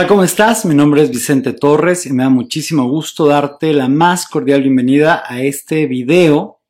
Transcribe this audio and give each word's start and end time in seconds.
Hola, 0.00 0.08
¿cómo 0.08 0.24
estás? 0.24 0.64
Mi 0.64 0.74
nombre 0.74 1.02
es 1.02 1.10
Vicente 1.10 1.52
Torres 1.52 2.06
y 2.06 2.12
me 2.14 2.22
da 2.22 2.30
muchísimo 2.30 2.88
gusto 2.88 3.26
darte 3.26 3.74
la 3.74 3.86
más 3.86 4.26
cordial 4.26 4.62
bienvenida 4.62 5.22
a 5.26 5.42
este 5.42 5.86
video 5.86 6.62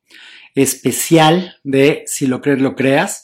especial 0.53 1.55
de 1.63 2.03
Si 2.07 2.27
lo 2.27 2.41
crees, 2.41 2.59
lo 2.59 2.75
creas. 2.75 3.23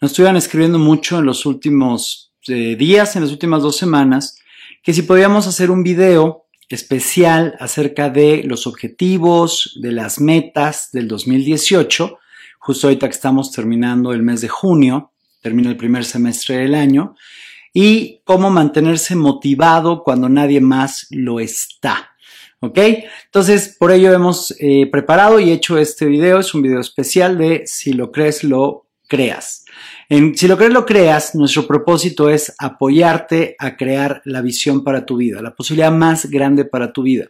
Nos 0.00 0.10
estuvieron 0.10 0.36
escribiendo 0.36 0.80
mucho 0.80 1.20
en 1.20 1.26
los 1.26 1.46
últimos 1.46 2.32
eh, 2.48 2.74
días, 2.74 3.14
en 3.14 3.22
las 3.22 3.30
últimas 3.30 3.62
dos 3.62 3.76
semanas, 3.76 4.40
que 4.82 4.92
si 4.92 5.02
podíamos 5.02 5.46
hacer 5.46 5.70
un 5.70 5.84
video 5.84 6.46
especial 6.68 7.54
acerca 7.60 8.10
de 8.10 8.42
los 8.42 8.66
objetivos, 8.66 9.78
de 9.80 9.92
las 9.92 10.20
metas 10.20 10.88
del 10.90 11.06
2018, 11.06 12.18
justo 12.58 12.88
ahorita 12.88 13.06
que 13.06 13.14
estamos 13.14 13.52
terminando 13.52 14.12
el 14.12 14.24
mes 14.24 14.40
de 14.40 14.48
junio, 14.48 15.12
termina 15.42 15.70
el 15.70 15.76
primer 15.76 16.04
semestre 16.04 16.56
del 16.56 16.74
año, 16.74 17.14
y 17.76 18.20
cómo 18.24 18.48
mantenerse 18.50 19.16
motivado 19.16 20.04
cuando 20.04 20.30
nadie 20.30 20.62
más 20.62 21.08
lo 21.10 21.40
está. 21.40 22.12
¿Ok? 22.60 22.78
Entonces, 23.26 23.76
por 23.78 23.90
ello 23.90 24.14
hemos 24.14 24.54
eh, 24.58 24.88
preparado 24.90 25.38
y 25.38 25.50
hecho 25.50 25.76
este 25.76 26.06
video. 26.06 26.38
Es 26.38 26.54
un 26.54 26.62
video 26.62 26.80
especial 26.80 27.36
de 27.36 27.64
Si 27.66 27.92
lo 27.92 28.10
crees, 28.10 28.42
lo 28.42 28.86
creas. 29.06 29.66
En 30.08 30.34
Si 30.38 30.48
lo 30.48 30.56
crees, 30.56 30.72
lo 30.72 30.86
creas, 30.86 31.34
nuestro 31.34 31.66
propósito 31.66 32.30
es 32.30 32.54
apoyarte 32.58 33.56
a 33.58 33.76
crear 33.76 34.22
la 34.24 34.40
visión 34.40 34.82
para 34.82 35.04
tu 35.04 35.16
vida, 35.16 35.42
la 35.42 35.54
posibilidad 35.54 35.92
más 35.92 36.30
grande 36.30 36.64
para 36.64 36.92
tu 36.92 37.02
vida. 37.02 37.26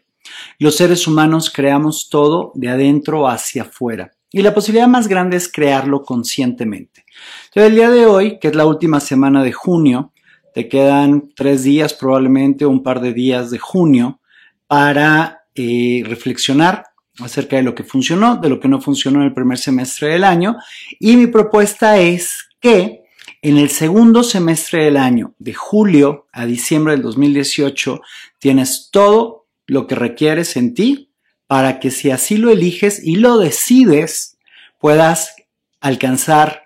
Los 0.59 0.77
seres 0.77 1.07
humanos 1.09 1.51
creamos 1.51 2.09
todo 2.11 2.53
de 2.55 2.69
adentro 2.69 3.29
hacia 3.29 3.63
afuera. 3.63 4.13
Y 4.31 4.43
la 4.43 4.55
posibilidad 4.55 4.89
más 4.89 5.09
grande 5.09 5.37
es 5.37 5.51
crearlo 5.51 6.03
conscientemente. 6.03 7.05
Entonces, 7.47 7.71
el 7.71 7.77
día 7.77 7.91
de 7.91 8.07
hoy, 8.07 8.39
que 8.39 8.49
es 8.49 8.55
la 8.55 8.67
última 8.67 9.01
semana 9.01 9.43
de 9.43 9.53
junio, 9.53 10.13
te 10.55 10.69
quedan 10.69 11.33
tres 11.35 11.65
días, 11.65 11.95
probablemente 11.95 12.65
un 12.65 12.85
par 12.85 13.01
de 13.01 13.13
días 13.13 13.51
de 13.51 13.59
junio, 13.59 14.21
para 14.69 15.47
eh, 15.57 16.05
reflexionar 16.07 16.85
acerca 17.19 17.57
de 17.57 17.65
lo 17.65 17.75
que 17.75 17.83
funcionó, 17.83 18.37
de 18.37 18.49
lo 18.49 18.61
que 18.61 18.69
no 18.69 18.81
funcionó 18.81 19.21
en 19.21 19.27
el 19.27 19.35
primer 19.35 19.59
semestre 19.59 20.09
del 20.09 20.23
año. 20.23 20.57
Y 21.01 21.17
mi 21.17 21.27
propuesta 21.27 21.99
es 21.99 22.49
que 22.61 23.03
en 23.43 23.59
el 23.59 23.69
segundo 23.69 24.23
semestre 24.23 24.85
del 24.85 24.97
año, 24.97 25.35
de 25.39 25.55
julio 25.55 26.29
a 26.33 26.47
diciembre 26.47 26.95
del 26.95 27.03
2018, 27.03 28.01
tienes 28.39 28.91
todo 28.93 29.47
lo 29.67 29.89
que 29.89 29.97
requieres 29.97 30.57
en 30.57 30.73
ti 30.75 31.11
para 31.49 31.81
que 31.81 31.91
si 31.91 32.11
así 32.11 32.37
lo 32.37 32.51
eliges 32.51 33.05
y 33.05 33.17
lo 33.17 33.39
decides, 33.39 34.39
puedas 34.79 35.35
alcanzar 35.81 36.64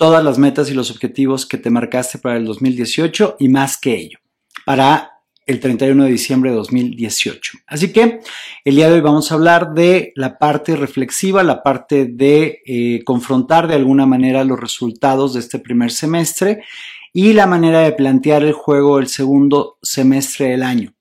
todas 0.00 0.24
las 0.24 0.38
metas 0.38 0.70
y 0.70 0.74
los 0.74 0.90
objetivos 0.90 1.44
que 1.44 1.58
te 1.58 1.68
marcaste 1.68 2.16
para 2.16 2.38
el 2.38 2.46
2018 2.46 3.36
y 3.38 3.50
más 3.50 3.76
que 3.76 3.96
ello, 3.96 4.18
para 4.64 5.10
el 5.44 5.60
31 5.60 6.04
de 6.04 6.10
diciembre 6.10 6.48
de 6.48 6.56
2018. 6.56 7.58
Así 7.66 7.92
que 7.92 8.20
el 8.64 8.76
día 8.76 8.88
de 8.88 8.94
hoy 8.94 9.00
vamos 9.02 9.30
a 9.30 9.34
hablar 9.34 9.74
de 9.74 10.14
la 10.16 10.38
parte 10.38 10.74
reflexiva, 10.74 11.42
la 11.42 11.62
parte 11.62 12.06
de 12.06 12.62
eh, 12.64 13.02
confrontar 13.04 13.68
de 13.68 13.74
alguna 13.74 14.06
manera 14.06 14.42
los 14.42 14.58
resultados 14.58 15.34
de 15.34 15.40
este 15.40 15.58
primer 15.58 15.90
semestre 15.90 16.64
y 17.12 17.34
la 17.34 17.46
manera 17.46 17.80
de 17.80 17.92
plantear 17.92 18.42
el 18.42 18.54
juego 18.54 18.96
del 18.96 19.08
segundo 19.08 19.76
semestre 19.82 20.46
del 20.46 20.62
año. 20.62 20.94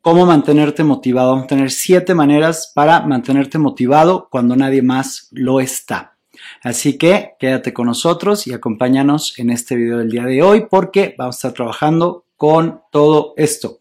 Cómo 0.00 0.26
mantenerte 0.26 0.82
motivado. 0.82 1.30
Vamos 1.30 1.44
a 1.44 1.48
tener 1.48 1.70
siete 1.70 2.16
maneras 2.16 2.72
para 2.74 3.00
mantenerte 3.02 3.58
motivado 3.58 4.26
cuando 4.28 4.56
nadie 4.56 4.82
más 4.82 5.28
lo 5.30 5.60
está. 5.60 6.13
Así 6.62 6.98
que 6.98 7.32
quédate 7.38 7.72
con 7.72 7.86
nosotros 7.86 8.46
y 8.46 8.52
acompáñanos 8.52 9.38
en 9.38 9.50
este 9.50 9.76
video 9.76 9.98
del 9.98 10.10
día 10.10 10.24
de 10.24 10.42
hoy 10.42 10.66
porque 10.70 11.14
vamos 11.18 11.36
a 11.36 11.38
estar 11.38 11.52
trabajando 11.52 12.24
con 12.36 12.80
todo 12.90 13.34
esto. 13.36 13.80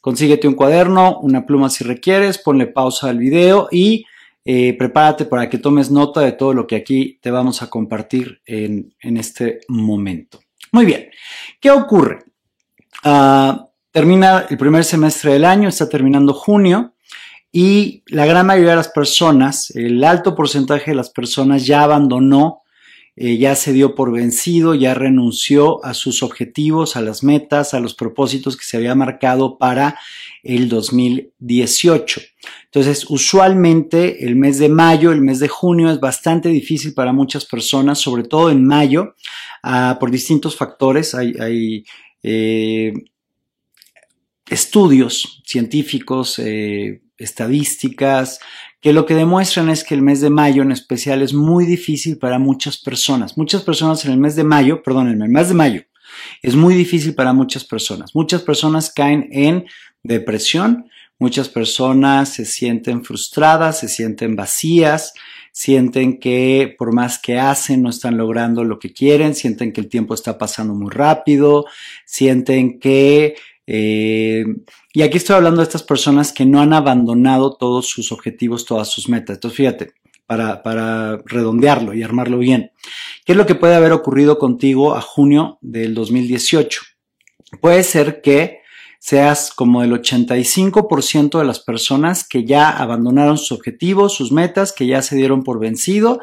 Consíguete 0.00 0.48
un 0.48 0.54
cuaderno, 0.54 1.20
una 1.20 1.46
pluma 1.46 1.70
si 1.70 1.84
requieres, 1.84 2.38
ponle 2.38 2.66
pausa 2.66 3.08
al 3.08 3.18
video 3.18 3.68
y 3.70 4.04
eh, 4.44 4.76
prepárate 4.76 5.24
para 5.24 5.48
que 5.48 5.58
tomes 5.58 5.90
nota 5.90 6.20
de 6.20 6.32
todo 6.32 6.52
lo 6.52 6.66
que 6.66 6.74
aquí 6.74 7.20
te 7.22 7.30
vamos 7.30 7.62
a 7.62 7.70
compartir 7.70 8.40
en, 8.44 8.92
este 9.00 9.60
momento. 9.68 10.40
Muy 10.72 10.84
bien, 10.84 11.10
¿qué 11.60 11.70
ocurre? 11.70 12.24
Ah, 13.04 13.68
termina 13.92 14.46
el 14.50 14.58
primer 14.58 14.84
semestre 14.84 15.34
del 15.34 15.44
año, 15.44 15.68
está 15.68 15.88
terminando 15.88 16.34
junio 16.34 16.94
y 17.52 18.02
la 18.06 18.24
gran 18.24 18.46
mayoría 18.46 18.70
de 18.70 18.76
las 18.76 18.88
personas, 18.88 19.70
el 19.76 20.02
alto 20.04 20.34
porcentaje 20.34 20.92
de 20.92 20.96
las 20.96 21.10
personas 21.10 21.66
ya 21.66 21.82
abandonó, 21.82 22.62
eh, 23.14 23.36
ya 23.36 23.54
se 23.56 23.74
dio 23.74 23.94
por 23.94 24.10
vencido, 24.10 24.74
ya 24.74 24.94
renunció 24.94 25.84
a 25.84 25.92
sus 25.92 26.22
objetivos, 26.22 26.96
a 26.96 27.02
las 27.02 27.22
metas, 27.22 27.74
a 27.74 27.80
los 27.80 27.92
propósitos 27.94 28.56
que 28.56 28.64
se 28.64 28.78
había 28.78 28.94
marcado 28.94 29.58
para 29.58 29.98
el 30.42 30.70
2018. 30.70 32.22
Entonces, 32.64 33.04
usualmente 33.10 34.24
el 34.24 34.34
mes 34.36 34.58
de 34.58 34.70
mayo, 34.70 35.12
el 35.12 35.20
mes 35.20 35.38
de 35.40 35.48
junio 35.48 35.90
es 35.90 36.00
bastante 36.00 36.48
difícil 36.48 36.94
para 36.94 37.12
muchas 37.12 37.44
personas, 37.44 37.98
sobre 37.98 38.22
todo 38.22 38.50
en 38.50 38.66
mayo, 38.66 39.14
ah, 39.62 39.98
por 40.00 40.10
distintos 40.10 40.56
factores. 40.56 41.14
Hay, 41.14 41.84
eh, 42.22 42.94
estudios 44.52 45.42
científicos, 45.44 46.38
eh, 46.38 47.02
estadísticas, 47.16 48.40
que 48.80 48.92
lo 48.92 49.06
que 49.06 49.14
demuestran 49.14 49.68
es 49.68 49.84
que 49.84 49.94
el 49.94 50.02
mes 50.02 50.20
de 50.20 50.30
mayo 50.30 50.62
en 50.62 50.72
especial 50.72 51.22
es 51.22 51.32
muy 51.32 51.64
difícil 51.64 52.18
para 52.18 52.38
muchas 52.38 52.78
personas. 52.78 53.38
Muchas 53.38 53.62
personas 53.62 54.04
en 54.04 54.12
el 54.12 54.18
mes 54.18 54.36
de 54.36 54.44
mayo, 54.44 54.82
perdón, 54.82 55.08
en 55.08 55.22
el 55.22 55.28
mes 55.28 55.48
de 55.48 55.54
mayo, 55.54 55.82
es 56.42 56.56
muy 56.56 56.74
difícil 56.74 57.14
para 57.14 57.32
muchas 57.32 57.64
personas. 57.64 58.14
Muchas 58.14 58.42
personas 58.42 58.90
caen 58.90 59.28
en 59.30 59.66
depresión, 60.02 60.90
muchas 61.18 61.48
personas 61.48 62.30
se 62.30 62.44
sienten 62.44 63.04
frustradas, 63.04 63.78
se 63.78 63.88
sienten 63.88 64.34
vacías, 64.34 65.14
sienten 65.52 66.18
que 66.18 66.74
por 66.76 66.92
más 66.92 67.18
que 67.18 67.38
hacen 67.38 67.82
no 67.82 67.90
están 67.90 68.16
logrando 68.16 68.64
lo 68.64 68.78
que 68.78 68.92
quieren, 68.92 69.34
sienten 69.34 69.72
que 69.72 69.80
el 69.80 69.88
tiempo 69.88 70.14
está 70.14 70.38
pasando 70.38 70.74
muy 70.74 70.90
rápido, 70.90 71.66
sienten 72.04 72.80
que 72.80 73.36
eh, 73.66 74.44
y 74.92 75.02
aquí 75.02 75.18
estoy 75.18 75.36
hablando 75.36 75.60
de 75.60 75.64
estas 75.64 75.82
personas 75.82 76.32
que 76.32 76.44
no 76.44 76.60
han 76.60 76.72
abandonado 76.72 77.56
todos 77.56 77.86
sus 77.88 78.12
objetivos, 78.12 78.64
todas 78.64 78.88
sus 78.88 79.08
metas. 79.08 79.36
Entonces, 79.36 79.56
fíjate, 79.56 79.92
para, 80.26 80.62
para 80.62 81.18
redondearlo 81.24 81.94
y 81.94 82.02
armarlo 82.02 82.38
bien, 82.38 82.72
¿qué 83.24 83.32
es 83.32 83.38
lo 83.38 83.46
que 83.46 83.54
puede 83.54 83.74
haber 83.74 83.92
ocurrido 83.92 84.38
contigo 84.38 84.94
a 84.94 85.00
junio 85.00 85.58
del 85.60 85.94
2018? 85.94 86.80
Puede 87.60 87.82
ser 87.82 88.22
que 88.22 88.62
seas 88.98 89.52
como 89.52 89.82
el 89.82 89.90
85% 89.92 91.40
de 91.40 91.44
las 91.44 91.58
personas 91.58 92.26
que 92.26 92.44
ya 92.44 92.70
abandonaron 92.70 93.36
sus 93.36 93.50
objetivos, 93.50 94.14
sus 94.14 94.30
metas, 94.30 94.72
que 94.72 94.86
ya 94.86 95.02
se 95.02 95.16
dieron 95.16 95.42
por 95.42 95.58
vencido, 95.58 96.20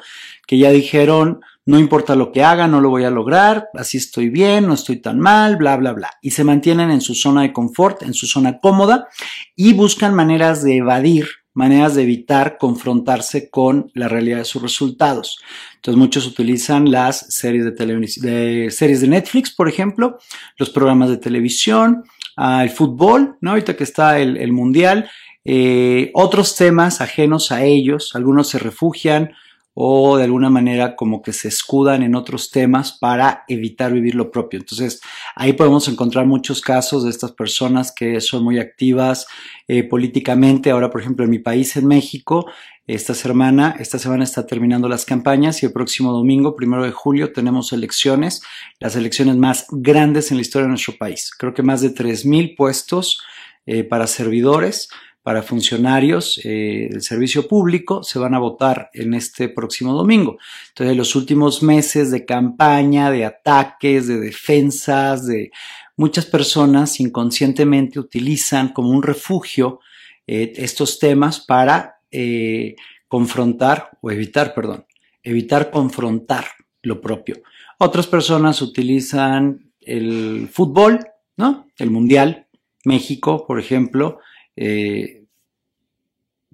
que 0.48 0.58
ya 0.58 0.72
dijeron, 0.72 1.42
no 1.70 1.78
importa 1.78 2.16
lo 2.16 2.32
que 2.32 2.44
haga, 2.44 2.68
no 2.68 2.82
lo 2.82 2.90
voy 2.90 3.04
a 3.04 3.12
lograr, 3.12 3.70
así 3.76 3.98
estoy 3.98 4.30
bien, 4.30 4.66
no 4.66 4.74
estoy 4.74 4.96
tan 4.98 5.20
mal, 5.20 5.56
bla, 5.56 5.78
bla, 5.78 5.94
bla. 5.94 6.10
Y 6.20 6.32
se 6.32 6.44
mantienen 6.44 6.90
en 6.90 7.00
su 7.00 7.14
zona 7.14 7.44
de 7.44 7.54
confort, 7.54 8.02
en 8.02 8.16
su 8.16 8.26
zona 8.26 8.58
cómoda 8.58 9.08
y 9.56 9.74
buscan 9.74 10.16
maneras 10.16 10.64
de 10.64 10.78
evadir, 10.78 11.28
maneras 11.54 11.94
de 11.94 12.02
evitar 12.02 12.58
confrontarse 12.58 13.52
con 13.52 13.92
la 13.94 14.08
realidad 14.08 14.40
de 14.40 14.46
sus 14.46 14.64
resultados. 14.64 15.38
Entonces 15.76 16.00
muchos 16.00 16.26
utilizan 16.26 16.90
las 16.90 17.28
series 17.30 17.66
de, 17.66 18.72
series 18.72 19.02
de 19.02 19.08
Netflix, 19.08 19.52
por 19.54 19.70
ejemplo, 19.70 20.18
los 20.58 20.72
programas 20.72 21.10
de 21.10 21.18
televisión, 21.18 22.04
ah, 22.36 22.64
el 22.64 22.72
fútbol, 22.72 23.38
¿no? 23.42 23.52
Ahorita 23.52 23.78
que 23.78 23.84
está 23.84 24.18
el, 24.20 24.52
mundial, 24.52 25.08
eh, 25.46 26.10
otros 26.16 26.56
temas 26.56 27.00
ajenos 27.00 27.52
a 27.52 27.64
ellos, 27.64 28.16
algunos 28.16 28.50
se 28.50 28.58
refugian, 28.58 29.34
o 29.82 30.18
de 30.18 30.26
alguna 30.26 30.50
manera 30.50 30.98
como 30.98 31.22
que 31.22 31.32
se 31.32 31.48
escudan 31.48 32.04
en 32.04 32.14
otros 32.14 32.52
temas 32.52 32.92
para 32.92 33.46
evitar 33.48 33.94
vivir 33.94 34.14
lo 34.14 34.30
propio. 34.30 34.60
Entonces 34.60 35.00
ahí 35.38 35.54
podemos 35.54 35.88
encontrar 35.88 36.26
muchos 36.26 36.60
casos 36.60 37.06
de 37.06 37.10
estas 37.10 37.32
personas 37.32 37.94
que 37.94 38.20
son 38.20 38.44
muy 38.44 38.60
activas 38.60 39.26
eh, 39.70 39.84
políticamente. 39.84 40.72
Ahora, 40.72 40.90
por 40.90 41.00
ejemplo, 41.00 41.24
en 41.24 41.32
mi 41.32 41.40
país, 41.40 41.78
en 41.78 41.88
México, 41.88 42.52
esta 42.88 43.14
semana, 43.14 43.74
esta 43.80 44.00
semana 44.00 44.26
está 44.26 44.46
terminando 44.46 44.90
las 44.90 45.06
campañas 45.06 45.64
y 45.64 45.68
el 45.68 45.72
próximo 45.72 46.12
domingo, 46.12 46.58
primero 46.58 46.84
de 46.84 46.92
julio, 46.92 47.32
tenemos 47.32 47.72
elecciones, 47.72 48.42
las 48.82 48.98
elecciones 48.98 49.38
más 49.38 49.66
grandes 49.72 50.30
en 50.32 50.38
la 50.38 50.42
historia 50.42 50.64
de 50.64 50.72
nuestro 50.72 50.98
país. 50.98 51.32
Creo 51.40 51.54
que 51.54 51.64
más 51.64 51.80
de 51.80 51.96
3.000 51.96 52.58
puestos 52.58 53.22
eh, 53.66 53.86
para 53.86 54.08
servidores 54.08 54.90
para 55.22 55.44
funcionarios 55.44 56.40
eh, 56.44 56.88
del 56.90 57.02
servicio 57.02 57.48
público 57.48 58.04
se 58.04 58.20
van 58.20 58.34
a 58.34 58.40
votar 58.40 58.90
en 58.94 59.14
este 59.14 59.50
próximo 59.50 59.94
domingo. 59.94 60.38
Entonces, 60.70 60.96
los 60.96 61.16
últimos 61.16 61.62
meses 61.62 62.10
de 62.12 62.26
campaña, 62.26 63.12
de 63.12 63.26
ataques, 63.26 64.08
de 64.08 64.20
defensas, 64.20 65.26
de 65.26 65.52
muchas 65.98 66.26
personas 66.26 67.00
inconscientemente 67.00 68.00
utilizan 68.00 68.70
como 68.70 68.90
un 68.90 69.04
refugio 69.04 69.82
eh, 70.26 70.54
estos 70.56 71.00
temas 71.00 71.42
para 71.42 71.98
eh, 72.12 72.76
confrontar 73.08 73.90
o 74.02 74.12
evitar, 74.12 74.54
perdón, 74.54 74.86
evitar 75.24 75.72
confrontar 75.72 76.46
lo 76.82 77.02
propio. 77.02 77.42
Otras 77.78 78.08
personas 78.08 78.62
utilizan 78.62 79.72
el 79.82 80.48
fútbol, 80.52 81.00
¿no? 81.36 81.68
El 81.78 81.92
mundial, 81.92 82.48
México, 82.86 83.46
por 83.46 83.60
ejemplo, 83.60 84.20
eh, 84.62 85.24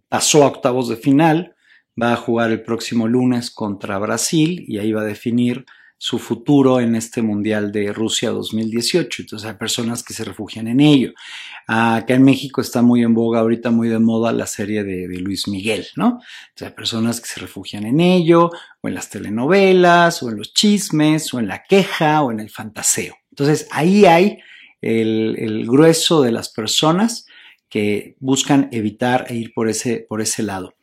pasó 0.07 0.43
a 0.43 0.47
octavos 0.47 0.89
de 0.89 0.95
final, 0.95 1.55
va 1.99 2.13
a 2.13 2.17
jugar 2.17 2.51
el 2.51 2.61
próximo 2.61 3.07
lunes 3.07 3.49
contra 3.49 3.97
Brasil 3.97 4.63
y 4.67 4.77
ahí 4.77 4.91
va 4.91 5.01
a 5.01 5.05
definir 5.05 5.65
su 5.97 6.19
futuro 6.19 6.79
en 6.81 6.93
este 6.95 7.23
Mundial 7.23 7.71
de 7.71 7.91
Rusia 7.91 8.29
2018. 8.29 9.23
Entonces 9.23 9.49
hay 9.49 9.55
personas 9.55 10.03
que 10.03 10.13
se 10.13 10.23
refugian 10.23 10.67
en 10.67 10.81
ello. 10.81 11.13
Acá 11.65 12.13
en 12.13 12.23
México 12.23 12.61
está 12.61 12.83
muy 12.83 13.01
en 13.01 13.15
boga, 13.15 13.39
ahorita 13.39 13.71
muy 13.71 13.87
de 13.87 13.97
moda 13.97 14.31
la 14.31 14.45
serie 14.45 14.83
de, 14.83 15.07
Luis 15.17 15.47
Miguel, 15.47 15.87
¿no? 15.95 16.19
Entonces 16.49 16.67
hay 16.67 16.75
personas 16.75 17.19
que 17.19 17.27
se 17.27 17.39
refugian 17.39 17.87
en 17.87 18.01
ello, 18.01 18.51
o 18.81 18.87
en 18.87 18.93
las 18.93 19.09
telenovelas, 19.09 20.21
o 20.21 20.29
en 20.29 20.37
los 20.37 20.53
chismes, 20.53 21.33
o 21.33 21.39
en 21.39 21.47
la 21.47 21.63
queja, 21.63 22.21
o 22.21 22.31
en 22.31 22.39
el 22.39 22.51
fantaseo. 22.51 23.15
Entonces 23.31 23.67
ahí 23.71 24.05
hay 24.05 24.37
el, 24.81 25.37
el 25.39 25.65
grueso 25.65 26.21
de 26.21 26.33
las 26.33 26.49
personas 26.49 27.25
que 27.69 28.15
buscan 28.19 28.69
evitar 28.71 29.25
e 29.29 29.35
ir 29.35 29.53
por 29.53 29.69
ese, 29.69 30.05
por 30.07 30.21
ese 30.21 30.43
lado. 30.43 30.75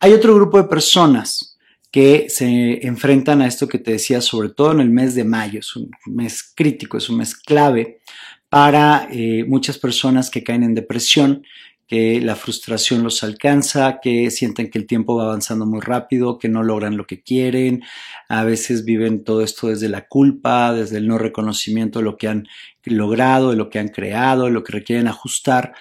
Hay 0.00 0.12
otro 0.12 0.34
grupo 0.34 0.58
de 0.58 0.68
personas 0.68 1.58
que 1.90 2.26
se 2.28 2.86
enfrentan 2.86 3.42
a 3.42 3.46
esto 3.46 3.68
que 3.68 3.78
te 3.78 3.92
decía, 3.92 4.20
sobre 4.20 4.50
todo 4.50 4.72
en 4.72 4.80
el 4.80 4.90
mes 4.90 5.14
de 5.14 5.24
mayo. 5.24 5.60
Es 5.60 5.74
un 5.74 5.90
mes 6.06 6.52
crítico, 6.54 6.96
es 6.96 7.08
un 7.08 7.18
mes 7.18 7.34
clave 7.34 8.00
para 8.48 9.08
eh, 9.10 9.44
muchas 9.46 9.78
personas 9.78 10.30
que 10.30 10.42
caen 10.42 10.62
en 10.62 10.74
depresión, 10.74 11.44
que 11.86 12.20
la 12.20 12.36
frustración 12.36 13.02
los 13.02 13.24
alcanza, 13.24 13.98
que 14.00 14.30
sienten 14.30 14.70
que 14.70 14.78
el 14.78 14.86
tiempo 14.86 15.16
va 15.16 15.24
avanzando 15.24 15.66
muy 15.66 15.80
rápido, 15.80 16.38
que 16.38 16.48
no 16.48 16.62
logran 16.62 16.96
lo 16.96 17.04
que 17.04 17.20
quieren, 17.20 17.82
a 18.28 18.44
veces 18.44 18.84
viven 18.84 19.24
todo 19.24 19.42
esto 19.42 19.66
desde 19.66 19.88
la 19.88 20.06
culpa, 20.06 20.72
desde 20.72 20.98
el 20.98 21.08
no 21.08 21.18
reconocimiento 21.18 21.98
de 21.98 22.04
lo 22.04 22.16
que 22.16 22.28
han 22.28 22.46
logrado, 22.84 23.50
de 23.50 23.56
lo 23.56 23.70
que 23.70 23.80
han 23.80 23.88
creado, 23.88 24.44
de 24.44 24.52
lo 24.52 24.62
que 24.62 24.72
requieren 24.72 25.08
ajustar 25.08 25.72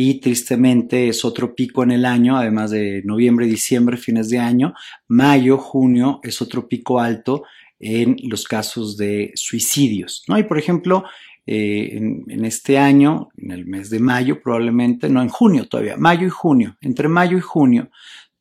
y 0.00 0.20
tristemente 0.20 1.08
es 1.08 1.24
otro 1.24 1.56
pico 1.56 1.82
en 1.82 1.90
el 1.90 2.04
año, 2.04 2.36
además 2.36 2.70
de 2.70 3.02
noviembre, 3.04 3.46
diciembre, 3.46 3.96
fines 3.96 4.28
de 4.28 4.38
año, 4.38 4.72
mayo, 5.08 5.58
junio 5.58 6.20
es 6.22 6.40
otro 6.40 6.68
pico 6.68 7.00
alto 7.00 7.42
en 7.80 8.14
los 8.22 8.44
casos 8.44 8.96
de 8.96 9.32
suicidios, 9.34 10.22
¿no? 10.28 10.38
Y 10.38 10.44
por 10.44 10.56
ejemplo, 10.56 11.02
eh, 11.48 11.96
en, 11.96 12.44
este 12.44 12.78
año, 12.78 13.30
en 13.38 13.50
el 13.50 13.66
mes 13.66 13.90
de 13.90 13.98
mayo 13.98 14.40
probablemente, 14.40 15.08
no 15.08 15.20
en 15.20 15.30
junio 15.30 15.66
todavía, 15.66 15.96
mayo 15.96 16.28
y 16.28 16.30
junio, 16.30 16.76
entre 16.80 17.08
mayo 17.08 17.36
y 17.36 17.40
junio 17.40 17.90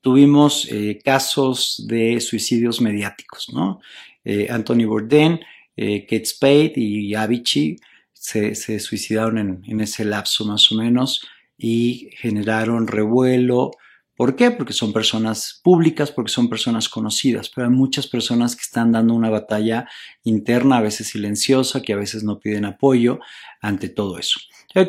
tuvimos 0.01 0.67
eh, 0.71 0.99
casos 1.03 1.85
de 1.87 2.21
suicidios 2.21 2.81
mediáticos, 2.81 3.49
¿no? 3.51 3.79
Eh, 4.23 4.45
Anthony 4.51 4.85
Bourdain, 4.85 5.39
Kate 5.75 6.25
Spade 6.25 6.73
y 6.75 7.15
Avicii 7.15 7.77
se, 8.13 8.53
suicidaron 8.79 9.39
en, 9.39 9.61
en, 9.67 9.81
ese 9.81 10.05
lapso 10.05 10.45
más 10.45 10.71
o 10.71 10.75
menos 10.75 11.21
y 11.57 12.09
generaron 12.17 12.87
revuelo, 12.87 13.71
¿Por 14.17 14.35
qué? 14.35 14.49
Porque 14.49 14.73
son 14.73 14.93
personas 14.93 15.61
públicas, 15.63 16.11
porque 16.11 16.31
son 16.31 16.49
personas 16.49 16.89
conocidas, 16.89 17.51
pero 17.53 17.67
hay 17.67 17.73
muchas 17.73 18.07
personas 18.07 18.55
que 18.55 18.63
están 18.63 18.91
dando 18.91 19.13
una 19.13 19.29
batalla 19.29 19.87
interna, 20.23 20.77
a 20.77 20.81
veces 20.81 21.09
silenciosa, 21.09 21.83
que 21.83 21.93
a 21.93 21.97
veces 21.97 22.23
no 22.23 22.39
piden 22.39 22.65
apoyo 22.65 23.19
ante 23.61 23.89
todo 23.89 24.17
eso. 24.17 24.39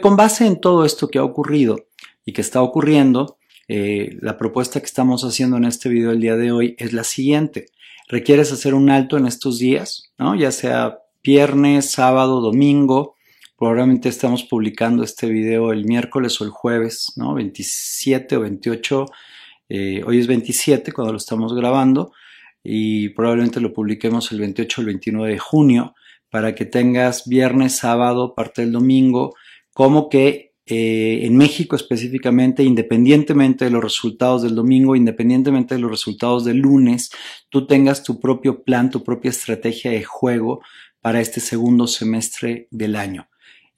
con 0.01 0.17
base 0.17 0.47
en 0.47 0.61
todo 0.61 0.87
esto 0.87 1.09
que 1.09 1.19
ha 1.19 1.25
ocurrido 1.25 1.89
y 2.25 2.33
que 2.33 2.41
está 2.41 2.63
ocurriendo, 2.63 3.37
eh, 3.69 4.17
la 4.23 4.39
propuesta 4.39 4.81
que 4.81 4.87
estamos 4.87 5.25
haciendo 5.25 5.59
en 5.59 5.65
este 5.65 5.91
video 5.91 6.11
el 6.11 6.21
día 6.21 6.37
de 6.37 6.51
hoy 6.51 6.75
es 6.79 6.95
la 6.95 7.05
siguiente. 7.05 7.67
Requieres 8.09 8.51
hacer 8.51 8.73
un 8.73 8.89
alto 8.89 9.19
en 9.19 9.27
estos 9.27 9.59
días, 9.59 10.11
¿no? 10.17 10.37
Ya 10.37 10.53
sea 10.53 11.01
viernes, 11.23 11.91
sábado, 11.91 12.41
domingo, 12.41 13.15
Probablemente 13.59 14.09
estamos 14.09 14.45
publicando 14.45 15.03
este 15.03 15.27
video 15.27 15.73
el 15.73 15.85
miércoles 15.85 16.41
o 16.41 16.45
el 16.45 16.51
jueves, 16.51 17.13
¿no? 17.17 17.35
27 17.35 18.37
o 18.37 18.41
28. 18.43 19.07
Eh, 19.69 20.01
hoy 20.07 20.21
es 20.21 20.29
27 20.29 20.93
cuando 20.93 21.13
lo 21.13 21.19
estamos 21.19 21.53
grabando 21.57 22.13
y 22.63 23.09
probablemente 23.09 23.61
lo 23.61 23.73
publiquemos 23.73 24.31
el 24.31 24.39
28 24.39 24.81
o 24.81 24.83
el 24.83 24.87
29 24.87 25.33
de 25.33 25.39
junio 25.41 25.95
para 26.31 26.55
que 26.55 26.67
tengas 26.67 27.27
viernes, 27.27 27.75
sábado, 27.75 28.37
parte 28.37 28.63
del 28.63 28.71
domingo, 28.71 29.35
como 29.73 30.09
que 30.09 30.53
eh, 30.65 31.27
en 31.27 31.37
México 31.37 31.75
específicamente, 31.75 32.63
independientemente 32.63 33.65
de 33.65 33.73
los 33.73 33.83
resultados 33.83 34.43
del 34.43 34.55
domingo, 34.55 34.95
independientemente 34.95 35.75
de 35.75 35.81
los 35.81 35.91
resultados 35.91 36.45
del 36.45 36.59
lunes, 36.59 37.11
tú 37.49 37.67
tengas 37.67 38.05
tu 38.05 38.21
propio 38.21 38.63
plan, 38.63 38.89
tu 38.89 39.03
propia 39.03 39.31
estrategia 39.31 39.91
de 39.91 40.05
juego 40.05 40.61
para 41.01 41.21
este 41.21 41.41
segundo 41.41 41.89
semestre 41.89 42.69
del 42.71 42.95
año 42.95 43.29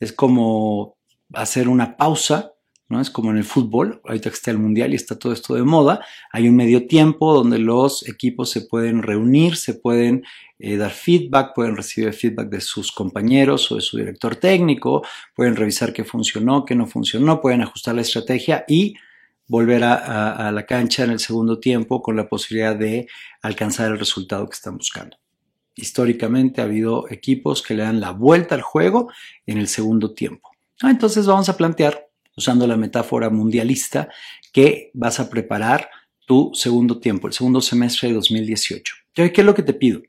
es 0.00 0.12
como 0.12 0.96
hacer 1.32 1.68
una 1.68 1.96
pausa, 1.96 2.52
¿no? 2.88 3.00
Es 3.00 3.10
como 3.10 3.30
en 3.30 3.36
el 3.36 3.44
fútbol, 3.44 4.00
ahorita 4.04 4.30
que 4.30 4.34
está 4.34 4.50
el 4.50 4.58
mundial 4.58 4.92
y 4.92 4.96
está 4.96 5.16
todo 5.16 5.32
esto 5.32 5.54
de 5.54 5.62
moda, 5.62 6.04
hay 6.32 6.48
un 6.48 6.56
medio 6.56 6.88
tiempo 6.88 7.32
donde 7.32 7.58
los 7.58 8.06
equipos 8.08 8.50
se 8.50 8.62
pueden 8.62 9.02
reunir, 9.02 9.56
se 9.56 9.74
pueden 9.74 10.24
eh, 10.58 10.76
dar 10.76 10.90
feedback, 10.90 11.54
pueden 11.54 11.76
recibir 11.76 12.12
feedback 12.12 12.48
de 12.48 12.60
sus 12.60 12.90
compañeros 12.90 13.70
o 13.70 13.76
de 13.76 13.80
su 13.82 13.96
director 13.98 14.34
técnico, 14.36 15.02
pueden 15.36 15.54
revisar 15.54 15.92
qué 15.92 16.02
funcionó, 16.02 16.64
qué 16.64 16.74
no 16.74 16.86
funcionó, 16.86 17.40
pueden 17.40 17.62
ajustar 17.62 17.94
la 17.94 18.00
estrategia 18.00 18.64
y 18.66 18.94
volver 19.46 19.84
a, 19.84 20.48
a 20.48 20.52
la 20.52 20.66
cancha 20.66 21.04
en 21.04 21.10
el 21.10 21.20
segundo 21.20 21.60
tiempo 21.60 22.02
con 22.02 22.16
la 22.16 22.28
posibilidad 22.28 22.74
de 22.74 23.06
alcanzar 23.42 23.92
el 23.92 23.98
resultado 23.98 24.48
que 24.48 24.54
están 24.54 24.76
buscando 24.76 25.19
históricamente 25.80 26.60
ha 26.60 26.64
habido 26.64 27.10
equipos 27.10 27.62
que 27.62 27.74
le 27.74 27.82
dan 27.82 28.00
la 28.00 28.12
vuelta 28.12 28.54
al 28.54 28.62
juego 28.62 29.10
en 29.46 29.58
el 29.58 29.68
segundo 29.68 30.12
tiempo. 30.12 30.50
Ah, 30.82 30.90
entonces 30.90 31.26
vamos 31.26 31.48
a 31.48 31.56
plantear, 31.56 32.08
usando 32.36 32.66
la 32.66 32.76
metáfora 32.76 33.30
mundialista, 33.30 34.08
que 34.52 34.90
vas 34.94 35.20
a 35.20 35.28
preparar 35.28 35.90
tu 36.26 36.52
segundo 36.54 37.00
tiempo, 37.00 37.26
el 37.26 37.32
segundo 37.32 37.60
semestre 37.60 38.08
de 38.08 38.14
2018. 38.14 38.94
¿Qué 39.14 39.32
es 39.34 39.44
lo 39.44 39.54
que 39.54 39.62
te 39.62 39.74
pido? 39.74 40.00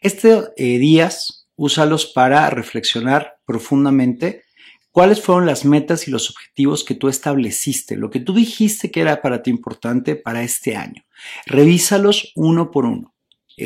Estos 0.00 0.50
eh, 0.56 0.78
días, 0.78 1.46
úsalos 1.56 2.06
para 2.06 2.48
reflexionar 2.50 3.38
profundamente 3.44 4.44
cuáles 4.90 5.20
fueron 5.20 5.46
las 5.46 5.64
metas 5.64 6.08
y 6.08 6.10
los 6.10 6.30
objetivos 6.30 6.84
que 6.84 6.94
tú 6.94 7.08
estableciste, 7.08 7.96
lo 7.96 8.10
que 8.10 8.20
tú 8.20 8.32
dijiste 8.32 8.90
que 8.90 9.00
era 9.00 9.20
para 9.20 9.42
ti 9.42 9.50
importante 9.50 10.16
para 10.16 10.42
este 10.42 10.76
año. 10.76 11.04
Revísalos 11.46 12.32
uno 12.34 12.70
por 12.70 12.86
uno 12.86 13.14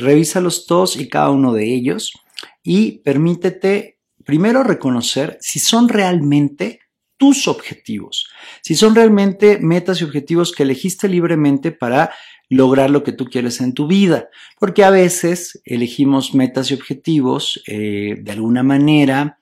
revisa 0.01 0.41
los 0.41 0.67
todos 0.67 0.97
y 0.97 1.09
cada 1.09 1.31
uno 1.31 1.53
de 1.53 1.75
ellos 1.75 2.13
y 2.63 2.99
permítete 2.99 3.99
primero 4.25 4.63
reconocer 4.63 5.39
si 5.41 5.59
son 5.59 5.89
realmente 5.89 6.81
tus 7.17 7.47
objetivos, 7.47 8.27
si 8.63 8.75
son 8.75 8.95
realmente 8.95 9.59
metas 9.61 10.01
y 10.01 10.05
objetivos 10.05 10.53
que 10.53 10.65
elegiste 10.65 11.09
libremente 11.09 11.71
para 11.71 12.11
lograr 12.49 12.91
lo 12.91 13.03
que 13.03 13.13
tú 13.13 13.27
quieres 13.27 13.61
en 13.61 13.75
tu 13.75 13.87
vida, 13.87 14.29
porque 14.59 14.85
a 14.85 14.91
veces 14.91 15.63
elegimos 15.65 16.35
metas 16.35 16.71
y 16.71 16.75
objetivos 16.75 17.63
eh, 17.67 18.17
de 18.21 18.33
alguna 18.33 18.63
manera 18.63 19.39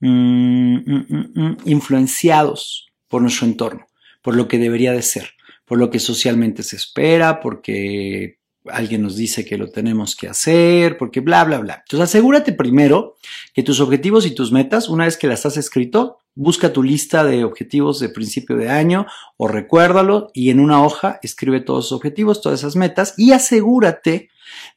mm, 0.00 0.76
mm, 0.76 1.32
mm, 1.34 1.56
influenciados 1.64 2.92
por 3.08 3.22
nuestro 3.22 3.46
entorno, 3.46 3.86
por 4.22 4.36
lo 4.36 4.48
que 4.48 4.58
debería 4.58 4.92
de 4.92 5.02
ser, 5.02 5.30
por 5.64 5.78
lo 5.78 5.90
que 5.90 5.98
socialmente 5.98 6.62
se 6.62 6.76
espera, 6.76 7.40
porque 7.40 8.38
alguien 8.70 9.02
nos 9.02 9.16
dice 9.16 9.44
que 9.44 9.58
lo 9.58 9.68
tenemos 9.68 10.16
que 10.16 10.28
hacer, 10.28 10.98
porque 10.98 11.20
bla, 11.20 11.44
bla, 11.44 11.58
bla. 11.58 11.82
Entonces 11.84 12.08
asegúrate 12.08 12.52
primero 12.52 13.16
que 13.54 13.62
tus 13.62 13.80
objetivos 13.80 14.26
y 14.26 14.34
tus 14.34 14.52
metas, 14.52 14.88
una 14.88 15.04
vez 15.04 15.16
que 15.16 15.26
las 15.26 15.46
has 15.46 15.56
escrito, 15.56 16.18
busca 16.34 16.72
tu 16.72 16.82
lista 16.82 17.24
de 17.24 17.44
objetivos 17.44 17.98
de 17.98 18.08
principio 18.08 18.56
de 18.56 18.68
año 18.68 19.06
o 19.36 19.48
recuérdalo 19.48 20.30
y 20.34 20.50
en 20.50 20.60
una 20.60 20.84
hoja 20.84 21.18
escribe 21.22 21.60
todos 21.60 21.86
esos 21.86 21.96
objetivos, 21.96 22.42
todas 22.42 22.60
esas 22.60 22.76
metas 22.76 23.14
y 23.16 23.32
asegúrate 23.32 24.28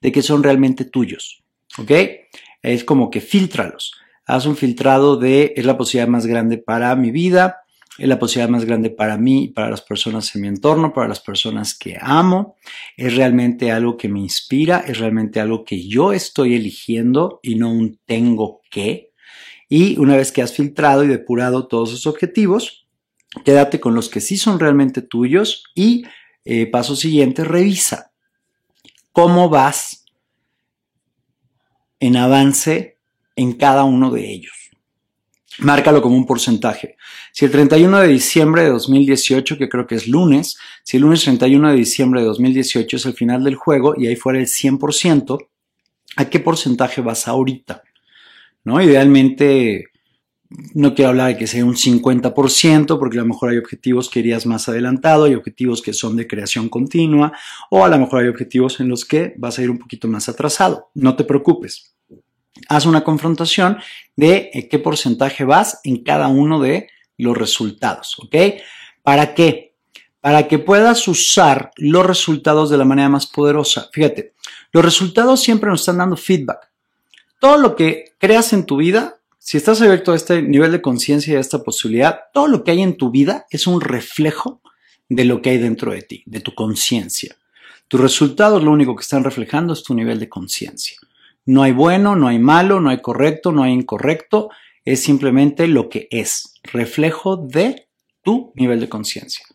de 0.02 0.12
que 0.12 0.22
son 0.22 0.42
realmente 0.42 0.86
tuyos. 0.86 1.44
¿Ok? 1.78 1.92
Es 2.62 2.84
como 2.84 3.10
que 3.10 3.22
filtralos. 3.22 3.94
Haz 4.26 4.46
un 4.46 4.56
filtrado 4.56 5.18
de 5.18 5.54
es 5.56 5.66
la 5.66 5.78
posibilidad 5.78 6.08
más 6.08 6.26
grande 6.26 6.58
para 6.58 6.96
mi 6.96 7.12
vida, 7.12 7.58
es 7.98 8.08
la 8.08 8.20
posibilidad 8.20 8.50
más 8.50 8.66
grande 8.66 8.90
para 8.90 9.18
mí, 9.18 9.50
para 9.50 9.70
las 9.70 9.82
personas 9.82 10.34
en 10.36 10.42
mi 10.42 10.48
entorno, 10.48 10.94
para 10.94 11.08
las 11.08 11.20
personas 11.20 11.78
que 11.78 11.98
amo. 12.00 12.56
Es 12.96 13.16
realmente 13.16 13.72
algo 13.72 13.98
que 13.98 14.08
me 14.08 14.20
inspira, 14.20 14.84
es 14.88 15.00
realmente 15.00 15.40
algo 15.40 15.66
que 15.66 15.88
yo 15.88 16.14
estoy 16.14 16.56
eligiendo 16.56 17.40
y 17.44 17.56
no 17.56 17.72
un 17.72 18.00
tengo 18.06 18.62
que. 18.70 19.12
Y 19.68 19.98
una 19.98 20.16
vez 20.16 20.32
que 20.32 20.42
has 20.42 20.54
filtrado 20.54 21.04
y 21.04 21.08
depurado 21.08 21.68
todos 21.68 21.90
esos 21.90 22.08
objetivos, 22.08 22.88
quédate 23.44 23.80
con 23.80 23.96
los 23.96 24.10
que 24.10 24.22
sí 24.22 24.38
son 24.38 24.60
realmente 24.60 25.02
tuyos 25.02 25.64
y 25.76 26.04
eh, 26.46 26.68
paso 26.68 26.96
siguiente, 26.96 27.44
revisa 27.44 28.12
cómo 29.12 29.50
vas 29.50 30.06
en 32.00 32.16
avance 32.16 32.98
en 33.36 33.54
cada 33.54 33.84
uno 33.84 34.12
de 34.12 34.32
ellos. 34.32 34.54
Márcalo 35.60 36.02
como 36.02 36.16
un 36.16 36.26
porcentaje. 36.26 36.96
Si 37.40 37.46
el 37.46 37.52
31 37.52 38.02
de 38.02 38.08
diciembre 38.10 38.64
de 38.64 38.70
2018, 38.72 39.58
que 39.58 39.70
creo 39.70 39.88
que 39.88 39.96
es 39.96 40.10
lunes, 40.10 40.58
si 40.84 40.98
el 40.98 41.04
lunes 41.04 41.24
31 41.24 41.70
de 41.70 41.78
diciembre 41.78 42.20
de 42.20 42.28
2018 42.28 42.98
es 42.98 43.06
el 43.06 43.14
final 43.14 43.46
del 43.46 43.56
juego 43.56 43.94
y 43.98 44.08
ahí 44.08 44.18
fuera 44.18 44.40
el 44.40 44.48
100%, 44.48 45.48
¿a 46.18 46.26
qué 46.26 46.42
porcentaje 46.42 47.00
vas 47.00 47.30
ahorita? 47.30 47.82
¿No? 48.66 48.82
Idealmente 48.82 49.86
no 50.74 50.94
quiero 50.94 51.12
hablar 51.12 51.28
de 51.30 51.38
que 51.38 51.48
sea 51.48 51.64
un 51.64 51.76
50%, 51.76 53.00
porque 53.00 53.18
a 53.18 53.22
lo 53.22 53.28
mejor 53.30 53.52
hay 53.52 53.58
objetivos 53.58 54.10
que 54.10 54.20
irías 54.20 54.46
más 54.46 54.68
adelantado, 54.68 55.24
hay 55.24 55.36
objetivos 55.36 55.82
que 55.82 55.94
son 55.94 56.18
de 56.18 56.28
creación 56.28 56.68
continua, 56.68 57.32
o 57.72 57.86
a 57.86 57.88
lo 57.88 58.00
mejor 58.00 58.24
hay 58.24 58.28
objetivos 58.28 58.82
en 58.82 58.90
los 58.90 59.06
que 59.06 59.34
vas 59.38 59.58
a 59.58 59.64
ir 59.64 59.70
un 59.70 59.80
poquito 59.80 60.10
más 60.10 60.28
atrasado. 60.28 60.90
No 60.94 61.16
te 61.16 61.24
preocupes. 61.24 61.96
Haz 62.68 62.86
una 62.86 63.06
confrontación 63.06 63.78
de 64.18 64.50
eh, 64.54 64.68
qué 64.68 64.78
porcentaje 64.78 65.46
vas 65.46 65.80
en 65.86 66.04
cada 66.04 66.28
uno 66.28 66.60
de 66.60 66.90
los 67.20 67.38
resultados, 67.38 68.18
¿ok? 68.20 68.36
¿Para 69.04 69.36
qué? 69.36 69.76
Para 70.20 70.48
que 70.48 70.60
puedas 70.60 71.08
usar 71.08 71.72
los 71.78 72.06
resultados 72.06 72.70
de 72.70 72.78
la 72.78 72.86
manera 72.86 73.10
más 73.10 73.28
poderosa. 73.28 73.90
Fíjate, 73.94 74.34
los 74.72 74.84
resultados 74.84 75.42
siempre 75.42 75.70
nos 75.70 75.82
están 75.82 76.00
dando 76.00 76.18
feedback. 76.18 76.70
Todo 77.40 77.58
lo 77.58 77.76
que 77.76 78.16
creas 78.18 78.52
en 78.54 78.66
tu 78.66 78.78
vida 78.78 79.20
si 79.50 79.58
estás 79.58 79.82
abierto 79.82 80.12
a 80.12 80.16
este 80.16 80.44
nivel 80.44 80.72
de 80.72 80.80
conciencia 80.80 81.34
y 81.34 81.38
a 81.38 81.40
esta 81.40 81.64
posibilidad, 81.64 82.20
todo 82.36 82.48
lo 82.48 82.64
que 82.64 82.70
hay 82.70 82.84
en 82.84 82.98
tu 82.98 83.10
vida 83.10 83.48
es 83.50 83.66
un 83.66 83.82
reflejo 83.82 84.62
de 85.08 85.26
lo 85.26 85.42
que 85.42 85.50
hay 85.50 85.58
dentro 85.58 85.92
de 85.92 86.04
ti, 86.04 86.22
de 86.28 86.40
tu 86.40 86.54
conciencia. 86.54 87.36
Tus 87.88 88.00
resultados 88.00 88.64
lo 88.64 88.70
único 88.70 88.96
que 88.96 89.02
están 89.02 89.24
reflejando 89.24 89.74
es 89.74 89.82
tu 89.82 89.96
nivel 89.96 90.20
de 90.20 90.30
conciencia. 90.30 91.00
No 91.48 91.64
hay 91.64 91.72
bueno, 91.72 92.16
no 92.16 92.28
hay 92.28 92.38
malo, 92.38 92.80
no 92.80 92.92
hay 92.92 93.02
correcto, 93.02 93.52
no 93.52 93.64
hay 93.64 93.74
incorrecto, 93.74 94.52
es 94.92 95.04
simplemente 95.04 95.68
lo 95.68 95.88
que 95.88 96.08
es, 96.10 96.56
reflejo 96.64 97.38
de 97.38 97.88
tu 98.24 98.52
nivel 98.56 98.80
de 98.80 98.90
conciencia. 98.90 99.46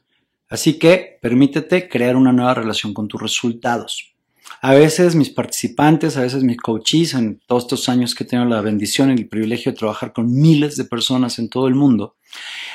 Así 0.49 0.79
que 0.79 1.19
permítete 1.21 1.89
crear 1.89 2.15
una 2.15 2.33
nueva 2.33 2.55
relación 2.55 2.95
con 2.95 3.09
tus 3.09 3.21
resultados. 3.21 4.15
A 4.63 4.75
veces 4.75 5.17
mis 5.17 5.31
participantes, 5.31 6.17
a 6.17 6.21
veces 6.21 6.45
mis 6.45 6.59
coaches, 6.59 7.15
en 7.15 7.41
todos 7.49 7.65
estos 7.65 7.89
años 7.89 8.15
que 8.15 8.25
tengo 8.25 8.45
la 8.45 8.61
bendición 8.61 9.11
y 9.11 9.15
el 9.15 9.29
privilegio 9.29 9.73
de 9.73 9.79
trabajar 9.79 10.13
con 10.13 10.33
miles 10.33 10.77
de 10.77 10.85
personas 10.85 11.41
en 11.41 11.49
todo 11.49 11.67
el 11.67 11.75
mundo, 11.75 12.15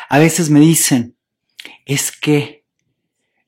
a 0.10 0.20
veces 0.20 0.50
me 0.50 0.60
dicen, 0.60 1.16
es 1.86 2.12
que 2.12 2.66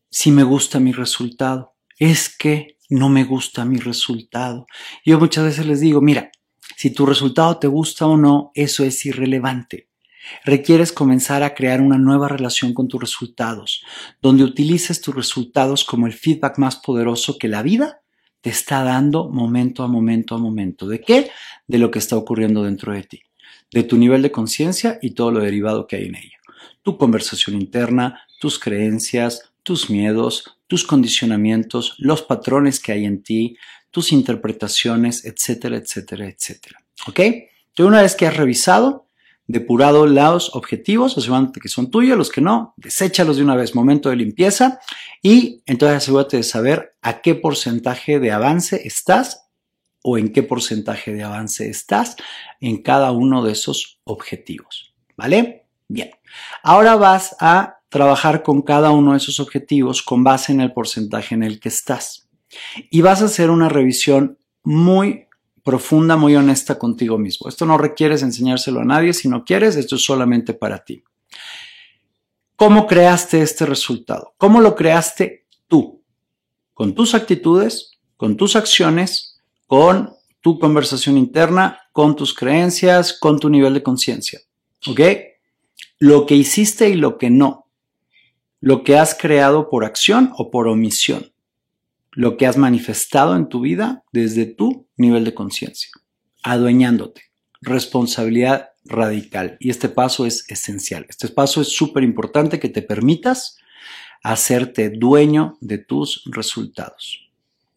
si 0.10 0.32
me 0.32 0.44
gusta 0.44 0.80
mi 0.80 0.94
resultado, 0.94 1.74
es 2.00 2.30
que 2.30 2.78
no 2.88 3.10
me 3.10 3.26
gusta 3.26 3.66
mi 3.66 3.78
resultado. 3.78 4.68
Yo 5.04 5.20
muchas 5.20 5.44
veces 5.44 5.66
les 5.66 5.82
digo, 5.82 6.00
mira, 6.00 6.32
si 6.82 6.90
tu 6.90 7.06
resultado 7.06 7.60
te 7.60 7.68
gusta 7.68 8.08
o 8.08 8.18
no, 8.18 8.52
eso 8.56 8.84
es 8.84 9.06
irrelevante. 9.06 9.88
Requieres 10.44 10.92
comenzar 10.92 11.44
a 11.44 11.54
crear 11.54 11.80
una 11.80 12.00
nueva 12.00 12.28
relación 12.28 12.74
con 12.74 12.88
tus 12.88 13.00
resultados, 13.00 13.84
donde 14.20 14.44
utilices 14.44 15.00
tus 15.00 15.14
resultados 15.14 15.86
como 15.86 16.08
el 16.08 16.14
feedback 16.14 16.58
más 16.58 16.78
poderoso 16.78 17.38
que 17.38 17.50
la 17.50 17.62
vida 17.62 18.02
te 18.42 18.50
está 18.50 18.84
dando 18.84 19.30
momento 19.30 19.84
a 19.84 19.88
momento 19.88 20.34
a 20.34 20.40
momento. 20.40 20.88
¿De 20.88 21.02
qué? 21.02 21.30
De 21.68 21.78
lo 21.78 21.92
que 21.92 22.00
está 22.00 22.18
ocurriendo 22.18 22.64
dentro 22.64 22.94
de 22.94 23.04
ti, 23.04 23.22
de 23.72 23.84
tu 23.84 23.98
nivel 23.98 24.24
de 24.24 24.32
conciencia 24.32 24.98
y 25.04 25.12
todo 25.12 25.30
lo 25.30 25.42
derivado 25.42 25.86
que 25.86 25.98
hay 25.98 26.06
en 26.06 26.16
ello. 26.16 26.40
Tu 26.82 26.98
conversación 26.98 27.62
interna, 27.62 28.24
tus 28.40 28.58
creencias, 28.58 29.54
tus 29.62 29.92
miedos, 29.92 30.58
tus 30.66 30.84
condicionamientos, 30.84 31.94
los 32.00 32.24
patrones 32.24 32.80
que 32.80 32.92
hay 32.92 33.06
en 33.06 33.22
ti, 33.22 33.56
tus 33.92 34.12
interpretaciones, 34.12 35.26
etcétera, 35.26 35.78
etcétera, 35.78 36.28
etcétera. 36.28 36.80
¿Ok? 37.08 37.20
Entonces, 37.20 37.86
una 37.86 38.02
vez 38.02 38.16
que 38.16 38.26
has 38.26 38.36
revisado, 38.36 39.06
depurado 39.48 40.08
los 40.08 40.56
objetivos, 40.56 41.18
asegurándote 41.18 41.60
que 41.60 41.68
son 41.68 41.92
tuyos, 41.92 42.18
los 42.18 42.32
que 42.32 42.42
no, 42.42 42.74
deséchalos 42.78 43.38
de 43.38 43.44
una 43.44 43.56
vez, 43.56 43.76
momento 43.76 44.10
de 44.10 44.16
limpieza 44.16 44.80
y 45.22 45.62
entonces 45.66 45.98
asegúrate 45.98 46.38
de 46.38 46.44
saber 46.44 46.96
a 47.02 47.22
qué 47.22 47.36
porcentaje 47.36 48.20
de 48.20 48.32
avance 48.32 48.82
estás 48.86 49.50
o 50.04 50.18
en 50.18 50.32
qué 50.32 50.42
porcentaje 50.42 51.14
de 51.14 51.24
avance 51.24 51.70
estás 51.70 52.16
en 52.60 52.82
cada 52.82 53.12
uno 53.12 53.44
de 53.44 53.52
esos 53.52 54.00
objetivos. 54.04 54.94
¿Vale? 55.16 55.68
Bien. 55.88 56.12
Ahora 56.64 56.96
vas 56.96 57.36
a 57.40 57.82
trabajar 57.90 58.42
con 58.42 58.62
cada 58.62 58.92
uno 58.92 59.12
de 59.12 59.18
esos 59.18 59.40
objetivos 59.40 60.02
con 60.02 60.24
base 60.24 60.54
en 60.54 60.62
el 60.62 60.72
porcentaje 60.72 61.36
en 61.36 61.44
el 61.44 61.60
que 61.60 61.70
estás. 61.70 62.30
Y 62.90 63.02
vas 63.02 63.22
a 63.22 63.26
hacer 63.26 63.50
una 63.50 63.70
revisión 63.70 64.38
muy 64.64 65.28
profunda, 65.64 66.18
muy 66.18 66.36
honesta 66.36 66.80
contigo 66.80 67.18
mismo. 67.18 67.48
Esto 67.48 67.66
no 67.66 67.78
requieres 67.78 68.24
enseñárselo 68.24 68.82
a 68.82 68.86
nadie 68.86 69.14
si 69.14 69.30
no 69.30 69.44
quieres, 69.44 69.76
esto 69.76 69.96
es 69.96 70.04
solamente 70.04 70.54
para 70.54 70.84
ti. 70.84 71.04
¿Cómo 72.56 72.88
creaste 72.88 73.42
este 73.42 73.66
resultado? 73.66 74.34
¿Cómo 74.38 74.62
lo 74.62 74.76
creaste 74.76 75.48
tú? 75.68 76.04
Con 76.74 76.94
tus 76.94 77.16
actitudes, 77.16 78.00
con 78.18 78.38
tus 78.38 78.56
acciones, 78.56 79.42
con 79.68 80.12
tu 80.42 80.60
conversación 80.60 81.18
interna, 81.18 81.80
con 81.92 82.16
tus 82.16 82.34
creencias, 82.34 83.18
con 83.20 83.40
tu 83.40 83.50
nivel 83.50 83.74
de 83.74 83.84
conciencia. 83.84 84.40
¿Ok? 84.88 85.00
Lo 86.00 86.26
que 86.26 86.36
hiciste 86.36 86.90
y 86.90 86.96
lo 86.96 87.18
que 87.18 87.30
no. 87.30 87.68
Lo 88.60 88.84
que 88.84 88.98
has 88.98 89.16
creado 89.16 89.70
por 89.70 89.86
acción 89.86 90.32
o 90.38 90.52
por 90.52 90.68
omisión 90.68 91.31
lo 92.12 92.38
que 92.38 92.46
has 92.46 92.58
manifestado 92.58 93.36
en 93.36 93.48
tu 93.48 93.62
vida 93.62 94.04
desde 94.12 94.46
tu 94.46 94.88
nivel 94.98 95.24
de 95.24 95.34
conciencia, 95.34 95.92
adueñándote. 96.44 97.24
Responsabilidad 97.62 98.70
radical. 98.86 99.58
Y 99.60 99.70
este 99.70 99.90
paso 99.90 100.26
es 100.26 100.46
esencial. 100.50 101.06
Este 101.10 101.28
paso 101.28 101.62
es 101.62 101.70
súper 101.70 102.04
importante 102.04 102.60
que 102.60 102.70
te 102.70 102.82
permitas 102.82 103.58
hacerte 104.24 104.90
dueño 104.90 105.58
de 105.62 105.78
tus 105.78 106.24
resultados. 106.26 107.30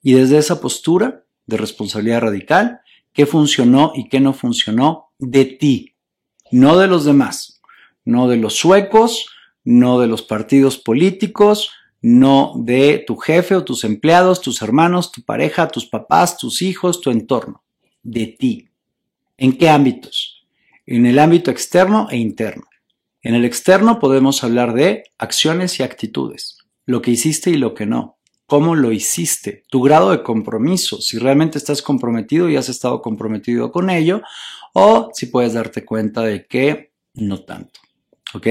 Y 0.02 0.14
desde 0.14 0.38
esa 0.38 0.60
postura 0.60 1.24
de 1.46 1.56
responsabilidad 1.56 2.20
radical, 2.22 2.80
qué 3.12 3.26
funcionó 3.26 3.92
y 3.94 4.08
qué 4.08 4.20
no 4.20 4.32
funcionó 4.32 5.12
de 5.18 5.44
ti, 5.44 5.94
no 6.50 6.76
de 6.78 6.88
los 6.88 7.04
demás, 7.04 7.60
no 8.04 8.28
de 8.28 8.36
los 8.36 8.54
suecos, 8.54 9.26
no 9.64 9.98
de 10.00 10.06
los 10.06 10.22
partidos 10.22 10.76
políticos, 10.76 11.70
no 12.04 12.52
de 12.56 13.02
tu 13.06 13.16
jefe 13.16 13.54
o 13.54 13.64
tus 13.64 13.82
empleados, 13.82 14.42
tus 14.42 14.60
hermanos, 14.60 15.10
tu 15.10 15.22
pareja, 15.22 15.68
tus 15.68 15.86
papás, 15.86 16.36
tus 16.36 16.60
hijos, 16.60 17.00
tu 17.00 17.10
entorno, 17.10 17.64
de 18.02 18.26
ti. 18.26 18.68
¿En 19.38 19.56
qué 19.56 19.70
ámbitos? 19.70 20.44
En 20.84 21.06
el 21.06 21.18
ámbito 21.18 21.50
externo 21.50 22.08
e 22.10 22.18
interno. 22.18 22.64
En 23.22 23.34
el 23.34 23.46
externo 23.46 24.00
podemos 24.00 24.44
hablar 24.44 24.74
de 24.74 25.04
acciones 25.16 25.80
y 25.80 25.82
actitudes, 25.82 26.58
lo 26.84 27.00
que 27.00 27.10
hiciste 27.10 27.48
y 27.48 27.56
lo 27.56 27.72
que 27.72 27.86
no, 27.86 28.18
cómo 28.44 28.74
lo 28.74 28.92
hiciste, 28.92 29.62
tu 29.70 29.80
grado 29.80 30.10
de 30.10 30.22
compromiso, 30.22 31.00
si 31.00 31.16
realmente 31.16 31.56
estás 31.56 31.80
comprometido 31.80 32.50
y 32.50 32.56
has 32.56 32.68
estado 32.68 33.00
comprometido 33.00 33.72
con 33.72 33.88
ello, 33.88 34.20
o 34.74 35.08
si 35.14 35.24
puedes 35.24 35.54
darte 35.54 35.86
cuenta 35.86 36.20
de 36.20 36.46
que 36.46 36.92
no 37.14 37.40
tanto. 37.44 37.80
¿Ok? 38.34 38.46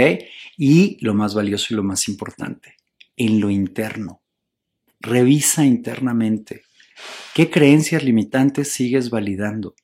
Y 0.57 0.97
lo 1.05 1.13
más 1.13 1.35
valioso 1.35 1.67
y 1.69 1.75
lo 1.75 1.83
más 1.83 2.07
importante, 2.07 2.77
en 3.17 3.39
lo 3.39 3.49
interno. 3.49 4.21
Revisa 4.99 5.65
internamente. 5.65 6.63
¿Qué 7.33 7.49
creencias 7.49 8.03
limitantes 8.03 8.71
sigues 8.71 9.09
validando? 9.09 9.75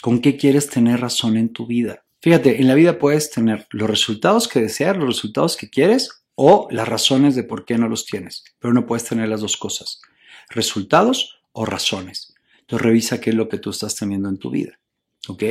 ¿Con 0.00 0.20
qué 0.20 0.36
quieres 0.36 0.68
tener 0.68 1.00
razón 1.00 1.36
en 1.36 1.52
tu 1.52 1.66
vida? 1.66 2.04
Fíjate, 2.20 2.60
en 2.60 2.68
la 2.68 2.74
vida 2.74 2.98
puedes 2.98 3.30
tener 3.30 3.66
los 3.70 3.88
resultados 3.88 4.48
que 4.48 4.60
deseas, 4.60 4.96
los 4.96 5.06
resultados 5.06 5.56
que 5.56 5.68
quieres 5.68 6.24
o 6.34 6.68
las 6.70 6.88
razones 6.88 7.34
de 7.34 7.44
por 7.44 7.64
qué 7.64 7.76
no 7.78 7.88
los 7.88 8.06
tienes, 8.06 8.44
pero 8.58 8.72
no 8.72 8.86
puedes 8.86 9.04
tener 9.04 9.28
las 9.28 9.40
dos 9.40 9.56
cosas, 9.56 10.00
resultados 10.48 11.40
o 11.52 11.64
razones. 11.64 12.34
Entonces 12.60 12.86
revisa 12.86 13.20
qué 13.20 13.30
es 13.30 13.36
lo 13.36 13.48
que 13.48 13.58
tú 13.58 13.70
estás 13.70 13.94
teniendo 13.94 14.28
en 14.28 14.38
tu 14.38 14.50
vida, 14.50 14.80
¿ok? 15.28 15.42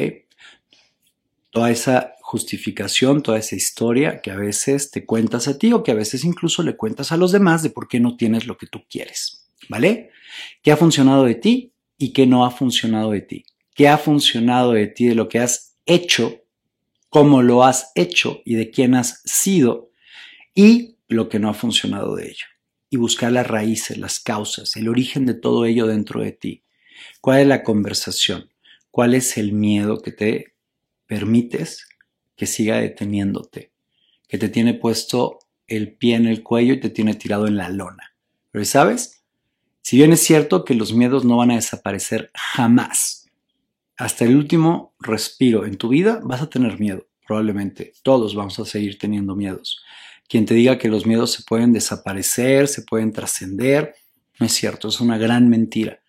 Toda 1.52 1.70
esa 1.70 2.16
justificación, 2.34 3.22
toda 3.22 3.38
esa 3.38 3.56
historia 3.56 4.20
que 4.20 4.32
a 4.32 4.36
veces 4.36 4.90
te 4.90 5.06
cuentas 5.06 5.48
a 5.48 5.60
ti 5.60 5.72
o 5.72 5.84
que 5.84 5.92
a 5.92 5.94
veces 5.94 6.24
incluso 6.24 6.64
le 6.64 6.76
cuentas 6.76 7.12
a 7.12 7.18
los 7.18 7.32
demás 7.32 7.62
de 7.62 7.70
por 7.70 7.88
qué 7.88 8.00
no 8.00 8.18
tienes 8.18 8.48
lo 8.48 8.58
que 8.58 8.66
tú 8.66 8.82
quieres. 8.90 9.46
¿Vale? 9.70 10.10
¿Qué 10.64 10.72
ha 10.72 10.78
funcionado 10.78 11.26
de 11.26 11.36
ti 11.36 11.74
y 11.96 12.12
qué 12.12 12.26
no 12.26 12.44
ha 12.44 12.50
funcionado 12.50 13.12
de 13.12 13.22
ti? 13.22 13.46
¿Qué 13.76 13.88
ha 13.88 14.00
funcionado 14.00 14.72
de 14.72 14.88
ti 14.88 15.06
de 15.06 15.14
lo 15.14 15.30
que 15.30 15.38
has 15.38 15.76
hecho, 15.86 16.42
cómo 17.10 17.44
lo 17.44 17.64
has 17.64 17.92
hecho 17.94 18.42
y 18.46 18.56
de 18.56 18.72
quién 18.72 18.96
has 18.96 19.22
sido 19.26 19.92
y 20.56 20.98
lo 21.08 21.30
que 21.30 21.38
no 21.38 21.50
ha 21.52 21.54
funcionado 21.54 22.16
de 22.16 22.30
ello? 22.30 22.48
Y 22.90 22.98
buscar 22.98 23.32
las 23.32 23.46
raíces, 23.46 24.00
las 24.00 24.20
causas, 24.20 24.76
el 24.76 24.90
origen 24.90 25.28
de 25.28 25.36
todo 25.36 25.66
ello 25.66 25.86
dentro 25.86 26.24
de 26.24 26.32
ti. 26.32 26.64
¿Cuál 27.22 27.42
es 27.42 27.48
la 27.48 27.62
conversación? 27.62 28.50
¿Cuál 28.90 29.14
es 29.14 29.38
el 29.38 29.54
miedo 29.54 30.02
que 30.02 30.12
te 30.12 30.56
permites 31.06 31.86
que 32.36 32.46
siga 32.46 32.78
deteniéndote, 32.78 33.72
que 34.28 34.38
te 34.38 34.50
tiene 34.50 34.74
puesto 34.74 35.40
el 35.68 35.94
pie 35.96 36.16
en 36.16 36.28
el 36.28 36.44
cuello 36.44 36.74
y 36.74 36.80
te 36.80 36.90
tiene 36.90 37.16
tirado 37.16 37.48
en 37.48 37.58
la 37.58 37.70
lona. 37.70 38.16
Pero 38.52 38.66
sabes, 38.66 39.24
si 39.82 39.98
bien 39.98 40.14
es 40.14 40.22
cierto 40.22 40.66
que 40.66 40.76
los 40.76 40.94
miedos 40.94 41.26
no 41.26 41.38
van 41.38 41.52
a 41.52 41.56
desaparecer 41.56 42.32
jamás, 42.34 43.30
hasta 43.98 44.26
el 44.26 44.36
último 44.36 44.94
respiro 45.00 45.66
en 45.66 45.78
tu 45.78 45.90
vida 45.90 46.20
vas 46.24 46.42
a 46.42 46.50
tener 46.50 46.80
miedo, 46.80 47.08
probablemente. 47.26 47.94
Todos 48.04 48.36
vamos 48.36 48.60
a 48.60 48.66
seguir 48.66 48.98
teniendo 48.98 49.36
miedos. 49.36 49.84
Quien 50.28 50.46
te 50.46 50.54
diga 50.54 50.78
que 50.78 50.90
los 50.90 51.06
miedos 51.06 51.32
se 51.32 51.44
pueden 51.44 51.74
desaparecer, 51.74 52.68
se 52.68 52.82
pueden 52.84 53.12
trascender, 53.12 53.96
no 54.40 54.46
es 54.46 54.54
cierto, 54.54 54.88
es 54.88 55.00
una 55.00 55.18
gran 55.18 55.50
mentira. 55.50 56.00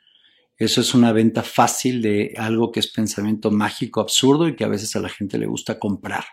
Eso 0.56 0.80
es 0.80 0.94
una 0.94 1.12
venta 1.12 1.42
fácil 1.42 2.00
de 2.00 2.34
algo 2.37 2.70
que 2.70 2.80
es 2.80 2.87
pensamiento 2.87 3.50
mágico, 3.50 4.00
absurdo 4.00 4.46
y 4.46 4.54
que 4.54 4.64
a 4.64 4.68
veces 4.68 4.94
a 4.94 5.00
la 5.00 5.08
gente 5.08 5.38
le 5.38 5.46
gusta 5.46 5.78
comprar. 5.78 6.25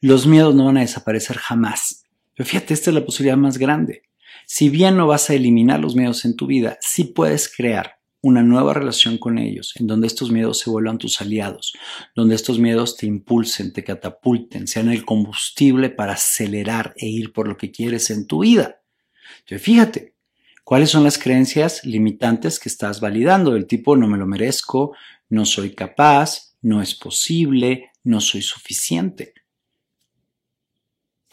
Los 0.00 0.26
miedos 0.26 0.54
no 0.54 0.66
van 0.66 0.78
a 0.78 0.80
desaparecer 0.80 1.36
jamás. 1.36 2.04
Pero 2.34 2.48
fíjate, 2.48 2.74
esta 2.74 2.90
es 2.90 2.94
la 2.94 3.04
posibilidad 3.04 3.36
más 3.36 3.58
grande. 3.58 4.02
Si 4.46 4.68
bien 4.68 4.96
no 4.96 5.06
vas 5.06 5.30
a 5.30 5.34
eliminar 5.34 5.80
los 5.80 5.94
miedos 5.94 6.24
en 6.24 6.36
tu 6.36 6.46
vida, 6.46 6.78
sí 6.80 7.04
puedes 7.04 7.48
crear 7.54 7.98
una 8.22 8.42
nueva 8.42 8.72
relación 8.72 9.18
con 9.18 9.38
ellos, 9.38 9.74
en 9.76 9.88
donde 9.88 10.06
estos 10.06 10.30
miedos 10.30 10.60
se 10.60 10.70
vuelvan 10.70 10.98
tus 10.98 11.20
aliados, 11.20 11.72
donde 12.14 12.36
estos 12.36 12.58
miedos 12.58 12.96
te 12.96 13.06
impulsen, 13.06 13.72
te 13.72 13.82
catapulten, 13.82 14.68
sean 14.68 14.90
el 14.90 15.04
combustible 15.04 15.90
para 15.90 16.12
acelerar 16.12 16.94
e 16.96 17.08
ir 17.08 17.32
por 17.32 17.48
lo 17.48 17.56
que 17.56 17.72
quieres 17.72 18.10
en 18.10 18.26
tu 18.26 18.40
vida. 18.40 18.80
Fíjate, 19.46 20.11
¿cuáles 20.64 20.90
son 20.90 21.04
las 21.04 21.18
creencias 21.18 21.84
limitantes 21.84 22.58
que 22.58 22.68
estás 22.68 23.00
validando? 23.00 23.52
Del 23.52 23.66
tipo, 23.66 23.96
no 23.96 24.06
me 24.06 24.18
lo 24.18 24.26
merezco, 24.26 24.94
no 25.28 25.44
soy 25.44 25.74
capaz, 25.74 26.54
no 26.62 26.82
es 26.82 26.94
posible, 26.94 27.90
no 28.04 28.20
soy 28.20 28.42
suficiente. 28.42 29.34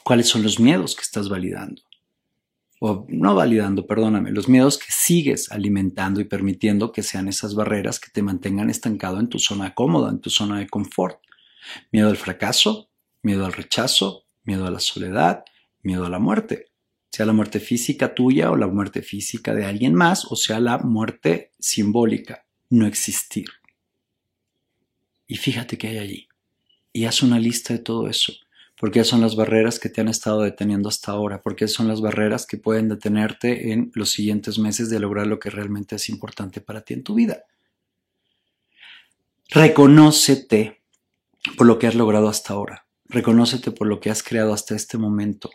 ¿Cuáles 0.03 0.27
son 0.27 0.43
los 0.43 0.59
miedos 0.59 0.95
que 0.95 1.01
estás 1.01 1.29
validando? 1.29 1.81
o 2.79 3.05
no 3.09 3.35
validando, 3.35 3.85
perdóname, 3.85 4.31
los 4.31 4.47
miedos 4.47 4.77
que 4.77 4.89
sigues 4.89 5.51
alimentando 5.51 6.21
y 6.21 6.23
permitiendo 6.23 6.91
que 6.91 7.03
sean 7.03 7.27
esas 7.27 7.53
barreras 7.53 7.99
que 7.99 8.09
te 8.09 8.21
mantengan 8.21 8.69
estancado 8.69 9.19
en 9.19 9.27
tu 9.27 9.37
zona 9.37 9.73
cómoda, 9.75 10.09
en 10.09 10.19
tu 10.19 10.29
zona 10.29 10.59
de 10.59 10.69
confort. 10.69 11.19
Miedo 11.91 12.09
al 12.09 12.17
fracaso, 12.17 12.89
miedo 13.21 13.45
al 13.45 13.53
rechazo, 13.53 14.23
miedo 14.43 14.65
a 14.65 14.71
la 14.71 14.79
soledad, 14.79 15.43
miedo 15.83 16.05
a 16.05 16.09
la 16.09 16.19
muerte. 16.19 16.68
Sea 17.11 17.25
la 17.25 17.33
muerte 17.33 17.59
física 17.59 18.13
tuya 18.13 18.51
o 18.51 18.55
la 18.55 18.67
muerte 18.67 19.01
física 19.01 19.53
de 19.53 19.65
alguien 19.65 19.95
más, 19.95 20.25
o 20.29 20.35
sea 20.35 20.59
la 20.59 20.77
muerte 20.77 21.51
simbólica, 21.59 22.45
no 22.69 22.85
existir. 22.85 23.49
Y 25.27 25.37
fíjate 25.37 25.77
que 25.77 25.87
hay 25.87 25.97
allí. 25.97 26.27
Y 26.93 27.05
haz 27.05 27.21
una 27.21 27.39
lista 27.39 27.73
de 27.73 27.79
todo 27.79 28.07
eso 28.07 28.33
porque 28.79 29.03
son 29.03 29.19
las 29.19 29.35
barreras 29.35 29.77
que 29.77 29.89
te 29.89 29.99
han 29.99 30.07
estado 30.07 30.41
deteniendo 30.41 30.87
hasta 30.87 31.11
ahora, 31.11 31.41
porque 31.41 31.67
son 31.67 31.89
las 31.89 31.99
barreras 31.99 32.45
que 32.47 32.57
pueden 32.57 32.87
detenerte 32.87 33.73
en 33.73 33.91
los 33.93 34.11
siguientes 34.11 34.57
meses 34.57 34.89
de 34.89 35.01
lograr 35.01 35.27
lo 35.27 35.37
que 35.37 35.49
realmente 35.49 35.97
es 35.97 36.07
importante 36.07 36.61
para 36.61 36.81
ti 36.81 36.93
en 36.93 37.03
tu 37.03 37.13
vida. 37.15 37.43
Reconócete 39.49 40.81
por 41.57 41.67
lo 41.67 41.77
que 41.77 41.87
has 41.87 41.95
logrado 41.95 42.29
hasta 42.29 42.53
ahora, 42.53 42.85
reconócete 43.05 43.71
por 43.71 43.87
lo 43.87 43.99
que 43.99 44.11
has 44.11 44.23
creado 44.23 44.53
hasta 44.53 44.75
este 44.75 44.97
momento 44.97 45.49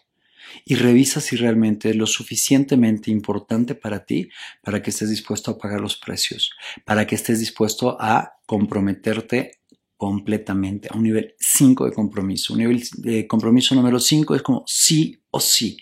y 0.65 0.75
revisa 0.75 1.21
si 1.21 1.37
realmente 1.37 1.91
es 1.91 1.97
lo 1.97 2.07
suficientemente 2.07 3.11
importante 3.11 3.75
para 3.75 4.05
ti 4.05 4.29
para 4.63 4.83
que 4.83 4.91
estés 4.91 5.11
dispuesto 5.11 5.51
a 5.51 5.59
pagar 5.59 5.81
los 5.81 5.97
precios, 5.97 6.51
para 6.85 7.07
que 7.07 7.15
estés 7.15 7.41
dispuesto 7.41 7.97
a 8.01 8.35
comprometerte 8.47 9.61
completamente 9.97 10.89
a 10.91 10.97
un 10.97 11.05
nivel 11.05 11.35
5 11.39 11.87
de 11.87 11.93
compromiso. 11.93 12.53
Un 12.53 12.61
nivel 12.61 12.83
de 12.99 13.27
compromiso 13.27 13.75
número 13.75 13.99
5 13.99 14.35
es 14.35 14.43
como 14.43 14.65
sí 14.67 15.23
o 15.31 15.41
sí. 15.41 15.79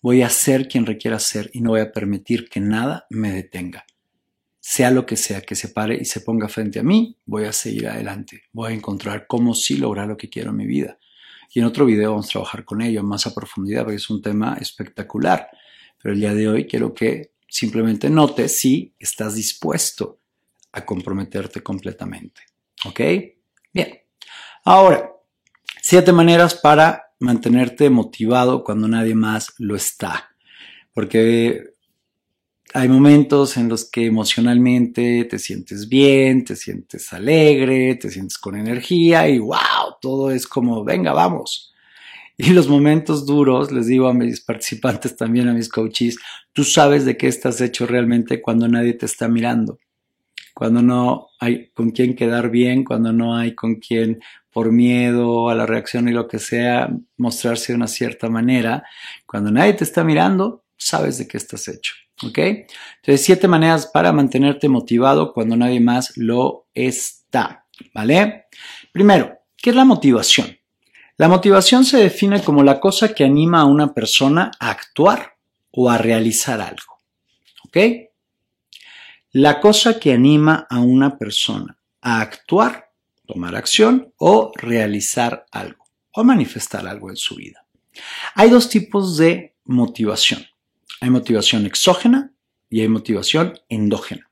Voy 0.00 0.22
a 0.22 0.30
ser 0.30 0.68
quien 0.68 0.86
requiera 0.86 1.18
ser 1.18 1.50
y 1.52 1.60
no 1.60 1.70
voy 1.70 1.80
a 1.80 1.92
permitir 1.92 2.48
que 2.48 2.60
nada 2.60 3.06
me 3.10 3.32
detenga. 3.32 3.84
Sea 4.60 4.90
lo 4.90 5.06
que 5.06 5.16
sea 5.16 5.40
que 5.40 5.54
se 5.54 5.68
pare 5.68 5.98
y 6.00 6.04
se 6.04 6.20
ponga 6.20 6.48
frente 6.48 6.78
a 6.78 6.82
mí, 6.82 7.16
voy 7.26 7.44
a 7.44 7.52
seguir 7.52 7.88
adelante. 7.88 8.42
Voy 8.52 8.72
a 8.72 8.74
encontrar 8.74 9.26
cómo 9.26 9.54
sí 9.54 9.76
lograr 9.76 10.08
lo 10.08 10.16
que 10.16 10.28
quiero 10.28 10.50
en 10.50 10.56
mi 10.56 10.66
vida. 10.66 10.98
Y 11.50 11.60
en 11.60 11.66
otro 11.66 11.86
video 11.86 12.10
vamos 12.10 12.26
a 12.26 12.32
trabajar 12.32 12.64
con 12.64 12.82
ello 12.82 13.02
más 13.02 13.26
a 13.26 13.34
profundidad 13.34 13.84
porque 13.84 13.96
es 13.96 14.10
un 14.10 14.20
tema 14.20 14.56
espectacular. 14.60 15.48
Pero 16.00 16.14
el 16.14 16.20
día 16.20 16.34
de 16.34 16.48
hoy 16.48 16.66
quiero 16.66 16.94
que 16.94 17.32
simplemente 17.48 18.10
notes 18.10 18.58
si 18.58 18.94
estás 18.98 19.34
dispuesto 19.34 20.20
a 20.72 20.84
comprometerte 20.84 21.62
completamente. 21.62 22.42
¿Ok? 22.84 23.00
Bien, 23.72 24.00
ahora, 24.64 25.10
siete 25.82 26.12
maneras 26.12 26.54
para 26.54 27.12
mantenerte 27.20 27.90
motivado 27.90 28.62
cuando 28.62 28.86
nadie 28.86 29.14
más 29.14 29.54
lo 29.58 29.74
está. 29.74 30.30
Porque 30.92 31.74
hay 32.74 32.88
momentos 32.88 33.56
en 33.56 33.68
los 33.68 33.90
que 33.90 34.06
emocionalmente 34.06 35.24
te 35.24 35.38
sientes 35.38 35.88
bien, 35.88 36.44
te 36.44 36.56
sientes 36.56 37.12
alegre, 37.12 37.94
te 37.96 38.10
sientes 38.10 38.38
con 38.38 38.56
energía 38.56 39.28
y 39.28 39.38
wow, 39.38 39.96
todo 40.00 40.30
es 40.30 40.46
como, 40.46 40.84
venga, 40.84 41.12
vamos. 41.12 41.72
Y 42.36 42.50
los 42.50 42.68
momentos 42.68 43.26
duros, 43.26 43.72
les 43.72 43.86
digo 43.86 44.08
a 44.08 44.14
mis 44.14 44.40
participantes 44.40 45.16
también, 45.16 45.48
a 45.48 45.54
mis 45.54 45.68
coaches, 45.68 46.18
tú 46.52 46.64
sabes 46.64 47.04
de 47.04 47.16
qué 47.16 47.26
estás 47.26 47.60
hecho 47.60 47.86
realmente 47.86 48.40
cuando 48.40 48.68
nadie 48.68 48.94
te 48.94 49.06
está 49.06 49.28
mirando 49.28 49.78
cuando 50.58 50.82
no 50.82 51.28
hay 51.38 51.70
con 51.70 51.92
quién 51.92 52.16
quedar 52.16 52.50
bien, 52.50 52.82
cuando 52.82 53.12
no 53.12 53.36
hay 53.36 53.54
con 53.54 53.76
quién 53.76 54.20
por 54.50 54.72
miedo 54.72 55.50
a 55.50 55.54
la 55.54 55.66
reacción 55.66 56.08
y 56.08 56.12
lo 56.12 56.26
que 56.26 56.40
sea, 56.40 56.90
mostrarse 57.16 57.70
de 57.70 57.76
una 57.76 57.86
cierta 57.86 58.28
manera, 58.28 58.82
cuando 59.24 59.52
nadie 59.52 59.74
te 59.74 59.84
está 59.84 60.02
mirando, 60.02 60.64
sabes 60.76 61.16
de 61.18 61.28
qué 61.28 61.36
estás 61.36 61.68
hecho. 61.68 61.94
¿Ok? 62.24 62.38
Entonces, 62.38 63.24
siete 63.24 63.48
maneras 63.48 63.86
para 63.86 64.12
mantenerte 64.12 64.68
motivado 64.68 65.32
cuando 65.32 65.56
nadie 65.56 65.80
más 65.80 66.16
lo 66.16 66.66
está. 66.74 67.66
¿Vale? 67.94 68.46
Primero, 68.92 69.38
¿qué 69.56 69.70
es 69.70 69.76
la 69.76 69.84
motivación? 69.84 70.58
La 71.16 71.28
motivación 71.28 71.84
se 71.84 71.98
define 71.98 72.42
como 72.42 72.62
la 72.62 72.80
cosa 72.80 73.14
que 73.14 73.24
anima 73.24 73.60
a 73.60 73.66
una 73.66 73.94
persona 73.94 74.50
a 74.58 74.70
actuar 74.70 75.36
o 75.70 75.90
a 75.90 75.98
realizar 75.98 76.60
algo. 76.60 76.98
¿Ok? 77.64 77.76
la 79.32 79.60
cosa 79.60 80.00
que 80.00 80.12
anima 80.12 80.66
a 80.70 80.80
una 80.80 81.18
persona 81.18 81.78
a 82.00 82.20
actuar, 82.20 82.90
tomar 83.26 83.54
acción 83.54 84.12
o 84.16 84.52
realizar 84.54 85.46
algo 85.50 85.84
o 86.12 86.24
manifestar 86.24 86.86
algo 86.86 87.10
en 87.10 87.16
su 87.16 87.36
vida. 87.36 87.64
Hay 88.34 88.48
dos 88.50 88.68
tipos 88.68 89.16
de 89.18 89.54
motivación. 89.64 90.44
Hay 91.00 91.10
motivación 91.10 91.66
exógena 91.66 92.32
y 92.70 92.80
hay 92.80 92.88
motivación 92.88 93.58
endógena. 93.68 94.30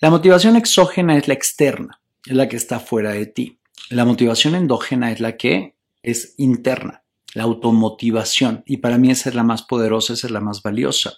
La 0.00 0.10
motivación 0.10 0.56
exógena 0.56 1.16
es 1.16 1.28
la 1.28 1.34
externa, 1.34 2.00
es 2.26 2.34
la 2.34 2.48
que 2.48 2.56
está 2.56 2.80
fuera 2.80 3.12
de 3.12 3.26
ti. 3.26 3.58
La 3.90 4.04
motivación 4.04 4.54
endógena 4.54 5.12
es 5.12 5.20
la 5.20 5.36
que 5.36 5.74
es 6.02 6.34
interna, 6.38 7.02
la 7.34 7.44
automotivación. 7.44 8.62
Y 8.66 8.78
para 8.78 8.98
mí 8.98 9.10
esa 9.10 9.28
es 9.28 9.34
la 9.34 9.42
más 9.42 9.62
poderosa, 9.62 10.14
esa 10.14 10.26
es 10.26 10.32
la 10.32 10.40
más 10.40 10.62
valiosa. 10.62 11.14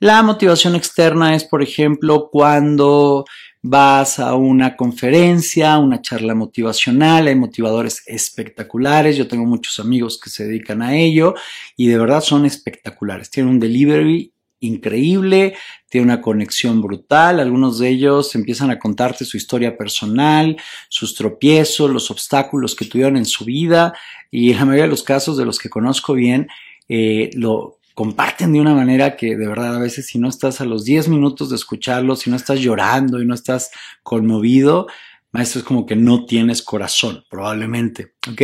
La 0.00 0.22
motivación 0.22 0.76
externa 0.76 1.34
es, 1.34 1.44
por 1.44 1.62
ejemplo, 1.62 2.28
cuando 2.30 3.24
vas 3.70 4.18
a 4.18 4.34
una 4.34 4.76
conferencia, 4.76 5.76
una 5.78 6.00
charla 6.00 6.34
motivacional, 6.34 7.26
hay 7.26 7.34
motivadores 7.34 8.02
espectaculares, 8.06 9.16
yo 9.16 9.28
tengo 9.28 9.44
muchos 9.44 9.78
amigos 9.78 10.18
que 10.18 10.30
se 10.30 10.46
dedican 10.46 10.80
a 10.80 10.96
ello 10.96 11.34
y 11.76 11.88
de 11.88 11.98
verdad 11.98 12.22
son 12.22 12.46
espectaculares, 12.46 13.30
tienen 13.30 13.52
un 13.52 13.60
delivery 13.60 14.32
increíble, 14.60 15.54
tienen 15.90 16.10
una 16.10 16.22
conexión 16.22 16.80
brutal, 16.80 17.40
algunos 17.40 17.78
de 17.78 17.90
ellos 17.90 18.34
empiezan 18.34 18.70
a 18.70 18.78
contarte 18.78 19.26
su 19.26 19.36
historia 19.36 19.76
personal, 19.76 20.56
sus 20.88 21.14
tropiezos, 21.14 21.90
los 21.90 22.10
obstáculos 22.10 22.74
que 22.74 22.86
tuvieron 22.86 23.18
en 23.18 23.26
su 23.26 23.44
vida 23.44 23.92
y 24.30 24.50
en 24.50 24.56
la 24.56 24.64
mayoría 24.64 24.84
de 24.84 24.90
los 24.90 25.02
casos 25.02 25.36
de 25.36 25.44
los 25.44 25.58
que 25.58 25.68
conozco 25.68 26.14
bien, 26.14 26.48
eh, 26.88 27.30
lo, 27.34 27.77
comparten 27.98 28.52
de 28.52 28.60
una 28.60 28.74
manera 28.74 29.16
que 29.16 29.34
de 29.34 29.48
verdad 29.48 29.74
a 29.74 29.80
veces 29.80 30.06
si 30.06 30.20
no 30.20 30.28
estás 30.28 30.60
a 30.60 30.64
los 30.64 30.84
10 30.84 31.08
minutos 31.08 31.50
de 31.50 31.56
escucharlo, 31.56 32.14
si 32.14 32.30
no 32.30 32.36
estás 32.36 32.60
llorando 32.60 33.20
y 33.20 33.26
no 33.26 33.34
estás 33.34 33.72
conmovido, 34.04 34.86
maestro 35.32 35.58
es 35.58 35.66
como 35.66 35.84
que 35.84 35.96
no 35.96 36.24
tienes 36.24 36.62
corazón, 36.62 37.24
probablemente, 37.28 38.12
¿ok? 38.30 38.42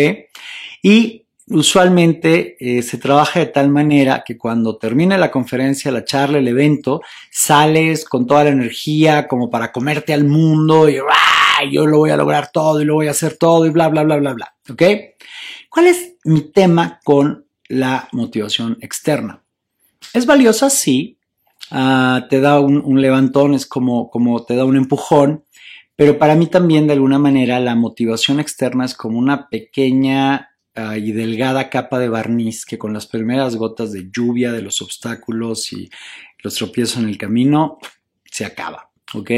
Y 0.82 1.28
usualmente 1.46 2.56
eh, 2.58 2.82
se 2.82 2.98
trabaja 2.98 3.38
de 3.38 3.46
tal 3.46 3.70
manera 3.70 4.24
que 4.26 4.36
cuando 4.36 4.76
termine 4.76 5.16
la 5.18 5.30
conferencia, 5.30 5.92
la 5.92 6.04
charla, 6.04 6.38
el 6.38 6.48
evento, 6.48 7.00
sales 7.30 8.04
con 8.04 8.26
toda 8.26 8.42
la 8.42 8.50
energía 8.50 9.28
como 9.28 9.50
para 9.50 9.70
comerte 9.70 10.12
al 10.12 10.24
mundo 10.24 10.88
y 10.88 10.96
yo 11.70 11.86
lo 11.86 11.98
voy 11.98 12.10
a 12.10 12.16
lograr 12.16 12.50
todo 12.52 12.80
y 12.80 12.84
lo 12.84 12.94
voy 12.94 13.06
a 13.06 13.12
hacer 13.12 13.36
todo 13.36 13.66
y 13.66 13.70
bla, 13.70 13.86
bla, 13.86 14.02
bla, 14.02 14.16
bla, 14.16 14.32
bla, 14.32 14.56
¿ok? 14.68 14.82
¿Cuál 15.70 15.86
es 15.86 16.16
mi 16.24 16.40
tema 16.50 16.98
con 17.04 17.46
la 17.68 18.08
motivación 18.10 18.78
externa? 18.80 19.43
Es 20.14 20.26
valiosa, 20.26 20.70
sí. 20.70 21.18
Ah, 21.72 22.26
te 22.30 22.40
da 22.40 22.60
un, 22.60 23.00
levantón, 23.00 23.52
es 23.52 23.66
como, 23.66 24.10
como 24.10 24.44
te 24.44 24.54
da 24.54 24.64
un 24.64 24.76
empujón. 24.76 25.44
Pero 25.96 26.18
para 26.18 26.36
mí 26.36 26.46
también, 26.46 26.86
de 26.86 26.92
alguna 26.92 27.18
manera, 27.18 27.58
la 27.58 27.74
motivación 27.74 28.38
externa 28.38 28.84
es 28.84 28.94
como 28.94 29.18
una 29.18 29.48
pequeña 29.48 30.50
ah, 30.76 30.96
y 30.96 31.10
delgada 31.10 31.68
capa 31.68 31.98
de 31.98 32.08
barniz 32.08 32.64
que 32.64 32.78
con 32.78 32.92
las 32.92 33.08
primeras 33.08 33.56
gotas 33.56 33.90
de 33.90 34.08
lluvia, 34.08 34.52
de 34.52 34.62
los 34.62 34.80
obstáculos 34.82 35.72
y 35.72 35.90
los 36.44 36.54
tropiezos 36.54 37.02
en 37.02 37.08
el 37.08 37.18
camino, 37.18 37.78
se 38.24 38.44
acaba. 38.44 38.90
¿Ok? 39.14 39.30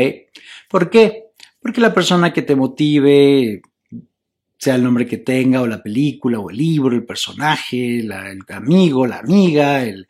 ¿Por 0.69 0.91
qué? 0.91 1.31
Porque 1.59 1.81
la 1.81 1.95
persona 1.95 2.35
que 2.35 2.43
te 2.43 2.55
motive, 2.55 3.63
sea 4.59 4.75
el 4.75 4.83
nombre 4.83 5.07
que 5.07 5.19
tenga, 5.19 5.61
o 5.61 5.67
la 5.67 5.83
película, 5.83 6.39
o 6.39 6.51
el 6.51 6.57
libro, 6.57 6.95
el 6.95 7.05
personaje, 7.05 8.01
el 8.01 8.13
amigo, 8.49 9.07
la 9.07 9.19
amiga, 9.19 9.83
el, 9.85 10.07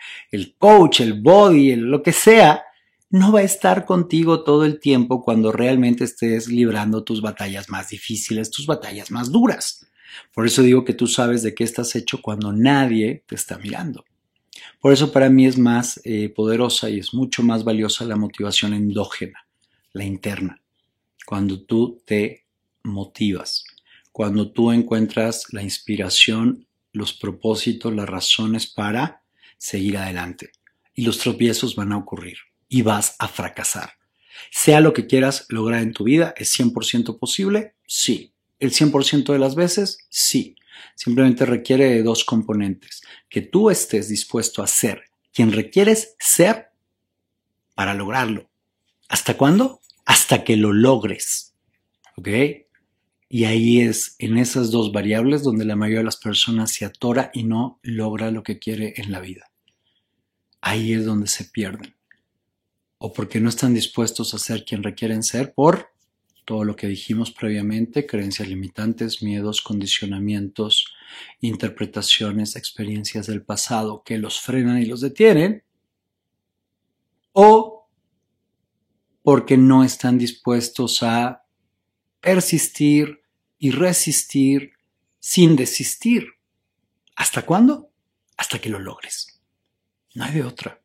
coach, 0.58 1.00
el 1.00 1.20
body, 1.20 1.76
lo 1.76 2.02
que 2.02 2.12
sea, 2.12 2.62
no 3.10 3.32
va 3.32 3.40
a 3.40 3.44
estar 3.44 3.84
contigo 3.84 4.44
todo 4.44 4.64
el 4.64 4.78
tiempo 4.78 5.22
cuando 5.22 5.52
realmente 5.52 6.04
estés 6.04 6.48
librando 6.48 7.04
tus 7.04 7.20
batallas 7.20 7.68
más 7.68 7.88
difíciles, 7.88 8.50
tus 8.50 8.66
batallas 8.66 9.10
más 9.10 9.30
duras. 9.30 9.86
Por 10.32 10.46
eso 10.46 10.62
digo 10.62 10.84
que 10.84 10.94
tú 10.94 11.06
sabes 11.06 11.42
de 11.42 11.54
qué 11.54 11.64
estás 11.64 11.94
hecho 11.96 12.22
cuando 12.22 12.52
nadie 12.52 13.24
te 13.26 13.34
está 13.34 13.58
mirando. 13.58 14.04
Por 14.80 14.92
eso 14.92 15.12
para 15.12 15.28
mí 15.28 15.46
es 15.46 15.58
más 15.58 16.00
eh, 16.04 16.28
poderosa 16.28 16.88
y 16.88 16.98
es 16.98 17.12
mucho 17.12 17.42
más 17.42 17.64
valiosa 17.64 18.04
la 18.04 18.16
motivación 18.16 18.72
endógena, 18.72 19.46
la 19.92 20.04
interna, 20.04 20.62
cuando 21.26 21.60
tú 21.60 22.00
te 22.04 22.46
motivas, 22.82 23.64
cuando 24.16 24.50
tú 24.50 24.72
encuentras 24.72 25.44
la 25.52 25.62
inspiración, 25.62 26.66
los 26.90 27.12
propósitos, 27.12 27.94
las 27.94 28.08
razones 28.08 28.66
para 28.66 29.20
seguir 29.58 29.98
adelante. 29.98 30.52
Y 30.94 31.02
los 31.02 31.18
tropiezos 31.18 31.76
van 31.76 31.92
a 31.92 31.98
ocurrir 31.98 32.38
y 32.66 32.80
vas 32.80 33.14
a 33.18 33.28
fracasar. 33.28 33.90
Sea 34.50 34.80
lo 34.80 34.94
que 34.94 35.06
quieras 35.06 35.44
lograr 35.50 35.82
en 35.82 35.92
tu 35.92 36.04
vida, 36.04 36.32
¿es 36.38 36.58
100% 36.58 37.18
posible? 37.18 37.74
Sí. 37.86 38.32
¿El 38.58 38.72
100% 38.72 39.34
de 39.34 39.38
las 39.38 39.54
veces? 39.54 39.98
Sí. 40.08 40.56
Simplemente 40.94 41.44
requiere 41.44 41.84
de 41.90 42.02
dos 42.02 42.24
componentes. 42.24 43.02
Que 43.28 43.42
tú 43.42 43.68
estés 43.68 44.08
dispuesto 44.08 44.62
a 44.62 44.66
ser 44.66 45.10
quien 45.30 45.52
requieres 45.52 46.16
ser 46.18 46.70
para 47.74 47.92
lograrlo. 47.92 48.48
¿Hasta 49.10 49.36
cuándo? 49.36 49.82
Hasta 50.06 50.42
que 50.42 50.56
lo 50.56 50.72
logres. 50.72 51.52
¿Ok? 52.16 52.28
Y 53.28 53.44
ahí 53.44 53.80
es 53.80 54.14
en 54.18 54.38
esas 54.38 54.70
dos 54.70 54.92
variables 54.92 55.42
donde 55.42 55.64
la 55.64 55.76
mayoría 55.76 55.98
de 55.98 56.04
las 56.04 56.16
personas 56.16 56.72
se 56.72 56.84
atora 56.84 57.30
y 57.34 57.42
no 57.42 57.80
logra 57.82 58.30
lo 58.30 58.42
que 58.42 58.58
quiere 58.58 58.94
en 58.96 59.10
la 59.10 59.20
vida. 59.20 59.50
Ahí 60.60 60.92
es 60.92 61.04
donde 61.04 61.26
se 61.26 61.44
pierden. 61.44 61.94
O 62.98 63.12
porque 63.12 63.40
no 63.40 63.48
están 63.48 63.74
dispuestos 63.74 64.32
a 64.32 64.38
ser 64.38 64.64
quien 64.64 64.82
requieren 64.82 65.22
ser 65.22 65.52
por 65.52 65.90
todo 66.46 66.62
lo 66.62 66.76
que 66.76 66.86
dijimos 66.86 67.32
previamente, 67.32 68.06
creencias 68.06 68.48
limitantes, 68.48 69.20
miedos, 69.20 69.60
condicionamientos, 69.60 70.86
interpretaciones, 71.40 72.54
experiencias 72.54 73.26
del 73.26 73.42
pasado 73.42 74.02
que 74.04 74.16
los 74.16 74.40
frenan 74.40 74.80
y 74.80 74.86
los 74.86 75.00
detienen, 75.00 75.64
o 77.32 77.88
porque 79.22 79.56
no 79.56 79.82
están 79.82 80.18
dispuestos 80.18 81.02
a 81.02 81.45
persistir 82.20 83.22
y 83.58 83.70
resistir 83.70 84.72
sin 85.18 85.56
desistir. 85.56 86.26
¿Hasta 87.16 87.42
cuándo? 87.42 87.90
Hasta 88.36 88.60
que 88.60 88.68
lo 88.68 88.78
logres. 88.78 89.40
No 90.14 90.24
hay 90.24 90.34
de 90.34 90.44
otra. 90.44 90.80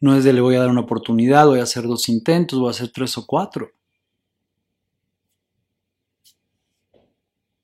No 0.00 0.16
es 0.16 0.24
de 0.24 0.32
le 0.32 0.40
voy 0.40 0.56
a 0.56 0.60
dar 0.60 0.70
una 0.70 0.80
oportunidad, 0.80 1.46
voy 1.46 1.60
a 1.60 1.64
hacer 1.64 1.84
dos 1.84 2.08
intentos, 2.08 2.58
voy 2.58 2.68
a 2.68 2.70
hacer 2.70 2.90
tres 2.90 3.16
o 3.18 3.26
cuatro. 3.26 3.72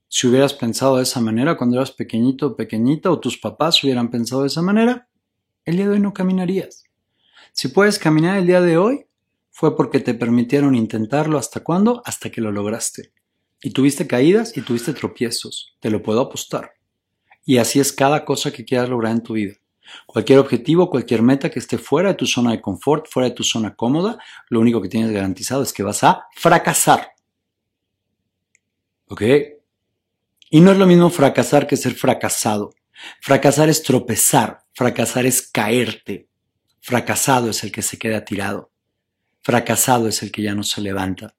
Si 0.08 0.26
hubieras 0.26 0.54
pensado 0.54 0.96
de 0.96 1.02
esa 1.02 1.20
manera 1.20 1.56
cuando 1.56 1.76
eras 1.76 1.90
pequeñito 1.90 2.46
o 2.46 2.56
pequeñita, 2.56 3.10
o 3.10 3.20
tus 3.20 3.38
papás 3.38 3.82
hubieran 3.82 4.10
pensado 4.10 4.42
de 4.42 4.48
esa 4.48 4.62
manera, 4.62 5.08
el 5.64 5.76
día 5.76 5.86
de 5.86 5.92
hoy 5.92 6.00
no 6.00 6.14
caminarías. 6.14 6.84
Si 7.52 7.68
puedes 7.68 7.98
caminar 7.98 8.38
el 8.38 8.46
día 8.46 8.60
de 8.60 8.78
hoy, 8.78 9.06
fue 9.58 9.74
porque 9.74 10.00
te 10.00 10.12
permitieron 10.12 10.74
intentarlo 10.74 11.38
hasta 11.38 11.64
cuándo, 11.64 12.02
hasta 12.04 12.28
que 12.28 12.42
lo 12.42 12.52
lograste. 12.52 13.14
Y 13.62 13.70
tuviste 13.70 14.06
caídas 14.06 14.54
y 14.54 14.60
tuviste 14.60 14.92
tropiezos, 14.92 15.74
te 15.80 15.88
lo 15.88 16.02
puedo 16.02 16.20
apostar. 16.20 16.72
Y 17.46 17.56
así 17.56 17.80
es 17.80 17.90
cada 17.90 18.26
cosa 18.26 18.52
que 18.52 18.66
quieras 18.66 18.90
lograr 18.90 19.12
en 19.12 19.22
tu 19.22 19.32
vida. 19.32 19.54
Cualquier 20.04 20.40
objetivo, 20.40 20.90
cualquier 20.90 21.22
meta 21.22 21.48
que 21.48 21.58
esté 21.58 21.78
fuera 21.78 22.10
de 22.10 22.16
tu 22.16 22.26
zona 22.26 22.50
de 22.50 22.60
confort, 22.60 23.06
fuera 23.08 23.30
de 23.30 23.34
tu 23.34 23.44
zona 23.44 23.74
cómoda, 23.74 24.18
lo 24.50 24.60
único 24.60 24.82
que 24.82 24.90
tienes 24.90 25.10
garantizado 25.10 25.62
es 25.62 25.72
que 25.72 25.82
vas 25.82 26.04
a 26.04 26.26
fracasar. 26.34 27.12
¿Ok? 29.08 29.22
Y 30.50 30.60
no 30.60 30.70
es 30.70 30.76
lo 30.76 30.84
mismo 30.84 31.08
fracasar 31.08 31.66
que 31.66 31.78
ser 31.78 31.94
fracasado. 31.94 32.74
Fracasar 33.22 33.70
es 33.70 33.82
tropezar, 33.82 34.66
fracasar 34.74 35.24
es 35.24 35.40
caerte. 35.50 36.28
Fracasado 36.82 37.48
es 37.48 37.64
el 37.64 37.72
que 37.72 37.80
se 37.80 37.98
queda 37.98 38.22
tirado. 38.22 38.75
Fracasado 39.46 40.09
es 40.09 40.24
el 40.24 40.32
que 40.32 40.42
ya 40.42 40.56
no 40.56 40.64
se 40.64 40.80
levanta. 40.80 41.37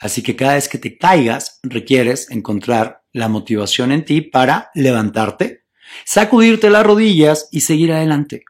Así 0.00 0.24
que 0.24 0.34
cada 0.34 0.54
vez 0.54 0.68
que 0.68 0.76
te 0.76 0.98
caigas, 0.98 1.60
requieres 1.62 2.28
encontrar 2.32 3.04
la 3.12 3.28
motivación 3.28 3.92
en 3.92 4.04
ti 4.04 4.22
para 4.22 4.72
levantarte, 4.74 5.62
sacudirte 6.04 6.68
las 6.68 6.84
rodillas 6.84 7.48
y 7.52 7.60
seguir 7.60 7.92
adelante. 7.92 8.44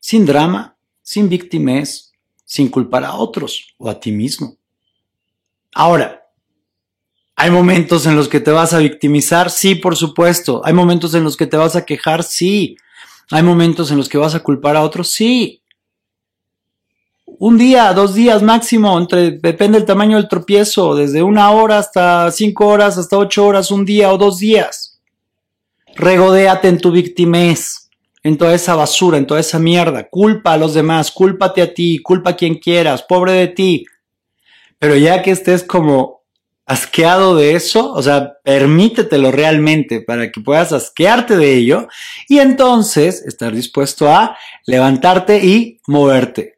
Sin 0.00 0.26
drama, 0.26 0.76
sin 1.00 1.30
víctimas, 1.30 2.12
sin 2.44 2.68
culpar 2.68 3.04
a 3.04 3.14
otros 3.14 3.74
o 3.78 3.88
a 3.88 3.98
ti 3.98 4.12
mismo. 4.12 4.58
Ahora, 5.72 6.20
¿Hay 7.36 7.50
momentos 7.50 8.06
en 8.06 8.14
los 8.14 8.28
que 8.28 8.38
te 8.38 8.52
vas 8.52 8.74
a 8.74 8.78
victimizar? 8.78 9.50
Sí, 9.50 9.74
por 9.74 9.96
supuesto. 9.96 10.62
¿Hay 10.64 10.72
momentos 10.72 11.14
en 11.14 11.24
los 11.24 11.36
que 11.36 11.46
te 11.46 11.56
vas 11.56 11.74
a 11.74 11.84
quejar? 11.84 12.22
Sí. 12.22 12.76
¿Hay 13.30 13.42
momentos 13.42 13.90
en 13.90 13.96
los 13.96 14.08
que 14.08 14.18
vas 14.18 14.36
a 14.36 14.40
culpar 14.40 14.76
a 14.76 14.82
otros? 14.82 15.10
Sí. 15.10 15.63
Un 17.38 17.58
día, 17.58 17.92
dos 17.92 18.14
días 18.14 18.42
máximo, 18.42 18.96
entre, 18.96 19.32
depende 19.32 19.78
del 19.78 19.86
tamaño 19.86 20.16
del 20.16 20.28
tropiezo, 20.28 20.94
desde 20.94 21.22
una 21.22 21.50
hora 21.50 21.78
hasta 21.78 22.30
cinco 22.30 22.68
horas, 22.68 22.96
hasta 22.96 23.18
ocho 23.18 23.44
horas, 23.44 23.72
un 23.72 23.84
día 23.84 24.12
o 24.12 24.18
dos 24.18 24.38
días. 24.38 25.00
Regodéate 25.96 26.68
en 26.68 26.78
tu 26.78 26.92
victimez, 26.92 27.90
en 28.22 28.38
toda 28.38 28.54
esa 28.54 28.76
basura, 28.76 29.18
en 29.18 29.26
toda 29.26 29.40
esa 29.40 29.58
mierda. 29.58 30.08
Culpa 30.08 30.52
a 30.52 30.56
los 30.56 30.74
demás, 30.74 31.10
cúlpate 31.10 31.60
a 31.62 31.74
ti, 31.74 31.98
culpa 31.98 32.30
a 32.30 32.36
quien 32.36 32.54
quieras, 32.54 33.02
pobre 33.02 33.32
de 33.32 33.48
ti. 33.48 33.84
Pero 34.78 34.94
ya 34.94 35.20
que 35.22 35.32
estés 35.32 35.64
como 35.64 36.22
asqueado 36.66 37.34
de 37.34 37.56
eso, 37.56 37.92
o 37.92 38.02
sea, 38.02 38.34
permítetelo 38.44 39.32
realmente 39.32 40.00
para 40.00 40.30
que 40.30 40.40
puedas 40.40 40.72
asquearte 40.72 41.36
de 41.36 41.54
ello 41.54 41.88
y 42.28 42.38
entonces 42.38 43.24
estar 43.26 43.52
dispuesto 43.52 44.08
a 44.08 44.36
levantarte 44.66 45.44
y 45.44 45.80
moverte. 45.88 46.53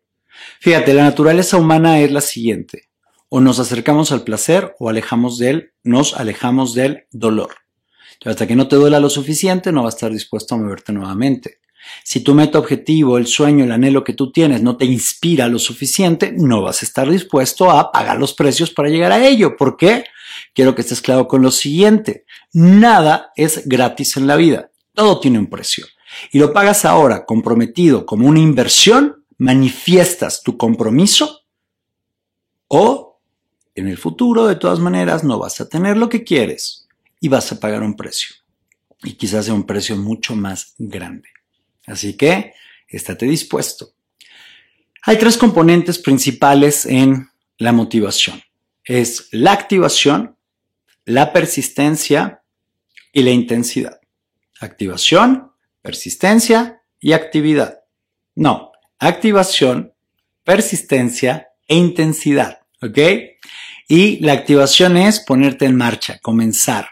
Fíjate, 0.66 0.94
la 0.94 1.04
naturaleza 1.04 1.58
humana 1.58 2.00
es 2.00 2.10
la 2.10 2.20
siguiente. 2.20 2.88
O 3.28 3.38
nos 3.40 3.60
acercamos 3.60 4.10
al 4.10 4.24
placer 4.24 4.74
o 4.80 4.88
alejamos 4.88 5.38
de 5.38 5.50
él, 5.50 5.72
nos 5.84 6.14
alejamos 6.14 6.74
del 6.74 7.04
dolor. 7.12 7.50
hasta 8.24 8.48
que 8.48 8.56
no 8.56 8.66
te 8.66 8.74
duela 8.74 8.98
lo 8.98 9.08
suficiente, 9.08 9.70
no 9.70 9.84
vas 9.84 9.94
a 9.94 9.98
estar 9.98 10.12
dispuesto 10.12 10.56
a 10.56 10.58
moverte 10.58 10.92
nuevamente. 10.92 11.60
Si 12.02 12.18
tu 12.18 12.34
meta 12.34 12.58
objetivo, 12.58 13.16
el 13.16 13.28
sueño, 13.28 13.62
el 13.62 13.70
anhelo 13.70 14.02
que 14.02 14.12
tú 14.12 14.32
tienes 14.32 14.60
no 14.60 14.76
te 14.76 14.86
inspira 14.86 15.46
lo 15.46 15.60
suficiente, 15.60 16.34
no 16.36 16.62
vas 16.62 16.82
a 16.82 16.86
estar 16.86 17.08
dispuesto 17.08 17.70
a 17.70 17.92
pagar 17.92 18.18
los 18.18 18.34
precios 18.34 18.72
para 18.72 18.88
llegar 18.88 19.12
a 19.12 19.24
ello. 19.24 19.56
¿Por 19.56 19.76
qué? 19.76 20.06
Quiero 20.52 20.74
que 20.74 20.80
estés 20.80 21.00
claro 21.00 21.28
con 21.28 21.42
lo 21.42 21.52
siguiente. 21.52 22.24
Nada 22.52 23.30
es 23.36 23.68
gratis 23.68 24.16
en 24.16 24.26
la 24.26 24.34
vida. 24.34 24.72
Todo 24.94 25.20
tiene 25.20 25.38
un 25.38 25.46
precio. 25.46 25.86
Y 26.32 26.40
lo 26.40 26.52
pagas 26.52 26.84
ahora 26.84 27.24
comprometido 27.24 28.04
como 28.04 28.26
una 28.26 28.40
inversión, 28.40 29.25
manifiestas 29.38 30.42
tu 30.42 30.56
compromiso 30.56 31.42
o 32.68 33.20
en 33.74 33.88
el 33.88 33.98
futuro 33.98 34.46
de 34.46 34.56
todas 34.56 34.78
maneras 34.78 35.22
no 35.22 35.38
vas 35.38 35.60
a 35.60 35.68
tener 35.68 35.96
lo 35.96 36.08
que 36.08 36.24
quieres 36.24 36.88
y 37.20 37.28
vas 37.28 37.52
a 37.52 37.60
pagar 37.60 37.82
un 37.82 37.94
precio. 37.94 38.36
Y 39.02 39.12
quizás 39.12 39.44
sea 39.44 39.54
un 39.54 39.66
precio 39.66 39.96
mucho 39.96 40.34
más 40.34 40.74
grande. 40.78 41.28
Así 41.86 42.16
que, 42.16 42.54
estate 42.88 43.26
dispuesto. 43.26 43.92
Hay 45.02 45.18
tres 45.18 45.36
componentes 45.36 45.98
principales 45.98 46.86
en 46.86 47.28
la 47.58 47.72
motivación. 47.72 48.42
Es 48.84 49.28
la 49.30 49.52
activación, 49.52 50.36
la 51.04 51.32
persistencia 51.32 52.42
y 53.12 53.22
la 53.22 53.30
intensidad. 53.30 54.00
Activación, 54.60 55.52
persistencia 55.82 56.82
y 56.98 57.12
actividad. 57.12 57.80
No, 58.34 58.65
activación, 58.98 59.92
persistencia 60.44 61.48
e 61.68 61.76
intensidad. 61.76 62.60
¿Ok? 62.82 62.98
Y 63.88 64.18
la 64.20 64.32
activación 64.32 64.96
es 64.96 65.20
ponerte 65.20 65.64
en 65.64 65.76
marcha, 65.76 66.18
comenzar. 66.20 66.88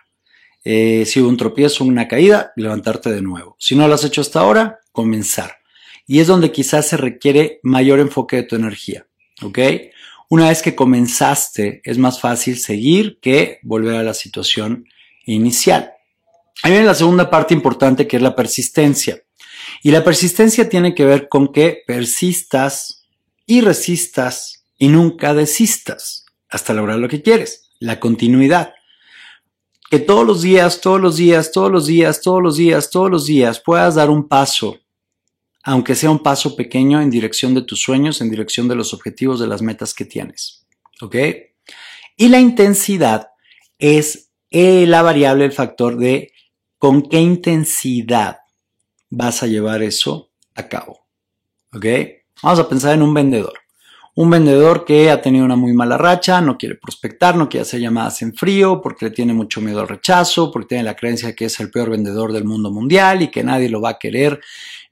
Eh, 0.64 1.04
si 1.06 1.20
hubo 1.20 1.28
un 1.28 1.36
tropiezo, 1.36 1.84
una 1.84 2.08
caída, 2.08 2.52
levantarte 2.56 3.10
de 3.10 3.20
nuevo. 3.20 3.56
Si 3.58 3.74
no 3.74 3.86
lo 3.86 3.94
has 3.94 4.04
hecho 4.04 4.20
hasta 4.20 4.40
ahora, 4.40 4.78
comenzar. 4.92 5.58
Y 6.06 6.20
es 6.20 6.26
donde 6.26 6.52
quizás 6.52 6.88
se 6.88 6.96
requiere 6.96 7.60
mayor 7.62 7.98
enfoque 7.98 8.36
de 8.36 8.42
tu 8.44 8.56
energía. 8.56 9.06
¿Ok? 9.42 9.58
Una 10.30 10.48
vez 10.48 10.62
que 10.62 10.74
comenzaste, 10.74 11.82
es 11.84 11.98
más 11.98 12.20
fácil 12.20 12.58
seguir 12.58 13.18
que 13.20 13.58
volver 13.62 13.96
a 13.96 14.02
la 14.02 14.14
situación 14.14 14.86
inicial. 15.26 15.92
Ahí 16.62 16.72
viene 16.72 16.86
la 16.86 16.94
segunda 16.94 17.30
parte 17.30 17.52
importante 17.52 18.06
que 18.06 18.16
es 18.16 18.22
la 18.22 18.34
persistencia. 18.34 19.22
Y 19.82 19.90
la 19.90 20.04
persistencia 20.04 20.68
tiene 20.68 20.94
que 20.94 21.04
ver 21.04 21.28
con 21.28 21.52
que 21.52 21.82
persistas 21.86 23.06
y 23.46 23.60
resistas 23.60 24.66
y 24.78 24.88
nunca 24.88 25.34
desistas 25.34 26.26
hasta 26.48 26.72
lograr 26.72 26.98
lo 26.98 27.08
que 27.08 27.22
quieres, 27.22 27.70
la 27.80 28.00
continuidad 28.00 28.74
que 29.90 30.00
todos 30.00 30.26
los 30.26 30.42
días, 30.42 30.80
todos 30.80 31.00
los 31.00 31.16
días, 31.16 31.52
todos 31.52 31.70
los 31.70 31.86
días, 31.86 32.20
todos 32.20 32.42
los 32.42 32.56
días, 32.56 32.90
todos 32.90 33.10
los 33.10 33.26
días 33.26 33.62
puedas 33.64 33.94
dar 33.94 34.10
un 34.10 34.26
paso 34.26 34.80
aunque 35.64 35.94
sea 35.94 36.10
un 36.10 36.22
paso 36.22 36.56
pequeño 36.56 37.00
en 37.00 37.08
dirección 37.08 37.54
de 37.54 37.62
tus 37.62 37.80
sueños, 37.80 38.20
en 38.20 38.30
dirección 38.30 38.68
de 38.68 38.74
los 38.74 38.92
objetivos, 38.92 39.40
de 39.40 39.46
las 39.46 39.62
metas 39.62 39.94
que 39.94 40.04
tienes. 40.04 40.66
¿Ok? 41.00 41.16
Y 42.18 42.28
la 42.28 42.38
intensidad 42.38 43.28
es 43.78 44.30
eh, 44.50 44.86
la 44.86 45.00
variable, 45.00 45.46
el 45.46 45.52
factor 45.52 45.96
de 45.96 46.32
con 46.78 47.08
qué 47.08 47.18
intensidad 47.18 48.40
vas 49.16 49.42
a 49.42 49.46
llevar 49.46 49.82
eso 49.82 50.30
a 50.54 50.68
cabo. 50.68 51.06
¿Ok? 51.72 51.86
Vamos 52.42 52.60
a 52.60 52.68
pensar 52.68 52.94
en 52.94 53.02
un 53.02 53.14
vendedor. 53.14 53.54
Un 54.16 54.30
vendedor 54.30 54.84
que 54.84 55.10
ha 55.10 55.20
tenido 55.20 55.44
una 55.44 55.56
muy 55.56 55.72
mala 55.72 55.98
racha, 55.98 56.40
no 56.40 56.56
quiere 56.56 56.76
prospectar, 56.76 57.34
no 57.34 57.48
quiere 57.48 57.62
hacer 57.62 57.80
llamadas 57.80 58.22
en 58.22 58.32
frío 58.32 58.80
porque 58.80 59.06
le 59.06 59.10
tiene 59.10 59.34
mucho 59.34 59.60
miedo 59.60 59.80
al 59.80 59.88
rechazo, 59.88 60.52
porque 60.52 60.68
tiene 60.68 60.84
la 60.84 60.94
creencia 60.94 61.34
que 61.34 61.46
es 61.46 61.58
el 61.58 61.70
peor 61.70 61.90
vendedor 61.90 62.32
del 62.32 62.44
mundo 62.44 62.70
mundial 62.70 63.22
y 63.22 63.28
que 63.28 63.42
nadie 63.42 63.68
lo 63.68 63.80
va 63.80 63.90
a 63.90 63.98
querer, 63.98 64.40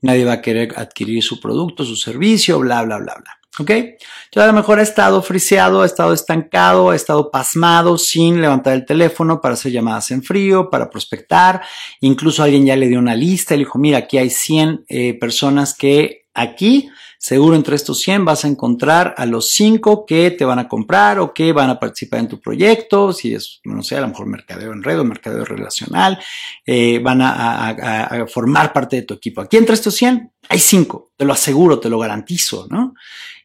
nadie 0.00 0.24
va 0.24 0.34
a 0.34 0.42
querer 0.42 0.74
adquirir 0.76 1.22
su 1.22 1.38
producto, 1.38 1.84
su 1.84 1.94
servicio, 1.94 2.58
bla, 2.58 2.82
bla, 2.82 2.98
bla, 2.98 3.14
bla. 3.14 3.38
¿Ok? 3.58 3.70
Entonces 3.70 3.98
a 4.34 4.46
lo 4.46 4.52
mejor 4.54 4.78
ha 4.78 4.82
estado 4.82 5.22
friseado, 5.22 5.82
ha 5.82 5.86
estado 5.86 6.14
estancado, 6.14 6.90
ha 6.90 6.96
estado 6.96 7.30
pasmado 7.30 7.98
sin 7.98 8.40
levantar 8.40 8.72
el 8.72 8.86
teléfono 8.86 9.42
para 9.42 9.54
hacer 9.54 9.72
llamadas 9.72 10.10
en 10.10 10.22
frío, 10.22 10.70
para 10.70 10.88
prospectar. 10.88 11.60
Incluso 12.00 12.42
alguien 12.42 12.64
ya 12.64 12.76
le 12.76 12.88
dio 12.88 12.98
una 12.98 13.14
lista 13.14 13.54
y 13.54 13.58
le 13.58 13.64
dijo, 13.64 13.78
mira, 13.78 13.98
aquí 13.98 14.16
hay 14.16 14.30
100 14.30 14.86
eh, 14.88 15.18
personas 15.18 15.74
que 15.74 16.24
aquí 16.32 16.88
Seguro 17.22 17.54
entre 17.54 17.76
estos 17.76 18.00
100 18.00 18.24
vas 18.24 18.44
a 18.44 18.48
encontrar 18.48 19.14
a 19.16 19.26
los 19.26 19.50
5 19.50 20.06
que 20.06 20.32
te 20.32 20.44
van 20.44 20.58
a 20.58 20.66
comprar 20.66 21.20
o 21.20 21.32
que 21.32 21.52
van 21.52 21.70
a 21.70 21.78
participar 21.78 22.18
en 22.18 22.26
tu 22.26 22.40
proyecto, 22.40 23.12
si 23.12 23.32
es, 23.32 23.60
no 23.62 23.84
sé, 23.84 23.96
a 23.96 24.00
lo 24.00 24.08
mejor 24.08 24.26
mercadeo 24.26 24.72
en 24.72 24.82
red 24.82 24.98
o 24.98 25.04
mercadeo 25.04 25.44
relacional, 25.44 26.18
eh, 26.66 26.98
van 26.98 27.22
a, 27.22 27.68
a, 27.68 28.26
formar 28.26 28.72
parte 28.72 28.96
de 28.96 29.02
tu 29.02 29.14
equipo. 29.14 29.40
Aquí 29.40 29.56
entre 29.56 29.76
estos 29.76 29.94
100 29.94 30.32
hay 30.48 30.58
5, 30.58 31.12
te 31.16 31.24
lo 31.24 31.32
aseguro, 31.32 31.78
te 31.78 31.88
lo 31.88 32.00
garantizo, 32.00 32.66
¿no? 32.68 32.94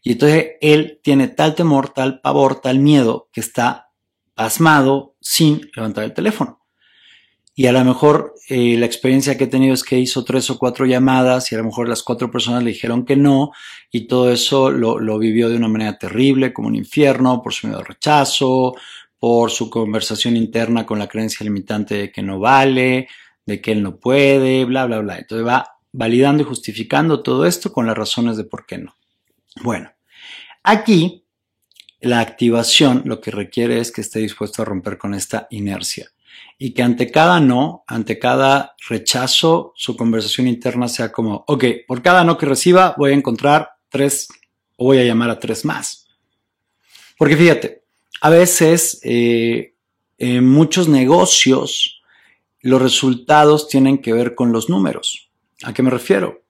Y 0.03 0.13
entonces 0.13 0.51
él 0.61 0.99
tiene 1.03 1.27
tal 1.27 1.55
temor, 1.55 1.89
tal 1.89 2.21
pavor, 2.21 2.61
tal 2.61 2.79
miedo 2.79 3.29
que 3.31 3.41
está 3.41 3.91
pasmado 4.33 5.15
sin 5.19 5.69
levantar 5.75 6.03
el 6.03 6.13
teléfono 6.13 6.57
y 7.59 7.65
a 7.65 7.71
lo 7.71 7.83
mejor 7.83 8.35
eh, 8.49 8.77
la 8.77 8.85
experiencia 8.85 9.35
que 9.35 9.45
he 9.45 9.47
tenido 9.47 9.73
es 9.73 9.83
que 9.83 9.97
hizo 9.97 10.23
tres 10.23 10.47
o 10.51 10.59
cuatro 10.59 10.85
llamadas 10.85 11.51
y 11.51 11.55
a 11.55 11.57
lo 11.57 11.63
mejor 11.63 11.89
las 11.89 12.03
cuatro 12.03 12.29
personas 12.29 12.61
le 12.63 12.69
dijeron 12.69 13.03
que 13.03 13.15
no 13.15 13.51
y 13.91 14.05
todo 14.05 14.31
eso 14.31 14.69
lo, 14.69 14.99
lo 14.99 15.17
vivió 15.17 15.49
de 15.49 15.55
una 15.55 15.67
manera 15.67 15.97
terrible, 15.97 16.53
como 16.53 16.67
un 16.67 16.75
infierno, 16.75 17.41
por 17.41 17.55
su 17.55 17.65
miedo 17.65 17.79
al 17.79 17.87
rechazo, 17.87 18.75
por 19.17 19.49
su 19.49 19.71
conversación 19.71 20.37
interna 20.37 20.85
con 20.85 20.99
la 20.99 21.07
creencia 21.07 21.43
limitante 21.45 21.95
de 21.95 22.11
que 22.11 22.21
no 22.21 22.39
vale, 22.39 23.07
de 23.43 23.59
que 23.59 23.71
él 23.71 23.81
no 23.81 23.97
puede, 23.97 24.63
bla, 24.65 24.85
bla, 24.85 24.99
bla. 24.99 25.17
Entonces 25.17 25.47
va 25.47 25.79
validando 25.91 26.43
y 26.43 26.45
justificando 26.45 27.23
todo 27.23 27.47
esto 27.47 27.73
con 27.73 27.87
las 27.87 27.97
razones 27.97 28.37
de 28.37 28.43
por 28.43 28.67
qué 28.67 28.77
no. 28.77 28.93
Bueno, 29.61 29.91
aquí 30.63 31.25
la 31.99 32.19
activación 32.19 33.03
lo 33.05 33.21
que 33.21 33.31
requiere 33.31 33.79
es 33.79 33.91
que 33.91 34.01
esté 34.01 34.19
dispuesto 34.19 34.61
a 34.61 34.65
romper 34.65 34.97
con 34.97 35.13
esta 35.13 35.47
inercia 35.49 36.11
y 36.57 36.73
que 36.73 36.83
ante 36.83 37.11
cada 37.11 37.39
no, 37.39 37.83
ante 37.87 38.19
cada 38.19 38.75
rechazo, 38.89 39.73
su 39.75 39.95
conversación 39.95 40.47
interna 40.47 40.87
sea 40.87 41.11
como, 41.11 41.43
ok, 41.47 41.65
por 41.87 42.01
cada 42.01 42.23
no 42.23 42.37
que 42.37 42.45
reciba 42.45 42.95
voy 42.97 43.11
a 43.11 43.15
encontrar 43.15 43.69
tres 43.89 44.27
o 44.75 44.85
voy 44.85 44.99
a 44.99 45.03
llamar 45.03 45.29
a 45.29 45.39
tres 45.39 45.65
más. 45.65 46.07
Porque 47.17 47.37
fíjate, 47.37 47.83
a 48.21 48.29
veces 48.29 48.99
eh, 49.03 49.75
en 50.17 50.47
muchos 50.47 50.87
negocios 50.87 52.01
los 52.61 52.81
resultados 52.81 53.67
tienen 53.67 53.99
que 53.99 54.13
ver 54.13 54.35
con 54.35 54.51
los 54.51 54.69
números. 54.69 55.29
¿A 55.63 55.73
qué 55.73 55.83
me 55.83 55.89
refiero? 55.89 56.43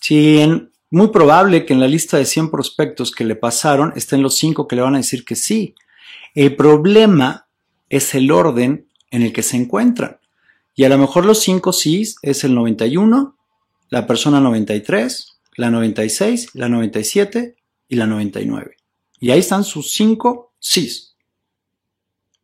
Si 0.00 0.38
en, 0.38 0.72
muy 0.94 1.08
probable 1.08 1.66
que 1.66 1.72
en 1.72 1.80
la 1.80 1.88
lista 1.88 2.18
de 2.18 2.24
100 2.24 2.50
prospectos 2.50 3.10
que 3.10 3.24
le 3.24 3.34
pasaron 3.34 3.92
estén 3.96 4.22
los 4.22 4.36
5 4.36 4.68
que 4.68 4.76
le 4.76 4.82
van 4.82 4.94
a 4.94 4.98
decir 4.98 5.24
que 5.24 5.34
sí. 5.34 5.74
El 6.34 6.54
problema 6.54 7.48
es 7.88 8.14
el 8.14 8.30
orden 8.30 8.86
en 9.10 9.22
el 9.22 9.32
que 9.32 9.42
se 9.42 9.56
encuentran. 9.56 10.18
Y 10.76 10.84
a 10.84 10.88
lo 10.88 10.98
mejor 10.98 11.24
los 11.24 11.40
cinco 11.40 11.72
sís 11.72 12.16
es 12.22 12.44
el 12.44 12.54
91, 12.54 13.36
la 13.90 14.06
persona 14.06 14.40
93, 14.40 15.40
la 15.56 15.70
96, 15.70 16.50
la 16.54 16.68
97 16.68 17.56
y 17.88 17.96
la 17.96 18.06
99. 18.06 18.76
Y 19.20 19.30
ahí 19.30 19.40
están 19.40 19.64
sus 19.64 19.92
cinco 19.92 20.52
sís. 20.60 21.16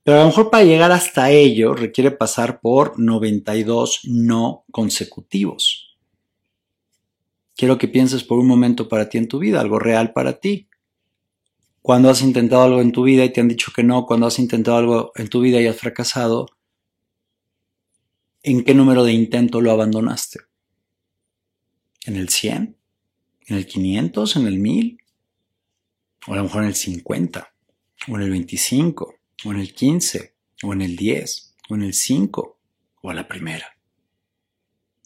Pero 0.02 0.18
a 0.18 0.20
lo 0.20 0.26
mejor 0.26 0.50
para 0.50 0.64
llegar 0.64 0.90
hasta 0.92 1.30
ello 1.30 1.74
requiere 1.74 2.10
pasar 2.10 2.60
por 2.60 2.98
92 2.98 4.00
no 4.04 4.64
consecutivos. 4.70 5.89
Quiero 7.56 7.78
que 7.78 7.88
pienses 7.88 8.24
por 8.24 8.38
un 8.38 8.46
momento 8.46 8.88
para 8.88 9.08
ti 9.08 9.18
en 9.18 9.28
tu 9.28 9.38
vida, 9.38 9.60
algo 9.60 9.78
real 9.78 10.12
para 10.12 10.40
ti. 10.40 10.68
Cuando 11.82 12.10
has 12.10 12.22
intentado 12.22 12.62
algo 12.62 12.80
en 12.80 12.92
tu 12.92 13.04
vida 13.04 13.24
y 13.24 13.32
te 13.32 13.40
han 13.40 13.48
dicho 13.48 13.72
que 13.74 13.82
no, 13.82 14.06
cuando 14.06 14.26
has 14.26 14.38
intentado 14.38 14.76
algo 14.76 15.12
en 15.16 15.28
tu 15.28 15.40
vida 15.40 15.60
y 15.60 15.66
has 15.66 15.76
fracasado, 15.76 16.46
¿En 18.42 18.64
qué 18.64 18.72
número 18.72 19.04
de 19.04 19.12
intento 19.12 19.60
lo 19.60 19.70
abandonaste? 19.70 20.40
¿En 22.06 22.16
el 22.16 22.30
100? 22.30 22.74
¿En 23.46 23.56
el 23.56 23.66
500? 23.66 24.36
¿En 24.36 24.46
el 24.46 24.58
1000? 24.58 24.98
O 26.26 26.32
a 26.32 26.36
lo 26.36 26.44
mejor 26.44 26.62
en 26.62 26.68
el 26.68 26.74
50, 26.74 27.54
o 28.08 28.16
en 28.16 28.22
el 28.22 28.30
25, 28.30 29.14
o 29.44 29.52
en 29.52 29.60
el 29.60 29.74
15, 29.74 30.34
o 30.62 30.72
en 30.72 30.80
el 30.80 30.96
10, 30.96 31.54
o 31.68 31.74
en 31.74 31.82
el 31.82 31.92
5, 31.92 32.58
o 33.02 33.10
a 33.10 33.14
la 33.14 33.28
primera. 33.28 33.76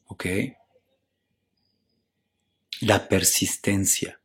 ¿Ok? 0.06 0.26
La 2.86 3.08
persistencia. 3.08 4.20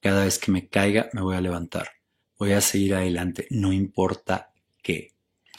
Cada 0.00 0.24
vez 0.24 0.38
que 0.38 0.50
me 0.50 0.68
caiga, 0.68 1.10
me 1.12 1.20
voy 1.20 1.36
a 1.36 1.42
levantar. 1.42 1.90
Voy 2.38 2.52
a 2.52 2.62
seguir 2.62 2.94
adelante, 2.94 3.46
no 3.50 3.70
importa 3.70 4.50
qué. 4.82 5.12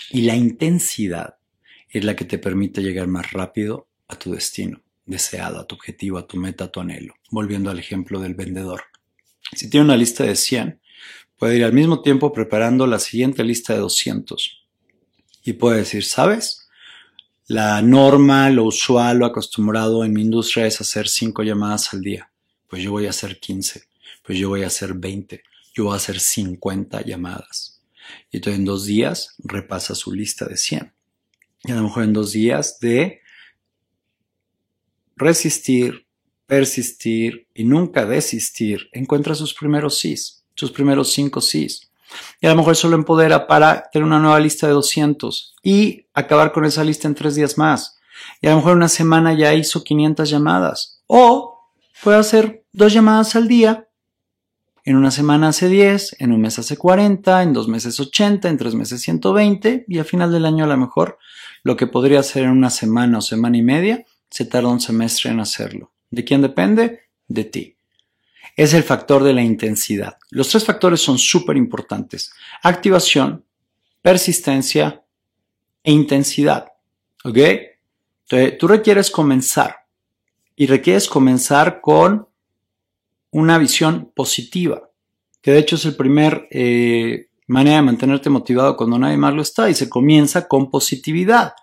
Y 0.10 0.22
la 0.22 0.36
intensidad 0.36 1.36
es 1.90 2.04
la 2.04 2.16
que 2.16 2.26
te 2.26 2.40
permite 2.40 2.82
llegar 2.82 3.08
más 3.08 3.34
rápido 3.34 3.88
a 4.08 4.18
tu 4.18 4.32
destino 4.32 4.82
deseado, 5.06 5.60
a 5.60 5.68
tu 5.68 5.76
objetivo, 5.76 6.18
a 6.18 6.26
tu 6.26 6.38
meta, 6.38 6.64
a 6.64 6.72
tu 6.72 6.80
anhelo. 6.80 7.14
Volviendo 7.30 7.70
al 7.70 7.78
ejemplo 7.78 8.20
del 8.20 8.34
vendedor. 8.34 8.82
Si 9.56 9.70
tiene 9.70 9.86
una 9.86 9.98
lista 9.98 10.24
de 10.24 10.36
100, 10.36 10.82
puede 11.38 11.58
ir 11.58 11.64
al 11.64 11.74
mismo 11.74 12.02
tiempo 12.02 12.34
preparando 12.34 12.88
la 12.88 12.98
siguiente 12.98 13.44
lista 13.44 13.74
de 13.74 13.80
200. 13.82 14.66
Y 15.44 15.54
puede 15.54 15.78
decir, 15.78 16.04
¿sabes? 16.04 16.68
La 17.46 17.80
norma, 17.84 18.50
lo 18.50 18.64
usual, 18.64 19.20
lo 19.20 19.28
acostumbrado 19.28 20.04
en 20.04 20.14
mi 20.14 20.24
industria 20.24 20.66
es 20.66 20.82
hacer 20.82 21.08
5 21.08 21.44
llamadas 21.44 21.94
al 21.94 22.02
día. 22.02 22.29
Pues 22.70 22.84
yo 22.84 22.92
voy 22.92 23.08
a 23.08 23.10
hacer 23.12 23.40
15. 23.40 23.84
Pues 24.24 24.38
yo 24.38 24.50
voy 24.50 24.64
a 24.64 24.68
hacer 24.68 24.94
20. 24.94 25.44
Yo 25.74 25.86
voy 25.86 25.94
a 25.94 25.98
hacer 25.98 26.20
50 26.20 27.02
llamadas. 27.04 27.82
Y 28.32 28.38
entonces 28.38 28.60
en 28.60 28.66
dos 28.66 28.86
días 28.86 29.36
repasa 29.40 29.96
su 29.96 30.14
lista 30.14 30.46
de 30.46 30.58
100 30.58 30.94
y 31.64 31.72
a 31.72 31.76
lo 31.76 31.84
mejor 31.84 32.04
en 32.04 32.14
dos 32.14 32.32
días 32.32 32.80
de 32.80 33.22
resistir, 35.16 36.08
persistir 36.46 37.48
y 37.54 37.66
nunca 37.66 38.06
desistir, 38.06 38.90
encuentra 38.94 39.36
sus 39.36 39.54
primeros 39.54 40.00
sís, 40.00 40.44
sus 40.56 40.72
primeros 40.72 41.12
cinco 41.12 41.42
sís. 41.42 41.92
Y 42.42 42.48
a 42.48 42.52
lo 42.52 42.56
mejor 42.56 42.76
solo 42.76 42.96
empodera 42.96 43.46
para 43.46 43.90
tener 43.92 44.06
una 44.06 44.20
nueva 44.20 44.40
lista 44.40 44.66
de 44.66 44.74
200 44.74 45.56
y 45.62 46.08
acabar 46.14 46.52
con 46.52 46.66
esa 46.66 46.84
lista 46.84 47.08
en 47.08 47.14
tres 47.14 47.36
días 47.36 47.58
más. 47.58 48.00
Y 48.42 48.48
a 48.48 48.52
lo 48.52 48.58
mejor 48.58 48.76
una 48.76 48.90
semana 48.90 49.34
ya 49.34 49.54
hizo 49.54 49.84
500 49.84 50.30
llamadas. 50.30 51.02
O 51.06 51.72
puede 52.02 52.18
hacer 52.18 52.59
dos 52.72 52.94
llamadas 52.94 53.36
al 53.36 53.48
día 53.48 53.90
en 54.86 54.96
una 54.96 55.12
semana 55.12 55.50
hace 55.50 55.68
10, 55.68 56.16
en 56.20 56.32
un 56.32 56.42
mes 56.42 56.58
hace 56.58 56.78
40, 56.78 57.44
en 57.44 57.54
dos 57.54 57.68
meses 57.68 58.00
80, 58.00 58.50
en 58.50 58.58
tres 58.58 58.74
meses 58.76 59.02
120 59.02 59.86
y 59.88 60.00
al 60.00 60.06
final 60.06 60.32
del 60.32 60.46
año 60.46 60.64
a 60.64 60.68
lo 60.68 60.78
mejor 60.78 61.20
lo 61.64 61.76
que 61.76 61.88
podría 61.88 62.22
hacer 62.22 62.44
en 62.44 62.52
una 62.52 62.70
semana 62.70 63.20
o 63.20 63.22
semana 63.22 63.58
y 63.58 63.62
media 63.62 64.06
se 64.30 64.46
tarda 64.46 64.70
un 64.70 64.80
semestre 64.80 65.32
en 65.32 65.40
hacerlo. 65.40 65.92
¿De 66.10 66.24
quién 66.24 66.42
depende? 66.42 67.02
De 67.28 67.44
ti. 67.44 67.76
Es 68.56 68.74
el 68.74 68.84
factor 68.84 69.24
de 69.24 69.34
la 69.34 69.44
intensidad. 69.44 70.18
Los 70.32 70.50
tres 70.50 70.66
factores 70.66 71.02
son 71.02 71.18
súper 71.18 71.58
importantes. 71.58 72.32
Activación, 72.64 73.46
persistencia 74.02 75.04
e 75.84 75.92
intensidad. 75.92 76.72
¿Ok? 77.24 77.38
Entonces, 77.38 78.58
tú 78.58 78.68
requieres 78.68 79.12
comenzar 79.12 79.86
y 80.56 80.68
requieres 80.68 81.08
comenzar 81.08 81.80
con 81.82 82.29
una 83.32 83.58
visión 83.58 84.12
positiva, 84.16 84.90
que 85.42 85.52
de 85.52 85.60
hecho 85.60 85.76
es 85.76 85.86
el 85.86 85.96
primer 85.96 86.48
eh, 86.52 87.28
manera 87.48 87.78
de 87.78 87.84
mantenerte 87.84 88.30
motivado 88.30 88.78
cuando 88.78 89.00
nadie 89.00 89.18
más 89.18 89.34
lo 89.34 89.42
está 89.42 89.70
y 89.70 89.74
se 89.74 89.90
comienza 89.90 90.48
con 90.48 90.70
positividad. 90.70 91.54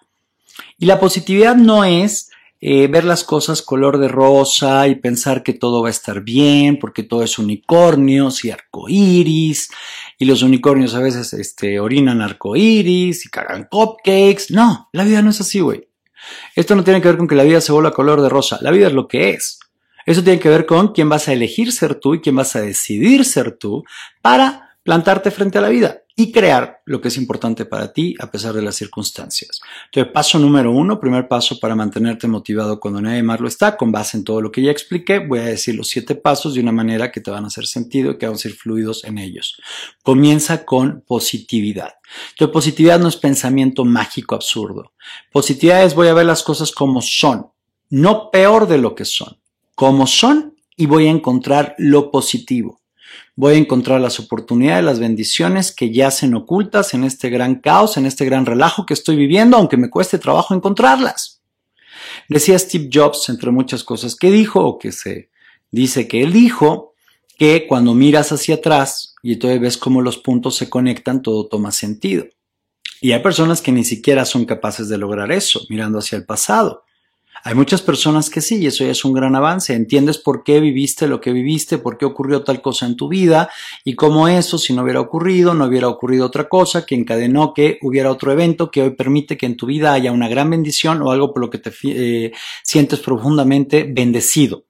Y 0.78 0.86
la 0.86 0.98
positividad 0.98 1.56
no 1.56 1.84
es 1.84 2.30
eh, 2.60 2.86
ver 2.88 3.04
las 3.04 3.22
cosas 3.22 3.60
color 3.60 3.98
de 3.98 4.08
rosa 4.08 4.88
y 4.88 4.94
pensar 4.94 5.42
que 5.42 5.52
todo 5.52 5.82
va 5.82 5.88
a 5.88 5.90
estar 5.90 6.22
bien 6.22 6.78
porque 6.78 7.02
todo 7.02 7.22
es 7.22 7.38
unicornios 7.38 8.44
y 8.44 8.50
arcoíris 8.50 9.68
y 10.18 10.24
los 10.24 10.42
unicornios 10.42 10.94
a 10.94 11.00
veces 11.00 11.34
este, 11.34 11.78
orinan 11.78 12.22
arcoíris 12.22 13.26
y 13.26 13.28
cagan 13.28 13.68
cupcakes. 13.70 14.46
No, 14.50 14.88
la 14.92 15.04
vida 15.04 15.20
no 15.20 15.30
es 15.30 15.40
así, 15.40 15.60
güey. 15.60 15.88
Esto 16.54 16.74
no 16.74 16.82
tiene 16.82 17.00
que 17.00 17.08
ver 17.08 17.18
con 17.18 17.28
que 17.28 17.34
la 17.34 17.44
vida 17.44 17.60
se 17.60 17.72
vuelva 17.72 17.92
color 17.92 18.22
de 18.22 18.28
rosa. 18.28 18.58
La 18.62 18.70
vida 18.70 18.86
es 18.88 18.94
lo 18.94 19.06
que 19.06 19.30
es. 19.30 19.60
Eso 20.06 20.22
tiene 20.22 20.40
que 20.40 20.48
ver 20.48 20.64
con 20.64 20.92
quién 20.92 21.08
vas 21.08 21.28
a 21.28 21.32
elegir 21.32 21.72
ser 21.72 21.96
tú 21.96 22.14
y 22.14 22.20
quién 22.20 22.36
vas 22.36 22.56
a 22.56 22.62
decidir 22.62 23.24
ser 23.24 23.58
tú 23.58 23.84
para 24.22 24.78
plantarte 24.82 25.32
frente 25.32 25.58
a 25.58 25.60
la 25.60 25.68
vida 25.68 26.02
y 26.18 26.32
crear 26.32 26.80
lo 26.86 27.00
que 27.00 27.08
es 27.08 27.18
importante 27.18 27.66
para 27.66 27.92
ti 27.92 28.14
a 28.18 28.30
pesar 28.30 28.54
de 28.54 28.62
las 28.62 28.76
circunstancias. 28.76 29.60
Entonces, 29.86 30.12
paso 30.14 30.38
número 30.38 30.70
uno, 30.72 30.98
primer 30.98 31.28
paso 31.28 31.60
para 31.60 31.74
mantenerte 31.74 32.26
motivado 32.26 32.80
cuando 32.80 33.02
nadie 33.02 33.22
más 33.22 33.38
lo 33.38 33.48
está, 33.48 33.76
con 33.76 33.92
base 33.92 34.16
en 34.16 34.24
todo 34.24 34.40
lo 34.40 34.50
que 34.50 34.62
ya 34.62 34.70
expliqué, 34.70 35.18
voy 35.18 35.40
a 35.40 35.44
decir 35.44 35.74
los 35.74 35.88
siete 35.88 36.14
pasos 36.14 36.54
de 36.54 36.60
una 36.60 36.72
manera 36.72 37.12
que 37.12 37.20
te 37.20 37.30
van 37.30 37.44
a 37.44 37.48
hacer 37.48 37.66
sentido 37.66 38.12
y 38.12 38.18
que 38.18 38.26
van 38.26 38.36
a 38.36 38.38
ser 38.38 38.52
fluidos 38.52 39.04
en 39.04 39.18
ellos. 39.18 39.60
Comienza 40.02 40.64
con 40.64 41.04
positividad. 41.06 41.96
Entonces, 42.30 42.52
positividad 42.52 42.98
no 42.98 43.08
es 43.08 43.16
pensamiento 43.16 43.84
mágico 43.84 44.36
absurdo. 44.36 44.94
Positividad 45.32 45.84
es 45.84 45.94
voy 45.94 46.08
a 46.08 46.14
ver 46.14 46.24
las 46.24 46.42
cosas 46.42 46.72
como 46.72 47.02
son, 47.02 47.48
no 47.90 48.30
peor 48.30 48.66
de 48.68 48.78
lo 48.78 48.94
que 48.94 49.04
son, 49.04 49.36
como 49.76 50.08
son 50.08 50.56
y 50.76 50.86
voy 50.86 51.06
a 51.06 51.10
encontrar 51.12 51.76
lo 51.78 52.10
positivo 52.10 52.80
voy 53.36 53.54
a 53.54 53.58
encontrar 53.58 54.00
las 54.00 54.18
oportunidades, 54.18 54.84
las 54.84 54.98
bendiciones 54.98 55.70
que 55.70 55.92
yacen 55.92 56.34
ocultas 56.34 56.94
en 56.94 57.04
este 57.04 57.28
gran 57.28 57.56
caos, 57.56 57.96
en 57.96 58.06
este 58.06 58.24
gran 58.24 58.46
relajo 58.46 58.86
que 58.86 58.94
estoy 58.94 59.16
viviendo, 59.16 59.56
aunque 59.56 59.76
me 59.76 59.90
cueste 59.90 60.18
trabajo 60.18 60.54
encontrarlas. 60.54 61.42
Decía 62.28 62.58
Steve 62.58 62.88
Jobs, 62.92 63.28
entre 63.28 63.50
muchas 63.50 63.84
cosas 63.84 64.16
que 64.16 64.30
dijo, 64.30 64.64
o 64.64 64.78
que 64.78 64.90
se 64.90 65.30
dice 65.70 66.08
que 66.08 66.22
él 66.22 66.32
dijo, 66.32 66.94
que 67.38 67.66
cuando 67.66 67.92
miras 67.92 68.32
hacia 68.32 68.54
atrás 68.54 69.14
y 69.22 69.34
entonces 69.34 69.60
ves 69.60 69.76
cómo 69.76 70.00
los 70.00 70.16
puntos 70.16 70.56
se 70.56 70.70
conectan, 70.70 71.20
todo 71.20 71.46
toma 71.46 71.70
sentido. 71.70 72.24
Y 73.02 73.12
hay 73.12 73.20
personas 73.20 73.60
que 73.60 73.72
ni 73.72 73.84
siquiera 73.84 74.24
son 74.24 74.46
capaces 74.46 74.88
de 74.88 74.96
lograr 74.96 75.30
eso, 75.30 75.60
mirando 75.68 75.98
hacia 75.98 76.16
el 76.16 76.24
pasado. 76.24 76.84
Hay 77.46 77.54
muchas 77.54 77.80
personas 77.80 78.28
que 78.28 78.40
sí, 78.40 78.56
y 78.56 78.66
eso 78.66 78.82
ya 78.82 78.90
es 78.90 79.04
un 79.04 79.12
gran 79.12 79.36
avance. 79.36 79.72
Entiendes 79.72 80.18
por 80.18 80.42
qué 80.42 80.58
viviste 80.58 81.06
lo 81.06 81.20
que 81.20 81.30
viviste, 81.30 81.78
por 81.78 81.96
qué 81.96 82.04
ocurrió 82.04 82.42
tal 82.42 82.60
cosa 82.60 82.86
en 82.86 82.96
tu 82.96 83.06
vida 83.06 83.50
y 83.84 83.94
cómo 83.94 84.26
eso, 84.26 84.58
si 84.58 84.72
no 84.72 84.82
hubiera 84.82 85.00
ocurrido, 85.00 85.54
no 85.54 85.66
hubiera 85.66 85.86
ocurrido 85.86 86.26
otra 86.26 86.48
cosa 86.48 86.84
que 86.84 86.96
encadenó 86.96 87.54
que 87.54 87.78
hubiera 87.82 88.10
otro 88.10 88.32
evento 88.32 88.72
que 88.72 88.82
hoy 88.82 88.90
permite 88.96 89.36
que 89.36 89.46
en 89.46 89.56
tu 89.56 89.66
vida 89.66 89.92
haya 89.92 90.10
una 90.10 90.28
gran 90.28 90.50
bendición 90.50 91.00
o 91.02 91.12
algo 91.12 91.32
por 91.32 91.40
lo 91.40 91.48
que 91.48 91.58
te 91.58 91.72
eh, 91.84 92.32
sientes 92.64 92.98
profundamente 92.98 93.84
bendecido. 93.88 94.64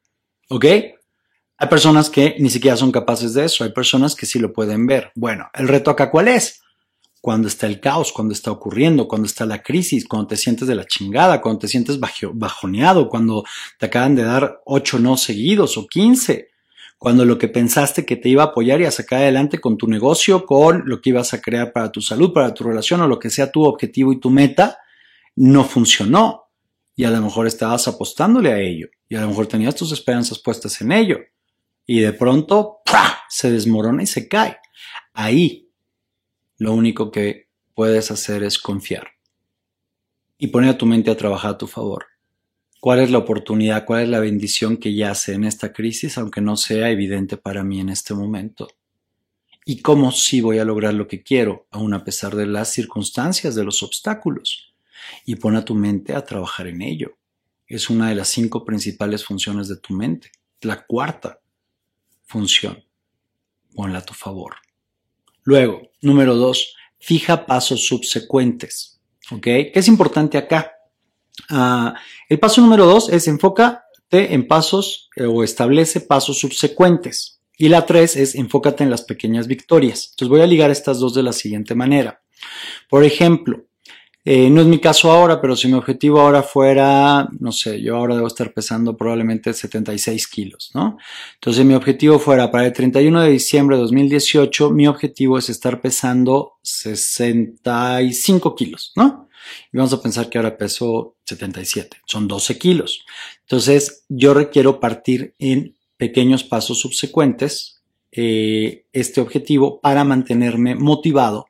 ¿Ok? 0.50 0.66
Hay 0.66 1.68
personas 1.70 2.10
que 2.10 2.36
ni 2.38 2.50
siquiera 2.50 2.76
son 2.76 2.92
capaces 2.92 3.32
de 3.32 3.46
eso, 3.46 3.64
hay 3.64 3.72
personas 3.72 4.14
que 4.14 4.26
sí 4.26 4.38
lo 4.38 4.52
pueden 4.52 4.86
ver. 4.86 5.12
Bueno, 5.14 5.48
el 5.54 5.66
reto 5.66 5.90
acá 5.90 6.10
cuál 6.10 6.28
es? 6.28 6.60
Cuando 7.26 7.48
está 7.48 7.66
el 7.66 7.80
caos, 7.80 8.12
cuando 8.12 8.32
está 8.32 8.52
ocurriendo, 8.52 9.08
cuando 9.08 9.26
está 9.26 9.46
la 9.46 9.60
crisis, 9.60 10.06
cuando 10.06 10.28
te 10.28 10.36
sientes 10.36 10.68
de 10.68 10.76
la 10.76 10.86
chingada, 10.86 11.40
cuando 11.40 11.58
te 11.58 11.66
sientes 11.66 11.98
bajoneado, 11.98 13.08
cuando 13.08 13.42
te 13.80 13.86
acaban 13.86 14.14
de 14.14 14.22
dar 14.22 14.60
ocho 14.64 15.00
no 15.00 15.16
seguidos 15.16 15.76
o 15.76 15.88
quince, 15.88 16.50
cuando 16.98 17.24
lo 17.24 17.36
que 17.36 17.48
pensaste 17.48 18.06
que 18.06 18.14
te 18.14 18.28
iba 18.28 18.44
a 18.44 18.46
apoyar 18.46 18.80
y 18.80 18.84
a 18.84 18.92
sacar 18.92 19.22
adelante 19.22 19.58
con 19.58 19.76
tu 19.76 19.88
negocio, 19.88 20.46
con 20.46 20.84
lo 20.86 21.00
que 21.00 21.10
ibas 21.10 21.34
a 21.34 21.40
crear 21.40 21.72
para 21.72 21.90
tu 21.90 22.00
salud, 22.00 22.32
para 22.32 22.54
tu 22.54 22.62
relación 22.62 23.00
o 23.00 23.08
lo 23.08 23.18
que 23.18 23.28
sea 23.28 23.50
tu 23.50 23.64
objetivo 23.64 24.12
y 24.12 24.20
tu 24.20 24.30
meta, 24.30 24.78
no 25.34 25.64
funcionó. 25.64 26.44
Y 26.94 27.02
a 27.02 27.10
lo 27.10 27.20
mejor 27.20 27.48
estabas 27.48 27.88
apostándole 27.88 28.52
a 28.52 28.60
ello. 28.60 28.86
Y 29.08 29.16
a 29.16 29.22
lo 29.22 29.26
mejor 29.26 29.48
tenías 29.48 29.74
tus 29.74 29.90
esperanzas 29.90 30.38
puestas 30.38 30.80
en 30.80 30.92
ello. 30.92 31.18
Y 31.86 31.98
de 31.98 32.12
pronto, 32.12 32.82
se 33.28 33.50
desmorona 33.50 34.04
y 34.04 34.06
se 34.06 34.28
cae. 34.28 34.58
Ahí 35.12 35.65
lo 36.58 36.72
único 36.72 37.10
que 37.10 37.48
puedes 37.74 38.10
hacer 38.10 38.42
es 38.42 38.58
confiar 38.58 39.08
y 40.38 40.48
poner 40.48 40.70
a 40.70 40.78
tu 40.78 40.86
mente 40.86 41.10
a 41.10 41.16
trabajar 41.16 41.52
a 41.52 41.58
tu 41.58 41.66
favor. 41.66 42.06
¿Cuál 42.80 43.00
es 43.00 43.10
la 43.10 43.18
oportunidad, 43.18 43.84
cuál 43.84 44.04
es 44.04 44.08
la 44.08 44.20
bendición 44.20 44.76
que 44.76 44.94
yace 44.94 45.34
en 45.34 45.44
esta 45.44 45.72
crisis, 45.72 46.18
aunque 46.18 46.40
no 46.40 46.56
sea 46.56 46.90
evidente 46.90 47.36
para 47.36 47.64
mí 47.64 47.80
en 47.80 47.88
este 47.88 48.14
momento? 48.14 48.68
¿Y 49.64 49.82
cómo 49.82 50.12
sí 50.12 50.40
voy 50.40 50.58
a 50.58 50.64
lograr 50.64 50.94
lo 50.94 51.08
que 51.08 51.22
quiero, 51.22 51.66
aun 51.70 51.94
a 51.94 52.04
pesar 52.04 52.36
de 52.36 52.46
las 52.46 52.70
circunstancias, 52.70 53.54
de 53.54 53.64
los 53.64 53.82
obstáculos? 53.82 54.74
Y 55.24 55.36
pon 55.36 55.56
a 55.56 55.64
tu 55.64 55.74
mente 55.74 56.14
a 56.14 56.24
trabajar 56.24 56.68
en 56.68 56.82
ello. 56.82 57.16
Es 57.66 57.90
una 57.90 58.08
de 58.08 58.14
las 58.14 58.28
cinco 58.28 58.64
principales 58.64 59.24
funciones 59.24 59.68
de 59.68 59.76
tu 59.76 59.92
mente. 59.92 60.30
La 60.60 60.86
cuarta 60.86 61.40
función, 62.24 62.84
ponla 63.74 63.98
a 63.98 64.04
tu 64.04 64.14
favor. 64.14 64.54
Luego, 65.42 65.90
número 66.06 66.34
dos, 66.34 66.74
fija 66.98 67.46
pasos 67.46 67.86
subsecuentes. 67.86 69.00
¿Ok? 69.30 69.42
¿Qué 69.42 69.72
es 69.74 69.88
importante 69.88 70.38
acá? 70.38 70.72
Ah, 71.50 71.94
el 72.28 72.38
paso 72.38 72.60
número 72.60 72.86
dos 72.86 73.08
es 73.10 73.28
enfócate 73.28 74.32
en 74.32 74.46
pasos 74.46 75.10
eh, 75.16 75.24
o 75.24 75.42
establece 75.42 76.00
pasos 76.00 76.38
subsecuentes. 76.38 77.40
Y 77.58 77.68
la 77.68 77.86
tres 77.86 78.16
es 78.16 78.34
enfócate 78.34 78.84
en 78.84 78.90
las 78.90 79.02
pequeñas 79.02 79.46
victorias. 79.46 80.10
Entonces 80.10 80.28
voy 80.28 80.42
a 80.42 80.46
ligar 80.46 80.70
estas 80.70 80.98
dos 80.98 81.14
de 81.14 81.22
la 81.22 81.32
siguiente 81.32 81.74
manera. 81.74 82.22
Por 82.88 83.04
ejemplo, 83.04 83.64
eh, 84.28 84.50
no 84.50 84.60
es 84.60 84.66
mi 84.66 84.80
caso 84.80 85.12
ahora, 85.12 85.40
pero 85.40 85.54
si 85.54 85.68
mi 85.68 85.74
objetivo 85.74 86.20
ahora 86.20 86.42
fuera, 86.42 87.28
no 87.38 87.52
sé, 87.52 87.80
yo 87.80 87.94
ahora 87.94 88.16
debo 88.16 88.26
estar 88.26 88.52
pesando 88.52 88.96
probablemente 88.96 89.54
76 89.54 90.26
kilos, 90.26 90.72
¿no? 90.74 90.98
Entonces 91.34 91.64
mi 91.64 91.74
objetivo 91.74 92.18
fuera 92.18 92.50
para 92.50 92.66
el 92.66 92.72
31 92.72 93.20
de 93.20 93.30
diciembre 93.30 93.76
de 93.76 93.82
2018, 93.82 94.70
mi 94.72 94.88
objetivo 94.88 95.38
es 95.38 95.48
estar 95.48 95.80
pesando 95.80 96.54
65 96.62 98.56
kilos, 98.56 98.92
¿no? 98.96 99.28
Y 99.72 99.76
vamos 99.76 99.92
a 99.92 100.02
pensar 100.02 100.28
que 100.28 100.38
ahora 100.38 100.56
peso 100.58 101.14
77, 101.24 101.98
son 102.04 102.26
12 102.26 102.58
kilos. 102.58 103.04
Entonces 103.42 104.06
yo 104.08 104.34
requiero 104.34 104.80
partir 104.80 105.34
en 105.38 105.76
pequeños 105.98 106.42
pasos 106.42 106.80
subsecuentes 106.80 107.80
eh, 108.10 108.86
este 108.92 109.20
objetivo 109.20 109.80
para 109.80 110.02
mantenerme 110.02 110.74
motivado 110.74 111.46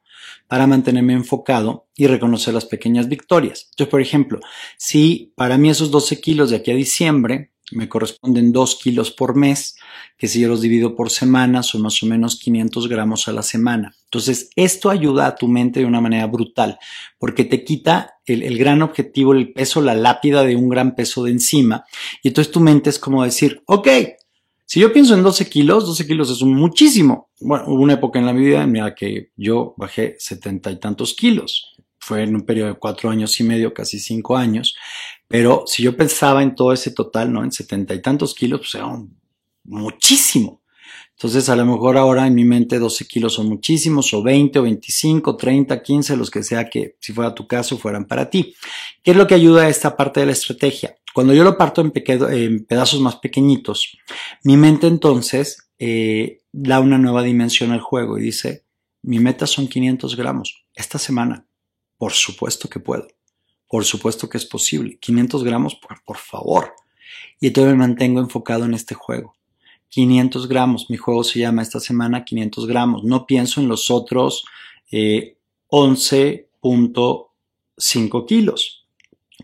para 0.49 0.67
mantenerme 0.67 1.12
enfocado 1.12 1.87
y 1.97 2.07
reconocer 2.07 2.55
las 2.55 2.65
pequeñas 2.65 3.09
victorias. 3.09 3.71
Yo, 3.77 3.89
por 3.89 4.01
ejemplo, 4.01 4.41
si 4.77 5.33
para 5.37 5.59
mí 5.59 5.71
esos 5.71 5.91
12 5.91 6.21
kilos 6.21 6.51
de 6.51 6.57
aquí 6.57 6.71
a 6.71 6.75
diciembre 6.75 7.53
me 7.73 7.89
corresponden 7.89 8.53
2 8.53 8.79
kilos 8.81 9.11
por 9.11 9.35
mes, 9.35 9.77
que 10.17 10.29
si 10.29 10.41
yo 10.41 10.49
los 10.49 10.61
divido 10.61 10.95
por 10.95 11.11
semana 11.11 11.62
son 11.62 11.83
más 11.83 12.01
o 12.03 12.07
menos 12.07 12.39
500 12.39 12.89
gramos 12.89 13.27
a 13.27 13.33
la 13.33 13.43
semana. 13.43 13.95
Entonces, 14.05 14.51
esto 14.55 14.89
ayuda 14.89 15.27
a 15.27 15.35
tu 15.35 15.49
mente 15.49 15.81
de 15.81 15.87
una 15.87 16.01
manera 16.01 16.27
brutal, 16.27 16.79
porque 17.19 17.45
te 17.45 17.65
quita 17.65 18.15
el, 18.25 18.43
el, 18.43 18.57
gran 18.57 18.83
objetivo, 18.83 19.33
el 19.33 19.53
peso, 19.53 19.81
la 19.81 19.95
lápida 19.95 20.45
de 20.45 20.55
un 20.55 20.69
gran 20.69 20.95
peso 20.95 21.25
de 21.25 21.33
encima. 21.33 21.85
Y 22.23 22.29
entonces 22.29 22.53
tu 22.53 22.61
mente 22.61 22.91
es 22.91 22.99
como 22.99 23.25
decir, 23.25 23.62
ok, 23.67 23.89
si 24.66 24.81
yo 24.81 24.92
pienso 24.92 25.14
en 25.14 25.22
12 25.22 25.48
kilos, 25.48 25.87
12 25.87 26.07
kilos 26.09 26.29
es 26.29 26.42
muchísimo. 26.42 27.31
Bueno, 27.40 27.66
hubo 27.68 27.83
una 27.83 27.94
época 27.94 28.18
en 28.18 28.26
la 28.26 28.33
vida 28.33 28.64
en 28.64 28.72
la 28.72 28.96
que 28.96 29.31
yo 29.37 29.74
bajé 29.76 30.16
setenta 30.18 30.72
y 30.72 30.81
tantos 30.81 31.14
kilos. 31.14 31.76
Fue 32.00 32.24
en 32.24 32.35
un 32.35 32.42
periodo 32.42 32.70
de 32.70 32.74
cuatro 32.74 33.09
años 33.09 33.38
y 33.38 33.44
medio, 33.44 33.72
casi 33.72 34.00
cinco 34.00 34.37
años. 34.37 34.76
Pero 35.29 35.62
si 35.66 35.85
yo 35.85 35.96
pensaba 35.96 36.42
en 36.42 36.57
todo 36.57 36.72
ese 36.72 36.90
total, 36.90 37.33
¿no? 37.33 37.44
En 37.44 37.52
setenta 37.52 37.94
y 37.94 38.02
tantos 38.02 38.35
kilos, 38.35 38.61
pues 38.61 38.74
era 38.74 38.90
muchísimo. 39.62 40.61
Entonces, 41.16 41.48
a 41.48 41.57
lo 41.57 41.64
mejor 41.64 41.96
ahora 41.96 42.26
en 42.26 42.35
mi 42.35 42.44
mente 42.44 42.79
12 42.79 43.07
kilos 43.07 43.35
son 43.35 43.48
muchísimos, 43.48 44.12
o 44.12 44.22
20, 44.22 44.59
o 44.59 44.62
25, 44.62 45.37
30, 45.37 45.83
15, 45.83 46.16
los 46.16 46.31
que 46.31 46.42
sea 46.42 46.68
que, 46.68 46.96
si 47.00 47.14
fuera 47.14 47.35
tu 47.35 47.46
caso, 47.46 47.79
fueran 47.79 48.05
para 48.05 48.29
ti. 48.29 48.55
¿Qué 49.02 49.12
es 49.12 49.16
lo 49.16 49.26
que 49.26 49.35
ayuda 49.35 49.62
a 49.62 49.68
esta 49.70 49.96
parte 49.96 50.20
de 50.20 50.26
la 50.26 50.33
estrategia? 50.33 50.94
Cuando 51.14 51.33
yo 51.33 51.42
lo 51.42 51.57
parto 51.57 51.81
en, 51.81 52.66
pedazos 52.66 53.00
más 53.00 53.16
pequeñitos, 53.16 53.96
mi 54.44 54.59
mente 54.59 54.88
entonces 54.88 55.70
eh, 55.79 56.42
da 56.52 56.81
una 56.81 56.98
nueva 56.98 57.22
dimensión 57.22 57.72
al 57.72 57.81
juego 57.81 58.18
y 58.18 58.22
dice, 58.22 58.66
mi 59.00 59.18
meta 59.18 59.46
son 59.46 59.68
500 59.68 60.16
gramos 60.16 60.66
esta 60.74 60.98
semana. 60.98 61.46
Por 61.96 62.12
supuesto 62.12 62.68
que 62.68 62.81
puedo. 62.81 63.08
Por 63.67 63.87
supuesto 63.87 64.29
que 64.29 64.37
es 64.37 64.44
posible. 64.44 64.98
500 65.00 65.44
gramos, 65.44 65.77
por, 65.77 66.04
por 66.04 66.19
favor. 66.19 66.75
Y 67.40 67.46
entonces 67.46 67.73
me 67.73 67.79
mantengo 67.79 68.21
enfocado 68.21 68.67
en 68.67 68.75
este 68.75 68.94
juego. 68.94 69.35
500 69.89 70.49
gramos. 70.49 70.91
Mi 70.91 70.97
juego 70.97 71.23
se 71.25 71.41
llama 71.41 71.63
esta 71.63 71.81
semana 71.81 72.25
500 72.25 72.67
gramos. 72.67 73.05
No 73.05 73.27
pienso 73.27 73.61
en 73.61 73.69
los 73.69 73.91
otros 73.91 74.45
eh, 74.91 75.37
11.5 75.69 78.27
kilos. 78.27 78.87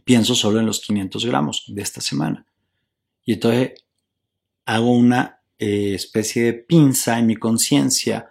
Pienso 0.05 0.35
solo 0.35 0.61
en 0.61 0.67
los 0.67 0.81
500 0.81 1.27
gramos 1.27 1.65
de 1.69 1.83
esta 1.83 2.01
semana. 2.01 2.47
Y 3.25 3.35
entonces 3.35 3.85
hago 4.65 4.93
una 4.93 5.43
eh, 5.59 5.95
especie 5.95 6.45
de 6.45 6.55
pinza 6.55 7.19
en 7.19 7.27
mi 7.27 7.37
conciencia 7.37 8.31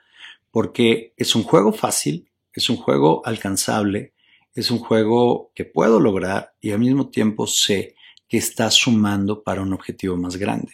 porque 0.52 1.14
es 1.16 1.36
un 1.36 1.44
juego 1.44 1.72
fácil, 1.72 2.30
es 2.54 2.70
un 2.70 2.76
juego 2.76 3.22
alcanzable, 3.26 4.14
es 4.54 4.70
un 4.70 4.80
juego 4.80 5.52
que 5.56 5.64
puedo 5.64 6.00
lograr 6.00 6.54
y 6.60 6.72
al 6.72 6.80
mismo 6.80 7.10
tiempo 7.10 7.48
sé 7.48 7.96
que 8.28 8.38
está 8.38 8.70
sumando 8.70 9.44
para 9.44 9.62
un 9.62 9.74
objetivo 9.74 10.18
más 10.18 10.36
grande. 10.36 10.74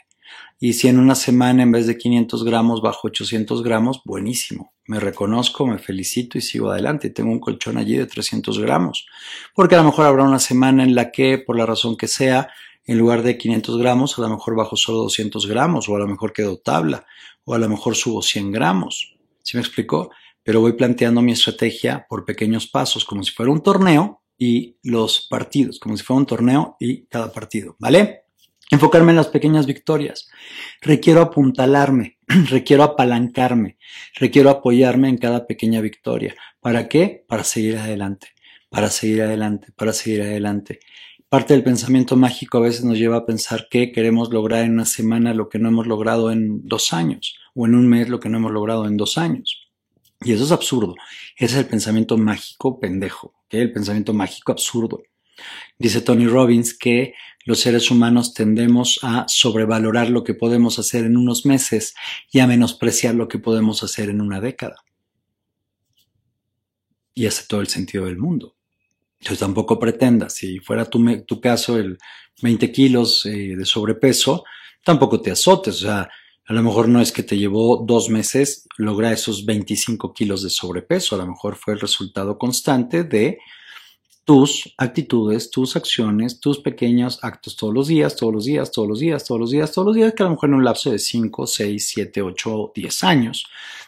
Y 0.59 0.73
si 0.73 0.87
en 0.87 0.97
una 0.97 1.13
semana 1.13 1.61
en 1.61 1.71
vez 1.71 1.85
de 1.85 1.97
500 1.97 2.43
gramos 2.43 2.81
bajo 2.81 3.07
800 3.07 3.61
gramos, 3.61 4.01
buenísimo. 4.03 4.73
Me 4.87 4.99
reconozco, 4.99 5.67
me 5.67 5.77
felicito 5.77 6.37
y 6.37 6.41
sigo 6.41 6.71
adelante. 6.71 7.11
Tengo 7.11 7.31
un 7.31 7.39
colchón 7.39 7.77
allí 7.77 7.95
de 7.95 8.07
300 8.07 8.57
gramos. 8.59 9.05
Porque 9.53 9.75
a 9.75 9.79
lo 9.79 9.83
mejor 9.83 10.07
habrá 10.07 10.23
una 10.23 10.39
semana 10.39 10.83
en 10.83 10.95
la 10.95 11.11
que, 11.11 11.37
por 11.37 11.57
la 11.57 11.67
razón 11.67 11.95
que 11.95 12.07
sea, 12.07 12.49
en 12.85 12.97
lugar 12.97 13.21
de 13.21 13.37
500 13.37 13.77
gramos, 13.77 14.17
a 14.17 14.21
lo 14.21 14.29
mejor 14.29 14.55
bajo 14.55 14.75
solo 14.75 14.99
200 14.99 15.45
gramos, 15.45 15.89
o 15.89 15.95
a 15.95 15.99
lo 15.99 16.07
mejor 16.07 16.33
quedo 16.33 16.57
tabla, 16.57 17.05
o 17.43 17.53
a 17.53 17.59
lo 17.59 17.69
mejor 17.69 17.95
subo 17.95 18.23
100 18.23 18.51
gramos. 18.51 19.15
¿Sí 19.43 19.57
me 19.57 19.61
explicó? 19.61 20.09
Pero 20.41 20.61
voy 20.61 20.73
planteando 20.73 21.21
mi 21.21 21.33
estrategia 21.33 22.07
por 22.09 22.25
pequeños 22.25 22.65
pasos, 22.67 23.05
como 23.05 23.23
si 23.23 23.31
fuera 23.31 23.51
un 23.51 23.61
torneo 23.61 24.23
y 24.37 24.77
los 24.83 25.27
partidos, 25.29 25.79
como 25.79 25.97
si 25.97 26.03
fuera 26.03 26.19
un 26.19 26.25
torneo 26.25 26.77
y 26.79 27.05
cada 27.07 27.31
partido, 27.31 27.75
¿vale? 27.77 28.26
Enfocarme 28.69 29.11
en 29.11 29.15
las 29.15 29.27
pequeñas 29.27 29.65
victorias. 29.65 30.29
Requiero 30.81 31.21
apuntalarme, 31.21 32.17
requiero 32.27 32.83
apalancarme, 32.83 33.77
requiero 34.15 34.49
apoyarme 34.49 35.07
en 35.07 35.17
cada 35.17 35.47
pequeña 35.47 35.79
victoria. 35.79 36.35
¿Para 36.59 36.89
qué? 36.89 37.23
Para 37.29 37.45
seguir 37.45 37.77
adelante, 37.77 38.27
para 38.69 38.89
seguir 38.89 39.21
adelante, 39.21 39.71
para 39.75 39.93
seguir 39.93 40.21
adelante. 40.21 40.79
Parte 41.29 41.53
del 41.53 41.63
pensamiento 41.63 42.17
mágico 42.17 42.57
a 42.57 42.61
veces 42.61 42.83
nos 42.83 42.97
lleva 42.97 43.17
a 43.17 43.25
pensar 43.25 43.67
que 43.69 43.91
queremos 43.91 44.31
lograr 44.31 44.63
en 44.63 44.73
una 44.73 44.85
semana 44.85 45.33
lo 45.33 45.47
que 45.47 45.59
no 45.59 45.69
hemos 45.69 45.87
logrado 45.87 46.31
en 46.31 46.65
dos 46.67 46.93
años 46.93 47.35
o 47.53 47.65
en 47.65 47.75
un 47.75 47.87
mes 47.87 48.09
lo 48.09 48.19
que 48.19 48.29
no 48.29 48.37
hemos 48.37 48.51
logrado 48.51 48.85
en 48.85 48.97
dos 48.97 49.17
años. 49.17 49.69
Y 50.21 50.33
eso 50.33 50.43
es 50.43 50.51
absurdo. 50.51 50.95
Ese 51.37 51.55
es 51.55 51.59
el 51.59 51.65
pensamiento 51.67 52.17
mágico 52.17 52.79
pendejo, 52.79 53.33
el 53.49 53.71
pensamiento 53.71 54.13
mágico 54.13 54.51
absurdo. 54.51 55.03
Dice 55.77 56.01
Tony 56.01 56.27
Robbins 56.27 56.77
que 56.77 57.13
los 57.47 57.61
seres 57.61 57.89
humanos 57.89 58.33
tendemos 58.33 58.99
a 59.03 59.23
sobrevalorar 59.29 60.09
lo 60.09 60.25
que 60.25 60.33
podemos 60.33 60.79
hacer 60.79 61.05
en 61.05 61.15
unos 61.15 61.45
meses 61.45 61.95
y 62.29 62.39
a 62.39 62.47
menospreciar 62.47 63.15
lo 63.15 63.29
que 63.29 63.39
podemos 63.39 63.83
hacer 63.83 64.09
en 64.09 64.19
una 64.19 64.41
década. 64.41 64.83
Y 67.13 67.25
hace 67.25 67.45
todo 67.47 67.61
el 67.61 67.67
sentido 67.67 68.03
del 68.03 68.17
mundo. 68.17 68.57
Entonces 69.21 69.39
tampoco 69.39 69.79
pretendas, 69.79 70.35
si 70.35 70.59
fuera 70.59 70.89
tu, 70.89 71.39
caso 71.39 71.77
el 71.77 71.97
20 72.41 72.69
kilos 72.73 73.25
eh, 73.25 73.55
de 73.55 73.65
sobrepeso, 73.65 74.43
tampoco 74.83 75.21
te 75.21 75.31
azotes. 75.31 75.75
O 75.75 75.85
sea, 75.85 76.09
a 76.47 76.53
lo 76.53 76.61
mejor 76.61 76.89
no 76.89 76.99
es 76.99 77.13
que 77.13 77.23
te 77.23 77.37
llevó 77.37 77.77
dos 77.77 78.09
meses 78.09 78.67
lograr 78.77 79.13
esos 79.13 79.45
25 79.45 80.13
kilos 80.13 80.43
de 80.43 80.49
sobrepeso, 80.49 81.15
a 81.15 81.19
lo 81.19 81.27
mejor 81.27 81.55
fue 81.55 81.75
el 81.75 81.79
resultado 81.79 82.37
constante 82.37 83.05
de 83.05 83.39
tus 84.27 84.73
actitudes, 84.77 85.51
tus 85.51 85.77
acciones, 85.77 86.41
tus 86.41 86.59
pequeños 86.59 87.19
actos 87.21 87.55
todos 87.55 87.73
los 87.73 87.87
días, 87.87 88.17
todos 88.17 88.33
los 88.33 88.43
días, 88.43 88.73
todos 88.73 88.89
los 88.89 88.99
días, 88.99 89.23
todos 89.23 89.39
los 89.39 89.51
días, 89.51 89.71
todos 89.71 89.85
los 89.85 89.95
días, 89.95 90.13
que 90.13 90.21
a 90.21 90.25
lo 90.25 90.31
mejor 90.31 90.49
en 90.49 90.55
un 90.55 90.65
lapso 90.65 90.91
de 90.91 90.99
5, 90.99 91.47
6, 91.47 91.87
7, 91.87 92.21
8, 92.21 92.71
10 92.75 93.03
años 93.05 93.45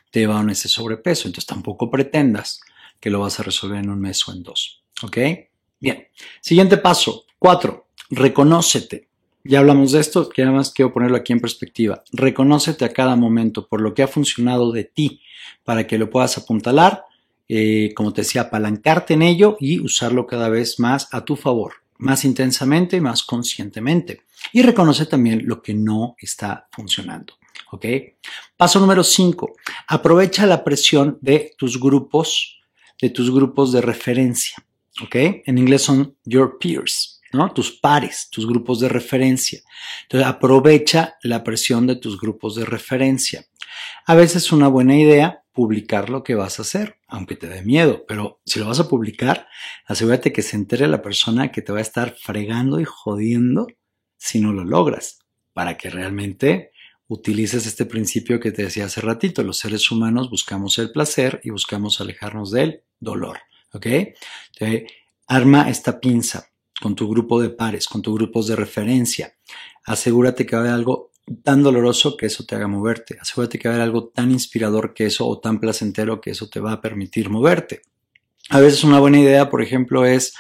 te 0.10 0.22
llevaron 0.22 0.50
ese 0.50 0.70
sobrepeso. 0.70 1.28
Entonces 1.28 1.46
tampoco 1.46 1.92
pretendas 1.92 2.62
que 3.02 3.10
lo 3.10 3.20
vas 3.20 3.38
a 3.42 3.44
resolver 3.44 3.80
en 3.80 3.90
un 3.90 4.00
mes 4.00 4.26
o 4.30 4.32
en 4.32 4.42
dos. 4.42 4.82
¿Ok? 5.04 5.18
Bien. 5.78 6.08
Siguiente 6.40 6.78
paso. 6.78 7.26
Cuatro. 7.38 7.88
Reconócete. 8.10 9.10
Ya 9.44 9.60
hablamos 9.60 9.92
de 9.92 10.00
esto, 10.00 10.30
que 10.30 10.44
además 10.44 10.72
quiero 10.72 10.94
ponerlo 10.94 11.18
aquí 11.18 11.34
en 11.34 11.42
perspectiva. 11.42 12.02
Reconócete 12.14 12.86
a 12.86 12.94
cada 12.94 13.18
momento 13.18 13.68
por 13.68 13.82
lo 13.82 13.94
que 13.94 14.04
ha 14.04 14.08
funcionado 14.08 14.72
de 14.72 14.86
ti 14.86 15.22
para 15.66 15.86
que 15.86 15.98
lo 15.98 16.10
puedas 16.10 16.38
apuntalar, 16.38 17.04
eh, 17.52 17.94
como 17.96 18.14
te 18.14 18.22
decía, 18.22 18.42
apalancarte 18.42 19.16
en 19.16 19.24
ello 19.24 19.58
y 19.60 19.80
usarlo 19.80 20.28
cada 20.28 20.50
vez 20.50 20.80
más 20.80 21.12
a 21.12 21.26
tu 21.26 21.36
favor, 21.36 21.74
más 21.98 22.24
intensamente 22.24 23.02
más 23.02 23.24
conscientemente. 23.24 24.22
Y 24.54 24.62
reconoce 24.62 25.08
también 25.08 25.48
lo 25.48 25.62
que 25.64 25.74
no 25.74 26.16
está 26.20 26.68
funcionando. 26.72 27.34
¿Ok? 27.72 27.86
Paso 28.56 28.80
número 28.80 29.04
5. 29.04 29.54
Aprovecha 29.88 30.46
la 30.46 30.64
presión 30.64 31.18
de 31.22 31.54
tus 31.58 31.80
grupos, 31.80 32.62
de 33.02 33.10
tus 33.10 33.34
grupos 33.34 33.72
de 33.72 33.82
referencia. 33.82 34.64
¿Ok? 35.04 35.16
En 35.46 35.58
inglés 35.58 35.82
son 35.82 36.16
your 36.26 36.58
peers. 36.60 37.20
¿no? 37.34 37.52
Tus 37.52 37.72
pares, 37.72 38.28
tus 38.32 38.48
grupos 38.48 38.80
de 38.80 38.90
referencia. 38.90 39.62
Entonces, 40.04 40.28
aprovecha 40.28 41.16
la 41.24 41.44
presión 41.44 41.88
de 41.88 41.96
tus 41.96 42.20
grupos 42.20 42.56
de 42.56 42.66
referencia. 42.66 43.46
A 44.06 44.16
veces 44.16 44.44
es 44.44 44.52
una 44.52 44.68
buena 44.68 44.98
idea 44.98 45.44
publicar 45.54 46.10
lo 46.10 46.24
que 46.24 46.36
vas 46.36 46.60
a 46.60 46.62
hacer, 46.62 46.98
aunque 47.08 47.36
te 47.36 47.48
dé 47.48 47.64
miedo, 47.64 48.06
pero 48.08 48.42
si 48.46 48.60
lo 48.60 48.68
vas 48.68 48.80
a 48.80 48.88
publicar, 48.88 49.48
asegúrate 49.86 50.32
que 50.32 50.42
se 50.42 50.56
entere 50.56 50.88
la 50.88 51.02
persona 51.02 51.52
que 51.52 51.62
te 51.62 51.72
va 51.72 51.80
a 51.80 51.82
estar 51.82 52.16
fregando 52.16 52.80
y 52.80 52.86
jodiendo 52.86 53.68
si 54.18 54.40
no 54.40 54.54
lo 54.54 54.64
logras, 54.64 55.20
para 55.54 55.78
que 55.78 55.90
realmente 55.90 56.72
utilices 57.08 57.66
este 57.66 57.86
principio 57.86 58.40
que 58.40 58.52
te 58.52 58.64
decía 58.64 58.86
hace 58.86 59.02
ratito. 59.02 59.44
Los 59.44 59.58
seres 59.58 59.90
humanos 59.92 60.30
buscamos 60.30 60.78
el 60.78 60.92
placer 60.92 61.42
y 61.44 61.50
buscamos 61.50 62.00
alejarnos 62.00 62.52
del 62.52 62.84
dolor, 63.00 63.40
¿ok? 63.74 63.86
Entonces, 64.54 64.92
arma 65.28 65.70
esta 65.70 66.00
pinza 66.00 66.50
con 66.82 66.96
tu 66.96 67.10
grupo 67.10 67.42
de 67.42 67.50
pares, 67.50 67.88
con 67.88 68.02
tus 68.02 68.16
grupos 68.16 68.48
de 68.48 68.56
referencia. 68.56 69.34
Asegúrate 69.86 70.46
que 70.46 70.56
va 70.56 70.62
a 70.62 70.66
haber 70.66 70.74
algo 70.74 71.09
tan 71.44 71.64
doloroso 71.64 72.18
que 72.18 72.28
eso 72.28 72.46
te 72.46 72.56
haga 72.56 72.68
moverte. 72.68 73.18
Asegúrate 73.20 73.60
que 73.60 73.68
va 73.68 73.74
a 73.74 73.78
haber 73.78 73.88
algo 73.88 74.08
tan 74.08 74.32
inspirador 74.32 74.94
que 74.94 75.06
eso 75.06 75.28
o 75.28 75.40
tan 75.40 75.60
placentero 75.60 76.22
que 76.22 76.32
eso 76.32 76.50
te 76.50 76.60
va 76.60 76.74
a 76.74 76.82
permitir 76.82 77.30
moverte. 77.30 77.82
A 78.50 78.60
veces 78.60 78.84
una 78.84 79.00
buena 79.00 79.20
idea, 79.20 79.50
por 79.50 79.62
ejemplo, 79.62 80.06
es 80.06 80.34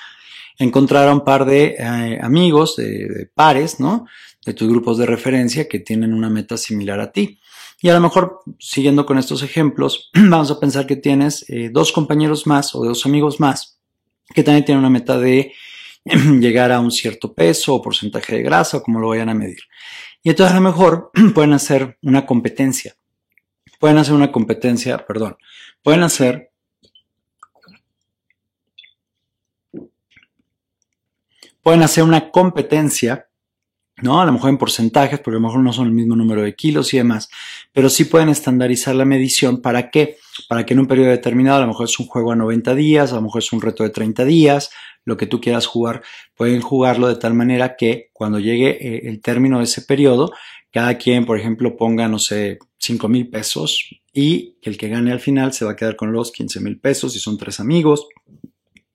encontrar 0.57 1.07
a 1.07 1.13
un 1.13 1.23
par 1.23 1.45
de 1.45 1.75
eh, 1.77 2.19
amigos, 2.21 2.75
de, 2.75 3.29
pares, 3.33 3.79
¿no? 3.79 4.05
De 4.45 4.53
tus 4.53 4.67
grupos 4.67 4.97
de 4.97 5.05
referencia 5.05 5.67
que 5.67 5.79
tienen 5.79 6.13
una 6.13 6.29
meta 6.29 6.57
similar 6.57 6.99
a 6.99 7.11
ti. 7.11 7.39
Y 7.81 7.89
a 7.89 7.93
lo 7.93 8.01
mejor, 8.01 8.39
siguiendo 8.59 9.05
con 9.05 9.17
estos 9.17 9.43
ejemplos, 9.43 10.09
vamos 10.13 10.51
a 10.51 10.59
pensar 10.59 10.87
que 10.87 10.95
tienes 10.95 11.45
eh, 11.49 11.69
dos 11.71 11.91
compañeros 11.91 12.47
más 12.47 12.75
o 12.75 12.83
dos 12.83 13.05
amigos 13.05 13.39
más 13.39 13.79
que 14.33 14.43
también 14.43 14.65
tienen 14.65 14.79
una 14.79 14.89
meta 14.89 15.17
de 15.17 15.53
llegar 16.39 16.71
a 16.71 16.79
un 16.79 16.91
cierto 16.91 17.33
peso 17.33 17.75
o 17.75 17.81
porcentaje 17.81 18.35
de 18.35 18.43
grasa 18.43 18.77
o 18.77 18.83
como 18.83 18.99
lo 18.99 19.09
vayan 19.09 19.29
a 19.29 19.33
medir. 19.33 19.59
Y 20.23 20.29
entonces 20.29 20.53
a 20.53 20.59
lo 20.59 20.69
mejor 20.69 21.11
pueden 21.33 21.53
hacer 21.53 21.97
una 22.01 22.25
competencia. 22.25 22.95
Pueden 23.79 23.97
hacer 23.97 24.13
una 24.13 24.31
competencia, 24.31 25.05
perdón, 25.05 25.37
pueden 25.81 26.03
hacer 26.03 26.51
pueden 31.61 31.83
hacer 31.83 32.03
una 32.03 32.31
competencia 32.31 33.29
¿no? 34.01 34.21
A 34.21 34.25
lo 34.25 34.31
mejor 34.31 34.49
en 34.49 34.57
porcentajes, 34.57 35.19
porque 35.19 35.35
a 35.35 35.39
lo 35.39 35.47
mejor 35.47 35.61
no 35.61 35.73
son 35.73 35.87
el 35.87 35.93
mismo 35.93 36.15
número 36.15 36.41
de 36.41 36.55
kilos 36.55 36.93
y 36.93 36.97
demás, 36.97 37.29
pero 37.73 37.89
sí 37.89 38.05
pueden 38.05 38.29
estandarizar 38.29 38.95
la 38.95 39.05
medición. 39.05 39.61
¿Para 39.61 39.89
qué? 39.89 40.17
Para 40.47 40.65
que 40.65 40.73
en 40.73 40.79
un 40.79 40.87
periodo 40.87 41.09
determinado, 41.09 41.57
a 41.57 41.61
lo 41.61 41.67
mejor 41.67 41.85
es 41.85 41.99
un 41.99 42.07
juego 42.07 42.31
a 42.31 42.35
90 42.35 42.75
días, 42.75 43.11
a 43.11 43.15
lo 43.15 43.23
mejor 43.23 43.41
es 43.41 43.51
un 43.51 43.61
reto 43.61 43.83
de 43.83 43.89
30 43.89 44.25
días, 44.25 44.71
lo 45.09 45.17
que 45.17 45.25
tú 45.25 45.41
quieras 45.41 45.65
jugar, 45.65 46.01
pueden 46.35 46.61
jugarlo 46.61 47.07
de 47.07 47.17
tal 47.17 47.33
manera 47.33 47.75
que 47.75 48.09
cuando 48.13 48.39
llegue 48.39 48.69
eh, 48.79 49.09
el 49.09 49.21
término 49.21 49.57
de 49.57 49.65
ese 49.65 49.81
periodo, 49.81 50.31
cada 50.71 50.97
quien, 50.97 51.25
por 51.25 51.37
ejemplo, 51.37 51.75
ponga, 51.75 52.07
no 52.07 52.19
sé, 52.19 52.59
5 52.77 53.09
mil 53.09 53.29
pesos 53.29 53.89
y 54.13 54.57
el 54.61 54.77
que 54.77 54.87
gane 54.87 55.11
al 55.11 55.19
final 55.19 55.53
se 55.53 55.65
va 55.65 55.71
a 55.71 55.75
quedar 55.75 55.95
con 55.95 56.11
los 56.11 56.31
15 56.31 56.61
mil 56.61 56.79
pesos 56.79 57.13
si 57.13 57.19
son 57.19 57.37
tres 57.37 57.59
amigos. 57.59 58.07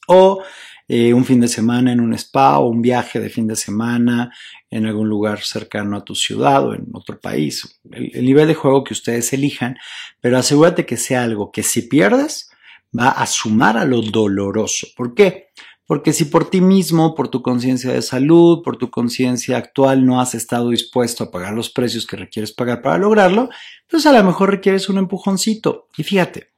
O 0.07 0.43
eh, 0.87 1.15
un 1.15 1.25
fin 1.25 1.41
de 1.41 1.49
semana 1.49 1.93
en 1.93 2.01
un 2.01 2.13
spa 2.15 2.59
o 2.59 2.69
un 2.69 2.83
viaje 2.83 3.19
de 3.19 3.31
fin 3.31 3.47
de 3.47 3.57
semana 3.57 4.33
en 4.71 4.87
algún 4.87 5.09
lugar 5.09 5.41
cercano 5.41 5.97
a 5.97 6.05
tu 6.05 6.15
ciudad 6.15 6.67
o 6.67 6.75
en 6.75 6.89
otro 6.93 7.19
país. 7.19 7.81
El, 7.91 8.25
nivel 8.25 8.49
de 8.49 8.55
juego 8.55 8.85
que 8.85 8.93
ustedes 8.93 9.33
elijan, 9.33 9.77
pero 10.21 10.37
asegúrate 10.37 10.85
que 10.85 10.97
sea 10.97 11.25
algo 11.25 11.51
que 11.51 11.63
si 11.63 11.83
pierdes 11.83 12.51
va 12.97 13.09
a 13.09 13.27
sumar 13.27 13.79
a 13.79 13.85
lo 13.85 14.03
doloroso. 14.03 14.89
¿Por 14.95 15.15
qué? 15.15 15.49
Porque 15.87 16.13
si 16.15 16.25
por 16.25 16.49
ti 16.49 16.61
mismo, 16.61 17.15
por 17.15 17.29
tu 17.29 17.43
conciencia 17.43 17.93
de 17.93 18.01
salud, 18.01 18.63
por 18.63 18.79
tu 18.79 18.91
conciencia 18.91 19.59
actual 19.59 20.07
no 20.07 20.21
has 20.21 20.35
estado 20.35 20.71
dispuesto 20.71 21.25
a 21.25 21.31
pagar 21.31 21.53
los 21.53 21.69
precios 21.71 22.07
que 22.07 22.17
requieres 22.17 22.53
pagar 22.53 22.81
para 22.81 22.99
lograrlo, 22.99 23.51
pues 23.89 24.07
a 24.07 24.13
lo 24.13 24.25
mejor 24.25 24.51
requieres 24.51 24.89
un 24.89 24.97
empujoncito. 24.97 25.89
Y 25.99 26.03
fíjate, 26.03 26.53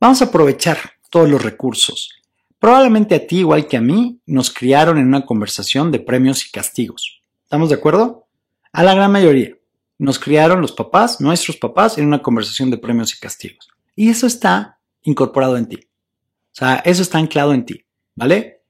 vamos 0.00 0.20
a 0.20 0.26
aprovechar 0.26 0.78
todos 1.10 1.28
los 1.28 1.42
recursos. 1.42 2.10
Probablemente 2.58 3.14
a 3.14 3.24
ti, 3.24 3.38
igual 3.38 3.68
que 3.68 3.76
a 3.76 3.80
mí, 3.80 4.20
nos 4.26 4.50
criaron 4.50 4.98
en 4.98 5.06
una 5.06 5.24
conversación 5.24 5.92
de 5.92 6.00
premios 6.00 6.44
y 6.44 6.50
castigos. 6.50 7.22
¿Estamos 7.44 7.68
de 7.68 7.76
acuerdo? 7.76 8.26
A 8.72 8.82
la 8.82 8.94
gran 8.94 9.12
mayoría. 9.12 9.54
Nos 9.96 10.18
criaron 10.18 10.60
los 10.60 10.72
papás, 10.72 11.20
nuestros 11.20 11.56
papás, 11.56 11.98
en 11.98 12.06
una 12.06 12.20
conversación 12.20 12.70
de 12.70 12.78
premios 12.78 13.14
y 13.14 13.18
castigos. 13.18 13.68
Y 13.94 14.10
eso 14.10 14.26
está 14.26 14.80
incorporado 15.02 15.56
en 15.56 15.68
ti. 15.68 15.76
O 15.76 16.54
sea, 16.58 16.76
eso 16.84 17.02
está 17.02 17.18
anclado 17.18 17.54
en 17.54 17.64
ti, 17.64 17.84
¿vale? 18.18 18.62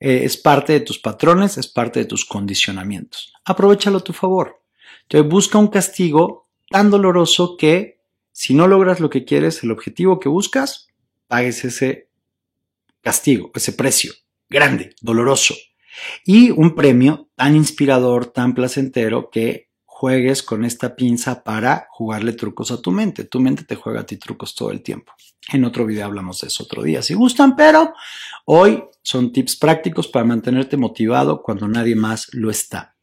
Eh, 0.00 0.24
es 0.24 0.38
parte 0.38 0.72
de 0.72 0.80
tus 0.80 0.98
patrones, 0.98 1.58
es 1.58 1.68
parte 1.68 2.00
de 2.00 2.06
tus 2.06 2.24
condicionamientos. 2.24 3.34
Aprovechalo 3.44 3.98
a 3.98 4.04
tu 4.04 4.14
favor. 4.14 4.62
Entonces 5.02 5.30
busca 5.30 5.58
un 5.58 5.68
castigo 5.68 6.48
tan 6.70 6.90
doloroso 6.90 7.56
que 7.58 8.00
si 8.32 8.54
no 8.54 8.66
logras 8.66 9.00
lo 9.00 9.10
que 9.10 9.24
quieres, 9.24 9.62
el 9.62 9.70
objetivo 9.70 10.18
que 10.18 10.30
buscas, 10.30 10.88
pagues 11.28 11.64
ese 11.64 12.08
castigo, 13.02 13.50
ese 13.54 13.72
precio 13.72 14.14
grande, 14.48 14.94
doloroso. 15.02 15.54
Y 16.24 16.50
un 16.50 16.74
premio 16.74 17.28
tan 17.36 17.54
inspirador, 17.54 18.26
tan 18.26 18.54
placentero 18.54 19.28
que 19.30 19.70
juegues 19.84 20.42
con 20.42 20.64
esta 20.64 20.96
pinza 20.96 21.44
para 21.44 21.88
jugarle 21.90 22.32
trucos 22.32 22.70
a 22.70 22.80
tu 22.80 22.90
mente. 22.90 23.24
Tu 23.24 23.38
mente 23.38 23.64
te 23.64 23.76
juega 23.76 24.00
a 24.00 24.06
ti 24.06 24.16
trucos 24.16 24.54
todo 24.54 24.70
el 24.70 24.82
tiempo. 24.82 25.12
En 25.52 25.64
otro 25.64 25.84
video 25.84 26.06
hablamos 26.06 26.40
de 26.40 26.48
eso 26.48 26.64
otro 26.64 26.82
día 26.82 27.02
si 27.02 27.14
gustan, 27.14 27.54
pero 27.54 27.92
hoy 28.46 28.82
son 29.02 29.32
tips 29.32 29.56
prácticos 29.56 30.08
para 30.08 30.24
mantenerte 30.24 30.76
motivado 30.76 31.42
cuando 31.42 31.68
nadie 31.68 31.94
más 31.94 32.28
lo 32.32 32.50
está. 32.50 32.96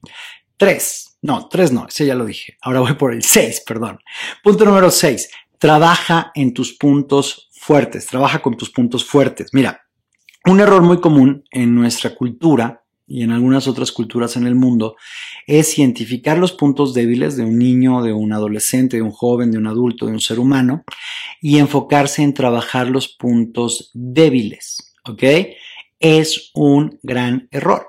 Tres. 0.57 1.17
No, 1.21 1.47
tres 1.49 1.71
no, 1.71 1.87
ese 1.87 2.05
ya 2.05 2.15
lo 2.15 2.25
dije. 2.25 2.57
Ahora 2.61 2.79
voy 2.79 2.93
por 2.93 3.13
el 3.13 3.23
seis, 3.23 3.61
perdón. 3.65 3.99
Punto 4.43 4.65
número 4.65 4.89
seis. 4.89 5.29
Trabaja 5.59 6.31
en 6.33 6.53
tus 6.53 6.73
puntos 6.73 7.49
fuertes. 7.51 8.07
Trabaja 8.07 8.41
con 8.41 8.57
tus 8.57 8.71
puntos 8.71 9.05
fuertes. 9.05 9.53
Mira, 9.53 9.87
un 10.45 10.59
error 10.59 10.81
muy 10.81 10.99
común 10.99 11.43
en 11.51 11.75
nuestra 11.75 12.15
cultura 12.15 12.80
y 13.11 13.23
en 13.23 13.31
algunas 13.31 13.67
otras 13.67 13.91
culturas 13.91 14.37
en 14.37 14.47
el 14.47 14.55
mundo 14.55 14.95
es 15.45 15.77
identificar 15.77 16.37
los 16.37 16.53
puntos 16.53 16.93
débiles 16.93 17.35
de 17.35 17.43
un 17.43 17.59
niño, 17.59 18.01
de 18.01 18.13
un 18.13 18.31
adolescente, 18.31 18.97
de 18.97 19.03
un 19.03 19.11
joven, 19.11 19.51
de 19.51 19.57
un 19.57 19.67
adulto, 19.67 20.05
de 20.05 20.13
un 20.13 20.21
ser 20.21 20.39
humano 20.39 20.83
y 21.41 21.57
enfocarse 21.57 22.23
en 22.23 22.33
trabajar 22.33 22.87
los 22.87 23.09
puntos 23.09 23.91
débiles, 23.93 24.93
¿ok? 25.05 25.23
Es 25.99 26.51
un 26.53 26.99
gran 27.03 27.49
error. 27.51 27.85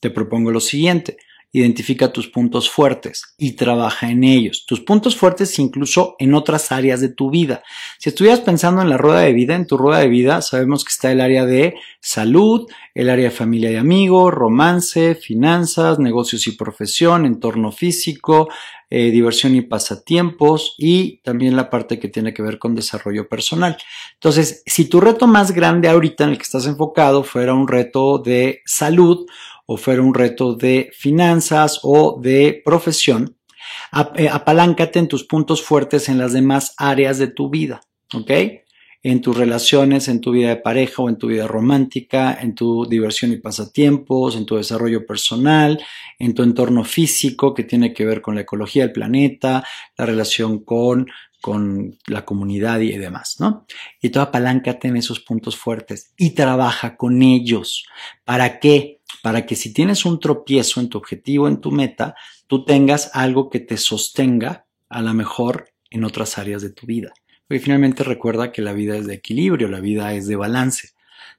Te 0.00 0.10
propongo 0.10 0.50
lo 0.50 0.60
siguiente. 0.60 1.16
Identifica 1.50 2.12
tus 2.12 2.28
puntos 2.28 2.68
fuertes 2.68 3.34
y 3.38 3.52
trabaja 3.52 4.10
en 4.10 4.22
ellos. 4.22 4.66
Tus 4.66 4.80
puntos 4.80 5.16
fuertes 5.16 5.58
incluso 5.58 6.14
en 6.18 6.34
otras 6.34 6.72
áreas 6.72 7.00
de 7.00 7.08
tu 7.08 7.30
vida. 7.30 7.62
Si 7.98 8.10
estuvieras 8.10 8.40
pensando 8.40 8.82
en 8.82 8.90
la 8.90 8.98
rueda 8.98 9.20
de 9.20 9.32
vida, 9.32 9.54
en 9.54 9.66
tu 9.66 9.78
rueda 9.78 10.00
de 10.00 10.08
vida, 10.08 10.42
sabemos 10.42 10.84
que 10.84 10.90
está 10.90 11.10
el 11.10 11.22
área 11.22 11.46
de 11.46 11.74
salud, 12.00 12.68
el 12.94 13.08
área 13.08 13.26
de 13.26 13.30
familia 13.30 13.70
y 13.70 13.76
amigos, 13.76 14.32
romance, 14.34 15.14
finanzas, 15.14 15.98
negocios 15.98 16.46
y 16.46 16.52
profesión, 16.52 17.24
entorno 17.24 17.72
físico, 17.72 18.48
eh, 18.90 19.10
diversión 19.10 19.54
y 19.54 19.60
pasatiempos 19.60 20.74
y 20.78 21.18
también 21.18 21.56
la 21.56 21.68
parte 21.68 21.98
que 21.98 22.08
tiene 22.08 22.32
que 22.32 22.42
ver 22.42 22.58
con 22.58 22.74
desarrollo 22.74 23.28
personal. 23.28 23.76
Entonces, 24.14 24.62
si 24.64 24.86
tu 24.86 25.00
reto 25.00 25.26
más 25.26 25.52
grande 25.52 25.88
ahorita 25.88 26.24
en 26.24 26.30
el 26.30 26.38
que 26.38 26.44
estás 26.44 26.66
enfocado 26.66 27.22
fuera 27.22 27.52
un 27.52 27.68
reto 27.68 28.18
de 28.18 28.62
salud, 28.64 29.26
o 29.70 29.76
fuera 29.76 30.00
un 30.00 30.14
reto 30.14 30.54
de 30.54 30.90
finanzas 30.94 31.80
o 31.82 32.18
de 32.22 32.62
profesión, 32.64 33.36
eh, 34.16 34.28
apaláncate 34.30 34.98
en 34.98 35.08
tus 35.08 35.24
puntos 35.24 35.62
fuertes 35.62 36.08
en 36.08 36.16
las 36.16 36.32
demás 36.32 36.74
áreas 36.78 37.18
de 37.18 37.26
tu 37.26 37.50
vida, 37.50 37.82
¿ok? 38.14 38.30
En 39.02 39.20
tus 39.20 39.36
relaciones, 39.36 40.08
en 40.08 40.22
tu 40.22 40.32
vida 40.32 40.48
de 40.48 40.56
pareja 40.56 41.02
o 41.02 41.10
en 41.10 41.18
tu 41.18 41.26
vida 41.26 41.46
romántica, 41.46 42.38
en 42.40 42.54
tu 42.54 42.86
diversión 42.86 43.30
y 43.32 43.36
pasatiempos, 43.36 44.36
en 44.36 44.46
tu 44.46 44.56
desarrollo 44.56 45.06
personal, 45.06 45.78
en 46.18 46.32
tu 46.32 46.42
entorno 46.42 46.82
físico 46.82 47.52
que 47.52 47.64
tiene 47.64 47.92
que 47.92 48.06
ver 48.06 48.22
con 48.22 48.36
la 48.36 48.40
ecología 48.40 48.84
del 48.84 48.92
planeta, 48.92 49.64
la 49.98 50.06
relación 50.06 50.64
con 50.64 51.08
con 51.40 51.96
la 52.08 52.24
comunidad 52.24 52.80
y 52.80 52.98
demás, 52.98 53.36
¿no? 53.38 53.64
Y 54.02 54.10
tú 54.10 54.18
apaláncate 54.18 54.88
en 54.88 54.96
esos 54.96 55.20
puntos 55.20 55.56
fuertes 55.56 56.12
y 56.16 56.30
trabaja 56.30 56.96
con 56.96 57.22
ellos. 57.22 57.84
¿Para 58.24 58.58
qué? 58.58 58.97
Para 59.22 59.46
que 59.46 59.56
si 59.56 59.72
tienes 59.72 60.04
un 60.04 60.20
tropiezo 60.20 60.80
en 60.80 60.88
tu 60.88 60.98
objetivo, 60.98 61.48
en 61.48 61.60
tu 61.60 61.70
meta, 61.70 62.14
tú 62.46 62.64
tengas 62.64 63.10
algo 63.14 63.50
que 63.50 63.60
te 63.60 63.76
sostenga 63.76 64.66
a 64.88 65.02
lo 65.02 65.14
mejor 65.14 65.70
en 65.90 66.04
otras 66.04 66.38
áreas 66.38 66.62
de 66.62 66.70
tu 66.70 66.86
vida. 66.86 67.12
Porque 67.46 67.60
finalmente 67.60 68.04
recuerda 68.04 68.52
que 68.52 68.62
la 68.62 68.72
vida 68.72 68.96
es 68.96 69.06
de 69.06 69.14
equilibrio, 69.14 69.68
la 69.68 69.80
vida 69.80 70.12
es 70.14 70.26
de 70.26 70.36
balance. 70.36 70.90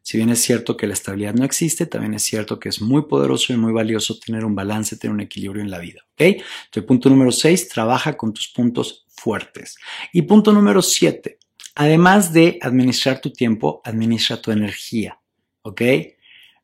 Si 0.01 0.17
bien 0.17 0.29
es 0.29 0.41
cierto 0.41 0.75
que 0.75 0.87
la 0.87 0.93
estabilidad 0.93 1.35
no 1.35 1.45
existe, 1.45 1.85
también 1.85 2.13
es 2.13 2.23
cierto 2.23 2.59
que 2.59 2.69
es 2.69 2.81
muy 2.81 3.03
poderoso 3.03 3.53
y 3.53 3.57
muy 3.57 3.73
valioso 3.73 4.17
tener 4.17 4.45
un 4.45 4.55
balance, 4.55 4.97
tener 4.97 5.13
un 5.13 5.21
equilibrio 5.21 5.61
en 5.61 5.69
la 5.69 5.79
vida. 5.79 6.01
¿Ok? 6.13 6.21
Entonces, 6.21 6.83
punto 6.87 7.09
número 7.09 7.31
6, 7.31 7.69
trabaja 7.69 8.17
con 8.17 8.33
tus 8.33 8.47
puntos 8.47 9.05
fuertes. 9.09 9.77
Y 10.13 10.23
punto 10.23 10.51
número 10.51 10.81
7, 10.81 11.37
además 11.75 12.33
de 12.33 12.57
administrar 12.61 13.21
tu 13.21 13.31
tiempo, 13.31 13.81
administra 13.83 14.41
tu 14.41 14.51
energía. 14.51 15.19
¿Ok? 15.61 15.81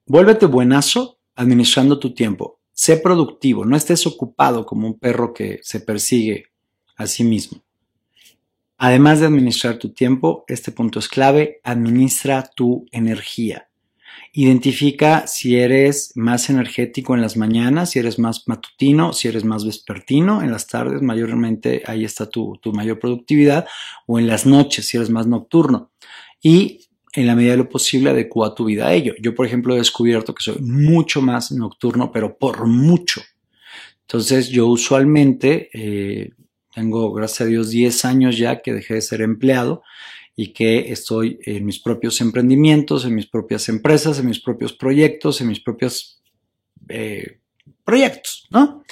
Vuélvete 0.08 0.46
buenazo 0.46 1.18
administrando 1.36 1.98
tu 1.98 2.14
tiempo. 2.14 2.60
Sé 2.72 2.98
productivo, 2.98 3.66
no 3.66 3.76
estés 3.76 4.06
ocupado 4.06 4.64
como 4.64 4.86
un 4.86 5.00
perro 5.00 5.34
que 5.34 5.60
se 5.64 5.80
persigue 5.80 6.46
a 6.96 7.08
sí 7.08 7.24
mismo. 7.24 7.64
Además 8.78 9.20
de 9.20 9.26
administrar 9.26 9.80
tu 9.80 9.94
tiempo, 9.94 10.44
este 10.48 10.72
punto 10.72 11.00
es 11.00 11.08
clave, 11.08 11.60
administra 11.64 12.52
tu 12.56 12.86
energía. 12.92 13.70
Identifica 14.32 15.26
si 15.26 15.56
eres 15.56 16.12
más 16.14 16.52
energético 16.52 17.16
en 17.16 17.22
las 17.22 17.36
mañanas, 17.36 17.90
si 17.90 18.00
eres 18.00 18.20
más 18.20 18.48
matutino, 18.48 19.12
si 19.12 19.28
eres 19.28 19.44
más 19.44 19.66
vespertino, 19.66 20.44
en 20.44 20.52
las 20.52 20.68
tardes 20.68 21.02
mayormente 21.02 21.82
ahí 21.88 22.06
está 22.06 22.30
tu, 22.30 22.60
tu 22.62 22.74
mayor 22.74 23.00
productividad, 23.00 23.66
o 24.06 24.20
en 24.20 24.28
las 24.28 24.46
noches 24.46 24.88
si 24.88 24.98
eres 24.98 25.10
más 25.10 25.26
nocturno. 25.26 25.90
Y 26.44 26.85
en 27.16 27.28
la 27.28 27.36
medida 27.36 27.52
de 27.52 27.58
lo 27.58 27.70
posible 27.70 28.10
adecua 28.10 28.54
tu 28.54 28.66
vida 28.66 28.88
a 28.88 28.94
ello. 28.94 29.14
Yo, 29.22 29.34
por 29.34 29.46
ejemplo, 29.46 29.74
he 29.74 29.78
descubierto 29.78 30.36
que 30.36 30.44
soy 30.44 30.62
mucho 30.62 31.22
más 31.22 31.52
nocturno, 31.52 32.12
pero 32.12 32.38
por 32.38 32.68
mucho. 32.68 33.22
Entonces, 34.02 34.50
yo 34.50 34.68
usualmente 34.68 35.70
eh, 35.74 36.32
tengo, 36.74 37.14
gracias 37.14 37.42
a 37.42 37.46
Dios, 37.46 37.70
10 37.70 38.06
años 38.06 38.38
ya 38.38 38.62
que 38.62 38.74
dejé 38.74 38.96
de 38.96 39.02
ser 39.02 39.22
empleado 39.22 39.82
y 40.36 40.50
que 40.50 40.92
estoy 40.92 41.40
en 41.46 41.66
mis 41.66 41.80
propios 41.80 42.20
emprendimientos, 42.20 43.06
en 43.06 43.16
mis 43.16 43.28
propias 43.28 43.70
empresas, 43.70 44.20
en 44.20 44.28
mis 44.28 44.42
propios 44.42 44.74
proyectos, 44.74 45.40
en 45.40 45.48
mis 45.48 45.62
propios 45.62 46.22
eh, 46.90 47.40
proyectos, 47.86 48.46
¿no? 48.50 48.84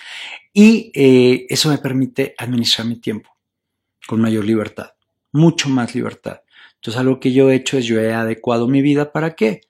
Y 0.54 0.92
eh, 0.94 1.46
eso 1.50 1.70
me 1.70 1.80
permite 1.80 2.34
administrar 2.38 2.88
mi 2.88 2.96
tiempo 2.96 3.30
con 4.08 4.22
mayor 4.22 4.46
libertad, 4.46 4.92
mucho 5.34 5.68
más 5.68 5.94
libertad. 5.94 6.43
Entonces 6.84 7.00
algo 7.00 7.22
que 7.22 7.32
yo 7.32 7.50
he 7.50 7.56
hecho 7.56 7.78
es 7.78 7.86
yo 7.86 7.98
he 8.02 8.14
adecuado 8.14 8.68
mi 8.68 8.82
vida 8.82 9.14
para 9.14 9.36
qué. 9.36 9.62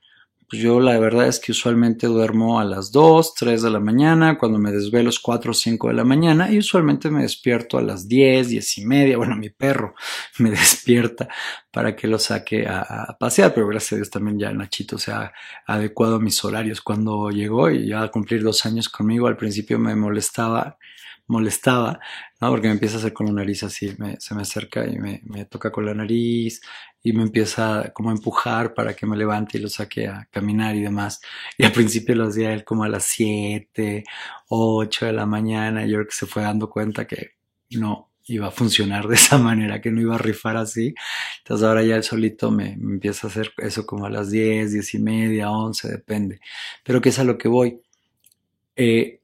Pues 0.50 0.64
yo 0.64 0.80
la 0.80 0.98
verdad 0.98 1.28
es 1.28 1.40
que 1.40 1.52
usualmente 1.52 2.08
duermo 2.08 2.60
a 2.60 2.66
las 2.66 2.92
2, 2.92 3.36
3 3.36 3.62
de 3.62 3.70
la 3.70 3.80
mañana, 3.80 4.40
cuando 4.40 4.58
me 4.58 4.72
desvelo 4.72 5.12
es 5.12 5.20
4 5.20 5.52
o 5.52 5.54
5 5.54 5.90
de 5.90 5.94
la 5.94 6.04
mañana 6.04 6.52
y 6.52 6.58
usualmente 6.58 7.12
me 7.12 7.22
despierto 7.22 7.78
a 7.78 7.84
las 7.84 8.08
10, 8.08 8.50
10 8.50 8.78
y 8.80 8.86
media. 8.88 9.18
Bueno, 9.18 9.36
mi 9.36 9.52
perro 9.52 9.94
me 10.40 10.50
despierta 10.50 11.28
para 11.72 11.96
que 11.96 12.08
lo 12.08 12.18
saque 12.18 12.68
a, 12.68 13.16
pasear, 13.20 13.54
pero 13.54 13.68
gracias 13.68 13.94
a 13.94 13.96
Dios 13.98 14.10
también 14.10 14.40
ya 14.40 14.52
Nachito 14.52 14.98
se 14.98 15.12
ha 15.12 15.32
adecuado 15.68 16.16
a 16.16 16.20
mis 16.20 16.44
horarios. 16.44 16.82
Cuando 16.82 17.30
llegó 17.30 17.70
y 17.70 17.90
ya 17.90 18.02
a 18.02 18.10
cumplir 18.10 18.42
dos 18.42 18.66
años 18.66 18.90
conmigo, 18.90 19.28
al 19.28 19.38
principio 19.38 19.78
me 19.78 19.96
molestaba 19.96 20.80
molestaba, 21.26 22.00
¿no? 22.42 22.50
Porque 22.50 22.68
me 22.68 22.74
empieza 22.74 22.98
a 22.98 23.00
hacer 23.00 23.14
con 23.14 23.28
la 23.28 23.32
nariz 23.32 23.64
así, 23.64 23.96
se 24.20 24.36
me 24.36 24.42
acerca 24.42 24.86
y 24.86 25.00
me, 25.00 25.22
me, 25.24 25.46
toca 25.46 25.72
con 25.72 25.86
la 25.86 25.94
nariz, 25.94 26.62
y 27.04 27.12
me 27.14 27.24
empieza 27.24 27.92
como 27.94 28.10
a 28.10 28.14
empujar 28.14 28.74
para 28.74 28.96
que 28.96 29.06
me 29.06 29.18
levante 29.18 29.58
y 29.58 29.62
lo 29.62 29.68
saque 29.70 30.08
a 30.08 30.28
caminar 30.32 30.76
y 30.76 30.82
demás. 30.82 31.22
Y 31.58 31.66
al 31.66 31.74
principio 31.74 32.16
lo 32.16 32.28
hacía 32.28 32.54
él 32.54 32.64
como 32.64 32.86
a 32.86 32.90
las 32.90 33.04
7, 33.04 34.06
8 34.48 35.06
de 35.06 35.14
la 35.14 35.26
mañana. 35.26 35.86
Yo 35.86 35.98
creo 35.98 36.08
que 36.08 36.16
se 36.16 36.26
fue 36.26 36.44
dando 36.44 36.70
cuenta 36.70 37.06
que 37.06 37.32
no 37.72 38.10
iba 38.28 38.48
a 38.48 38.52
funcionar 38.52 39.08
de 39.08 39.16
esa 39.16 39.38
manera, 39.40 39.82
que 39.82 39.92
no 39.92 40.00
iba 40.00 40.16
a 40.16 40.18
rifar 40.18 40.56
así. 40.56 40.96
Entonces 41.40 41.68
ahora 41.68 41.84
ya 41.84 41.98
él 41.98 42.04
solito 42.04 42.52
me, 42.52 42.72
empieza 42.74 43.28
a 43.28 43.30
hacer 43.30 43.52
eso 43.58 43.86
como 43.86 44.06
a 44.06 44.10
las 44.10 44.32
10, 44.32 44.72
10 44.72 44.94
y 44.94 45.00
media, 45.00 45.52
11, 45.52 45.90
depende. 45.90 46.40
Pero 46.84 47.02
que 47.02 47.10
es 47.10 47.20
a 47.20 47.26
lo 47.26 47.38
que 47.38 47.50
voy. 47.50 47.82
Eh, 48.76 49.20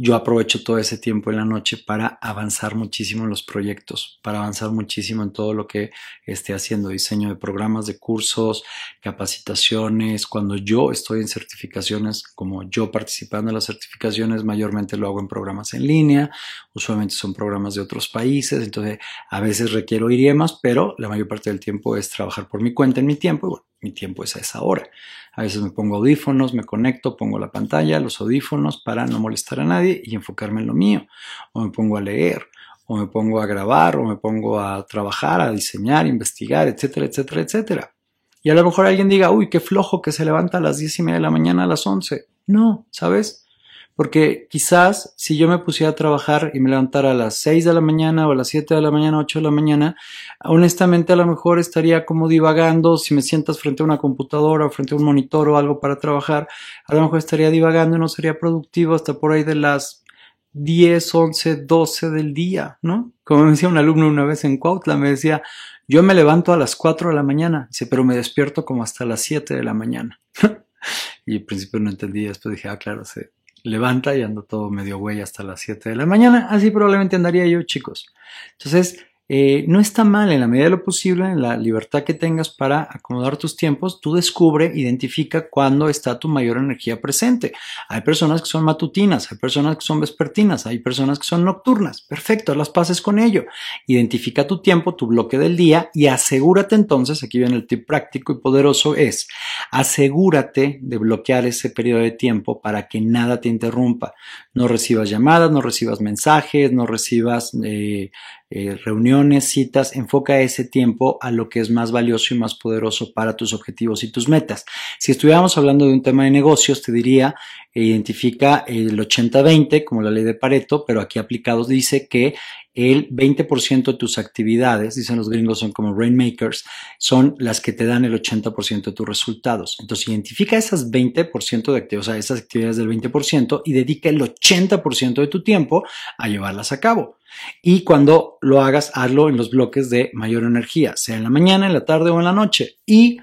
yo 0.00 0.14
aprovecho 0.14 0.64
todo 0.64 0.78
ese 0.78 0.96
tiempo 0.96 1.30
en 1.30 1.36
la 1.36 1.44
noche 1.44 1.76
para 1.76 2.18
avanzar 2.22 2.74
muchísimo 2.74 3.24
en 3.24 3.30
los 3.30 3.42
proyectos, 3.42 4.18
para 4.22 4.38
avanzar 4.38 4.70
muchísimo 4.70 5.22
en 5.22 5.32
todo 5.32 5.52
lo 5.52 5.66
que 5.66 5.90
esté 6.24 6.54
haciendo, 6.54 6.88
diseño 6.88 7.28
de 7.28 7.36
programas, 7.36 7.86
de 7.86 7.98
cursos, 7.98 8.64
capacitaciones. 9.02 10.26
Cuando 10.26 10.56
yo 10.56 10.90
estoy 10.90 11.20
en 11.20 11.28
certificaciones, 11.28 12.22
como 12.22 12.62
yo 12.70 12.90
participando 12.90 13.50
en 13.50 13.56
las 13.56 13.66
certificaciones, 13.66 14.42
mayormente 14.42 14.96
lo 14.96 15.06
hago 15.06 15.20
en 15.20 15.28
programas 15.28 15.74
en 15.74 15.86
línea, 15.86 16.30
usualmente 16.74 17.14
son 17.14 17.34
programas 17.34 17.74
de 17.74 17.82
otros 17.82 18.08
países, 18.08 18.64
entonces 18.64 18.98
a 19.30 19.40
veces 19.40 19.72
requiero 19.72 20.10
idiomas, 20.10 20.58
pero 20.62 20.94
la 20.98 21.08
mayor 21.08 21.28
parte 21.28 21.50
del 21.50 21.60
tiempo 21.60 21.96
es 21.96 22.08
trabajar 22.08 22.48
por 22.48 22.62
mi 22.62 22.72
cuenta 22.72 23.00
en 23.00 23.06
mi 23.06 23.16
tiempo 23.16 23.46
y 23.46 23.50
bueno, 23.50 23.69
mi 23.80 23.92
tiempo 23.92 24.24
es 24.24 24.36
a 24.36 24.40
esa 24.40 24.62
hora. 24.62 24.88
A 25.32 25.42
veces 25.42 25.62
me 25.62 25.70
pongo 25.70 25.96
audífonos, 25.96 26.54
me 26.54 26.64
conecto, 26.64 27.16
pongo 27.16 27.38
la 27.38 27.50
pantalla, 27.50 28.00
los 28.00 28.20
audífonos 28.20 28.78
para 28.78 29.06
no 29.06 29.18
molestar 29.20 29.60
a 29.60 29.64
nadie 29.64 30.00
y 30.04 30.14
enfocarme 30.14 30.60
en 30.60 30.66
lo 30.66 30.74
mío. 30.74 31.06
O 31.52 31.62
me 31.62 31.70
pongo 31.70 31.96
a 31.96 32.00
leer, 32.00 32.46
o 32.86 32.96
me 32.96 33.06
pongo 33.06 33.40
a 33.40 33.46
grabar, 33.46 33.96
o 33.96 34.04
me 34.04 34.16
pongo 34.16 34.60
a 34.60 34.84
trabajar, 34.86 35.40
a 35.40 35.50
diseñar, 35.50 36.06
investigar, 36.06 36.68
etcétera, 36.68 37.06
etcétera, 37.06 37.40
etcétera. 37.42 37.94
Y 38.42 38.50
a 38.50 38.54
lo 38.54 38.64
mejor 38.64 38.86
alguien 38.86 39.08
diga, 39.08 39.30
uy, 39.30 39.50
qué 39.50 39.60
flojo 39.60 40.00
que 40.00 40.12
se 40.12 40.24
levanta 40.24 40.58
a 40.58 40.60
las 40.60 40.78
diez 40.78 40.98
y 40.98 41.02
media 41.02 41.16
de 41.16 41.22
la 41.22 41.30
mañana 41.30 41.64
a 41.64 41.66
las 41.66 41.86
once. 41.86 42.26
No, 42.46 42.86
¿sabes? 42.90 43.46
Porque 43.94 44.46
quizás 44.48 45.12
si 45.16 45.36
yo 45.36 45.46
me 45.48 45.58
pusiera 45.58 45.90
a 45.90 45.94
trabajar 45.94 46.52
y 46.54 46.60
me 46.60 46.70
levantara 46.70 47.10
a 47.10 47.14
las 47.14 47.36
6 47.36 47.64
de 47.64 47.74
la 47.74 47.80
mañana 47.80 48.26
o 48.26 48.32
a 48.32 48.34
las 48.34 48.48
7 48.48 48.74
de 48.74 48.80
la 48.80 48.90
mañana, 48.90 49.18
8 49.18 49.40
de 49.40 49.42
la 49.42 49.50
mañana, 49.50 49.96
honestamente 50.42 51.12
a 51.12 51.16
lo 51.16 51.26
mejor 51.26 51.58
estaría 51.58 52.06
como 52.06 52.28
divagando, 52.28 52.96
si 52.96 53.14
me 53.14 53.22
sientas 53.22 53.58
frente 53.58 53.82
a 53.82 53.86
una 53.86 53.98
computadora 53.98 54.66
o 54.66 54.70
frente 54.70 54.94
a 54.94 54.96
un 54.96 55.04
monitor 55.04 55.48
o 55.48 55.58
algo 55.58 55.80
para 55.80 55.98
trabajar, 55.98 56.48
a 56.86 56.94
lo 56.94 57.02
mejor 57.02 57.18
estaría 57.18 57.50
divagando 57.50 57.96
y 57.96 58.00
no 58.00 58.08
sería 58.08 58.38
productivo 58.38 58.94
hasta 58.94 59.14
por 59.14 59.32
ahí 59.32 59.44
de 59.44 59.56
las 59.56 60.04
10, 60.52 61.14
11, 61.14 61.56
12 61.64 62.10
del 62.10 62.34
día, 62.34 62.78
¿no? 62.82 63.12
Como 63.22 63.44
me 63.44 63.50
decía 63.50 63.68
un 63.68 63.78
alumno 63.78 64.08
una 64.08 64.24
vez 64.24 64.44
en 64.44 64.56
Cuautla, 64.56 64.96
me 64.96 65.10
decía, 65.10 65.42
yo 65.86 66.02
me 66.02 66.14
levanto 66.14 66.52
a 66.52 66.56
las 66.56 66.76
4 66.76 67.10
de 67.10 67.14
la 67.14 67.22
mañana, 67.22 67.66
dice, 67.70 67.86
pero 67.86 68.04
me 68.04 68.16
despierto 68.16 68.64
como 68.64 68.82
hasta 68.82 69.04
las 69.04 69.20
7 69.22 69.54
de 69.54 69.62
la 69.62 69.74
mañana. 69.74 70.20
y 71.26 71.36
al 71.36 71.42
principio 71.42 71.80
no 71.80 71.90
entendía, 71.90 72.28
después 72.28 72.56
dije, 72.56 72.68
ah, 72.68 72.78
claro, 72.78 73.04
se 73.04 73.30
levanta 73.62 74.16
y 74.16 74.22
ando 74.22 74.42
todo 74.42 74.70
medio 74.70 74.98
güey 74.98 75.20
hasta 75.20 75.42
las 75.42 75.60
7 75.60 75.90
de 75.90 75.96
la 75.96 76.06
mañana, 76.06 76.48
así 76.50 76.70
probablemente 76.70 77.16
andaría 77.16 77.46
yo, 77.46 77.62
chicos. 77.62 78.06
Entonces, 78.52 79.04
eh, 79.32 79.64
no 79.68 79.78
está 79.78 80.02
mal 80.02 80.32
en 80.32 80.40
la 80.40 80.48
medida 80.48 80.64
de 80.64 80.70
lo 80.70 80.82
posible, 80.82 81.24
en 81.26 81.40
la 81.40 81.56
libertad 81.56 82.02
que 82.02 82.14
tengas 82.14 82.48
para 82.48 82.88
acomodar 82.90 83.36
tus 83.36 83.54
tiempos, 83.54 84.00
tú 84.00 84.12
descubre, 84.16 84.72
identifica 84.74 85.48
cuándo 85.48 85.88
está 85.88 86.18
tu 86.18 86.26
mayor 86.26 86.56
energía 86.56 87.00
presente. 87.00 87.52
Hay 87.88 88.00
personas 88.00 88.42
que 88.42 88.48
son 88.48 88.64
matutinas, 88.64 89.30
hay 89.30 89.38
personas 89.38 89.76
que 89.76 89.82
son 89.82 90.00
vespertinas, 90.00 90.66
hay 90.66 90.80
personas 90.80 91.20
que 91.20 91.26
son 91.26 91.44
nocturnas. 91.44 92.00
Perfecto, 92.02 92.56
las 92.56 92.70
pases 92.70 93.00
con 93.00 93.20
ello. 93.20 93.44
Identifica 93.86 94.48
tu 94.48 94.60
tiempo, 94.62 94.96
tu 94.96 95.06
bloque 95.06 95.38
del 95.38 95.56
día 95.56 95.90
y 95.94 96.08
asegúrate 96.08 96.74
entonces, 96.74 97.22
aquí 97.22 97.38
viene 97.38 97.54
el 97.54 97.68
tip 97.68 97.86
práctico 97.86 98.32
y 98.32 98.40
poderoso, 98.40 98.96
es 98.96 99.28
asegúrate 99.70 100.80
de 100.82 100.98
bloquear 100.98 101.46
ese 101.46 101.70
periodo 101.70 102.00
de 102.00 102.10
tiempo 102.10 102.60
para 102.60 102.88
que 102.88 103.00
nada 103.00 103.40
te 103.40 103.48
interrumpa. 103.48 104.12
No 104.54 104.66
recibas 104.66 105.08
llamadas, 105.08 105.52
no 105.52 105.60
recibas 105.60 106.00
mensajes, 106.00 106.72
no 106.72 106.84
recibas... 106.84 107.56
Eh, 107.62 108.10
eh, 108.50 108.76
reuniones, 108.84 109.44
citas, 109.44 109.94
enfoca 109.94 110.40
ese 110.40 110.64
tiempo 110.64 111.18
a 111.20 111.30
lo 111.30 111.48
que 111.48 111.60
es 111.60 111.70
más 111.70 111.92
valioso 111.92 112.34
y 112.34 112.38
más 112.38 112.56
poderoso 112.56 113.12
para 113.12 113.36
tus 113.36 113.52
objetivos 113.52 114.02
y 114.02 114.10
tus 114.10 114.28
metas. 114.28 114.64
Si 114.98 115.12
estuviéramos 115.12 115.56
hablando 115.56 115.86
de 115.86 115.92
un 115.92 116.02
tema 116.02 116.24
de 116.24 116.32
negocios, 116.32 116.82
te 116.82 116.90
diría, 116.90 117.36
eh, 117.72 117.84
identifica 117.84 118.64
el 118.66 118.98
80-20 118.98 119.84
como 119.84 120.02
la 120.02 120.10
ley 120.10 120.24
de 120.24 120.34
Pareto, 120.34 120.84
pero 120.84 121.00
aquí 121.00 121.20
aplicados 121.20 121.68
dice 121.68 122.08
que 122.08 122.34
el 122.74 123.08
20% 123.10 123.92
de 123.92 123.98
tus 123.98 124.18
actividades, 124.18 124.94
dicen 124.94 125.16
los 125.16 125.28
gringos, 125.28 125.58
son 125.58 125.72
como 125.72 125.94
rainmakers, 125.94 126.64
son 126.98 127.34
las 127.38 127.60
que 127.60 127.72
te 127.72 127.84
dan 127.84 128.04
el 128.04 128.14
80% 128.20 128.82
de 128.86 128.92
tus 128.92 129.06
resultados. 129.06 129.76
Entonces, 129.80 130.08
identifica 130.08 130.56
esas 130.56 130.90
20% 130.90 131.72
de 131.72 131.78
actividades, 131.78 132.08
o 132.08 132.10
sea, 132.10 132.16
esas 132.16 132.40
actividades 132.40 132.76
del 132.76 132.88
20% 132.88 133.62
y 133.64 133.72
dedica 133.72 134.08
el 134.08 134.20
80% 134.20 135.14
de 135.20 135.26
tu 135.26 135.42
tiempo 135.42 135.84
a 136.18 136.28
llevarlas 136.28 136.72
a 136.72 136.80
cabo. 136.80 137.19
Y 137.62 137.82
cuando 137.84 138.38
lo 138.40 138.62
hagas, 138.62 138.90
hazlo 138.94 139.28
en 139.28 139.36
los 139.36 139.50
bloques 139.50 139.90
de 139.90 140.10
mayor 140.14 140.44
energía, 140.44 140.96
sea 140.96 141.16
en 141.16 141.22
la 141.22 141.30
mañana, 141.30 141.66
en 141.66 141.72
la 141.72 141.84
tarde 141.84 142.10
o 142.10 142.18
en 142.18 142.24
la 142.24 142.32
noche. 142.32 142.76
Y 142.86 143.18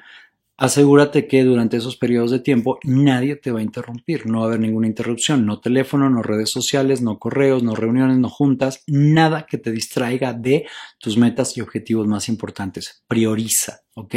asegúrate 0.57 1.27
que 1.27 1.43
durante 1.43 1.77
esos 1.77 1.97
periodos 1.97 2.31
de 2.31 2.39
tiempo 2.39 2.79
nadie 2.83 3.35
te 3.35 3.51
va 3.51 3.59
a 3.59 3.63
interrumpir, 3.63 4.25
no 4.25 4.39
va 4.39 4.45
a 4.45 4.47
haber 4.47 4.59
ninguna 4.59 4.87
interrupción, 4.87 5.45
no 5.45 5.59
teléfono, 5.59 6.09
no 6.09 6.23
redes 6.23 6.49
sociales, 6.49 7.01
no 7.01 7.19
correos, 7.19 7.61
no 7.61 7.75
reuniones, 7.75 8.17
no 8.17 8.29
juntas, 8.29 8.83
nada 8.87 9.45
que 9.45 9.59
te 9.59 9.71
distraiga 9.71 10.33
de 10.33 10.65
tus 10.99 11.17
metas 11.17 11.55
y 11.57 11.61
objetivos 11.61 12.07
más 12.07 12.27
importantes. 12.27 13.03
Prioriza, 13.07 13.81
¿ok? 13.93 14.15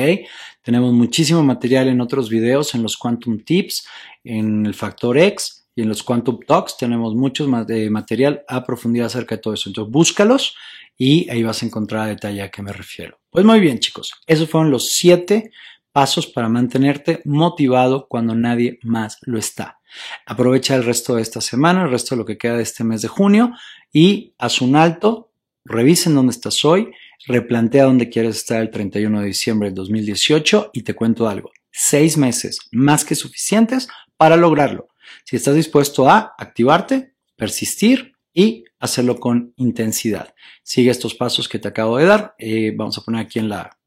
Tenemos 0.62 0.95
muchísimo 0.95 1.43
material 1.43 1.88
en 1.88 2.01
otros 2.01 2.30
videos, 2.30 2.74
en 2.74 2.82
los 2.82 2.97
Quantum 2.97 3.45
Tips, 3.45 3.86
en 4.24 4.64
el 4.64 4.74
Factor 4.74 5.18
X 5.18 5.60
y 5.75 5.83
en 5.83 5.89
los 5.89 6.03
Quantum 6.03 6.41
Talks 6.47 6.77
tenemos 6.77 7.14
mucho 7.14 7.47
material 7.49 8.45
a 8.49 8.64
profundidad 8.64 9.07
acerca 9.07 9.37
de 9.37 9.43
todo 9.43 9.55
eso. 9.55 9.68
Entonces 9.68 9.93
búscalos 9.93 10.57
y 10.97 11.29
ahí 11.31 11.43
vas 11.43 11.62
a 11.62 11.66
encontrar 11.66 12.09
detalle 12.09 12.43
a 12.43 12.51
qué 12.51 12.62
me 12.62 12.73
refiero. 12.73 13.18
Pues 13.31 13.45
muy 13.45 13.61
bien 13.61 13.79
chicos, 13.79 14.12
esos 14.27 14.49
fueron 14.49 14.71
los 14.71 14.91
siete 14.91 15.51
pasos 15.93 16.27
para 16.27 16.49
mantenerte 16.49 17.21
motivado 17.25 18.07
cuando 18.09 18.35
nadie 18.35 18.79
más 18.83 19.18
lo 19.23 19.39
está. 19.39 19.81
Aprovecha 20.27 20.77
el 20.77 20.85
resto 20.85 21.16
de 21.16 21.23
esta 21.23 21.41
semana, 21.41 21.83
el 21.83 21.91
resto 21.91 22.14
de 22.14 22.21
lo 22.21 22.27
que 22.27 22.39
queda 22.39 22.57
de 22.57 22.62
este 22.62 22.85
mes 22.85 23.03
de 23.03 23.09
junio 23.09 23.53
y 23.93 24.35
haz 24.39 24.61
un 24.61 24.77
alto, 24.77 25.33
revisen 25.64 26.14
dónde 26.14 26.33
estás 26.33 26.64
hoy, 26.64 26.91
replantea 27.27 27.85
dónde 27.85 28.09
quieres 28.09 28.37
estar 28.37 28.61
el 28.61 28.71
31 28.71 29.21
de 29.21 29.27
diciembre 29.27 29.68
del 29.68 29.75
2018 29.75 30.71
y 30.73 30.83
te 30.83 30.95
cuento 30.95 31.29
algo. 31.29 31.51
Seis 31.73 32.16
meses 32.16 32.61
más 32.73 33.05
que 33.05 33.14
suficientes 33.14 33.89
para 34.16 34.37
lograrlo. 34.37 34.89
Si 35.31 35.37
estás 35.37 35.55
dispuesto 35.55 36.09
a 36.09 36.35
activarte, 36.37 37.14
persistir 37.37 38.16
y 38.35 38.64
hacerlo 38.81 39.20
con 39.20 39.55
intensidad. 39.59 40.35
Sigue 40.64 40.91
estos 40.91 41.14
pasos 41.14 41.49
que 41.49 41.61
te 41.61 41.68
acabo 41.68 41.99
de 41.99 42.07
dar. 42.07 42.35
Eh, 42.37 42.74
vamos 42.76 42.99
a 42.99 43.03
poner 43.03 43.20
aquí 43.20 43.39
en 43.39 43.49
la 43.49 43.78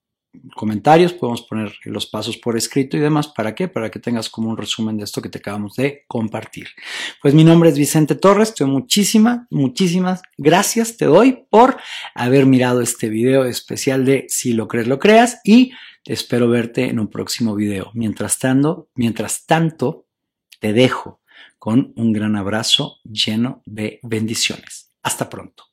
comentarios, 0.55 1.11
podemos 1.11 1.41
poner 1.41 1.73
los 1.83 2.05
pasos 2.05 2.37
por 2.37 2.55
escrito 2.55 2.95
y 2.95 3.01
demás. 3.01 3.27
¿Para 3.27 3.53
qué? 3.55 3.67
Para 3.67 3.91
que 3.91 3.99
tengas 3.99 4.29
como 4.29 4.51
un 4.51 4.55
resumen 4.55 4.95
de 4.95 5.03
esto 5.03 5.21
que 5.21 5.27
te 5.27 5.39
acabamos 5.39 5.75
de 5.75 6.05
compartir. 6.07 6.69
Pues 7.21 7.33
mi 7.33 7.43
nombre 7.43 7.67
es 7.67 7.77
Vicente 7.77 8.15
Torres, 8.15 8.55
te 8.55 8.63
muchísimas, 8.63 9.41
muchísimas 9.49 10.21
gracias 10.37 10.95
te 10.95 11.03
doy 11.03 11.45
por 11.49 11.75
haber 12.15 12.45
mirado 12.45 12.79
este 12.79 13.09
video 13.09 13.43
especial 13.43 14.05
de 14.05 14.27
Si 14.29 14.53
lo 14.53 14.69
crees, 14.69 14.87
lo 14.87 14.97
creas 14.97 15.41
y 15.43 15.73
espero 16.05 16.47
verte 16.47 16.85
en 16.85 17.01
un 17.01 17.09
próximo 17.09 17.53
video. 17.53 17.91
Mientras 17.95 18.39
tanto, 18.39 18.87
mientras 18.95 19.45
tanto, 19.45 20.07
te 20.61 20.71
dejo 20.71 21.19
con 21.63 21.93
un 21.95 22.11
gran 22.11 22.35
abrazo 22.35 22.97
lleno 23.05 23.61
de 23.65 24.01
bendiciones. 24.03 24.91
Hasta 25.01 25.29
pronto. 25.29 25.63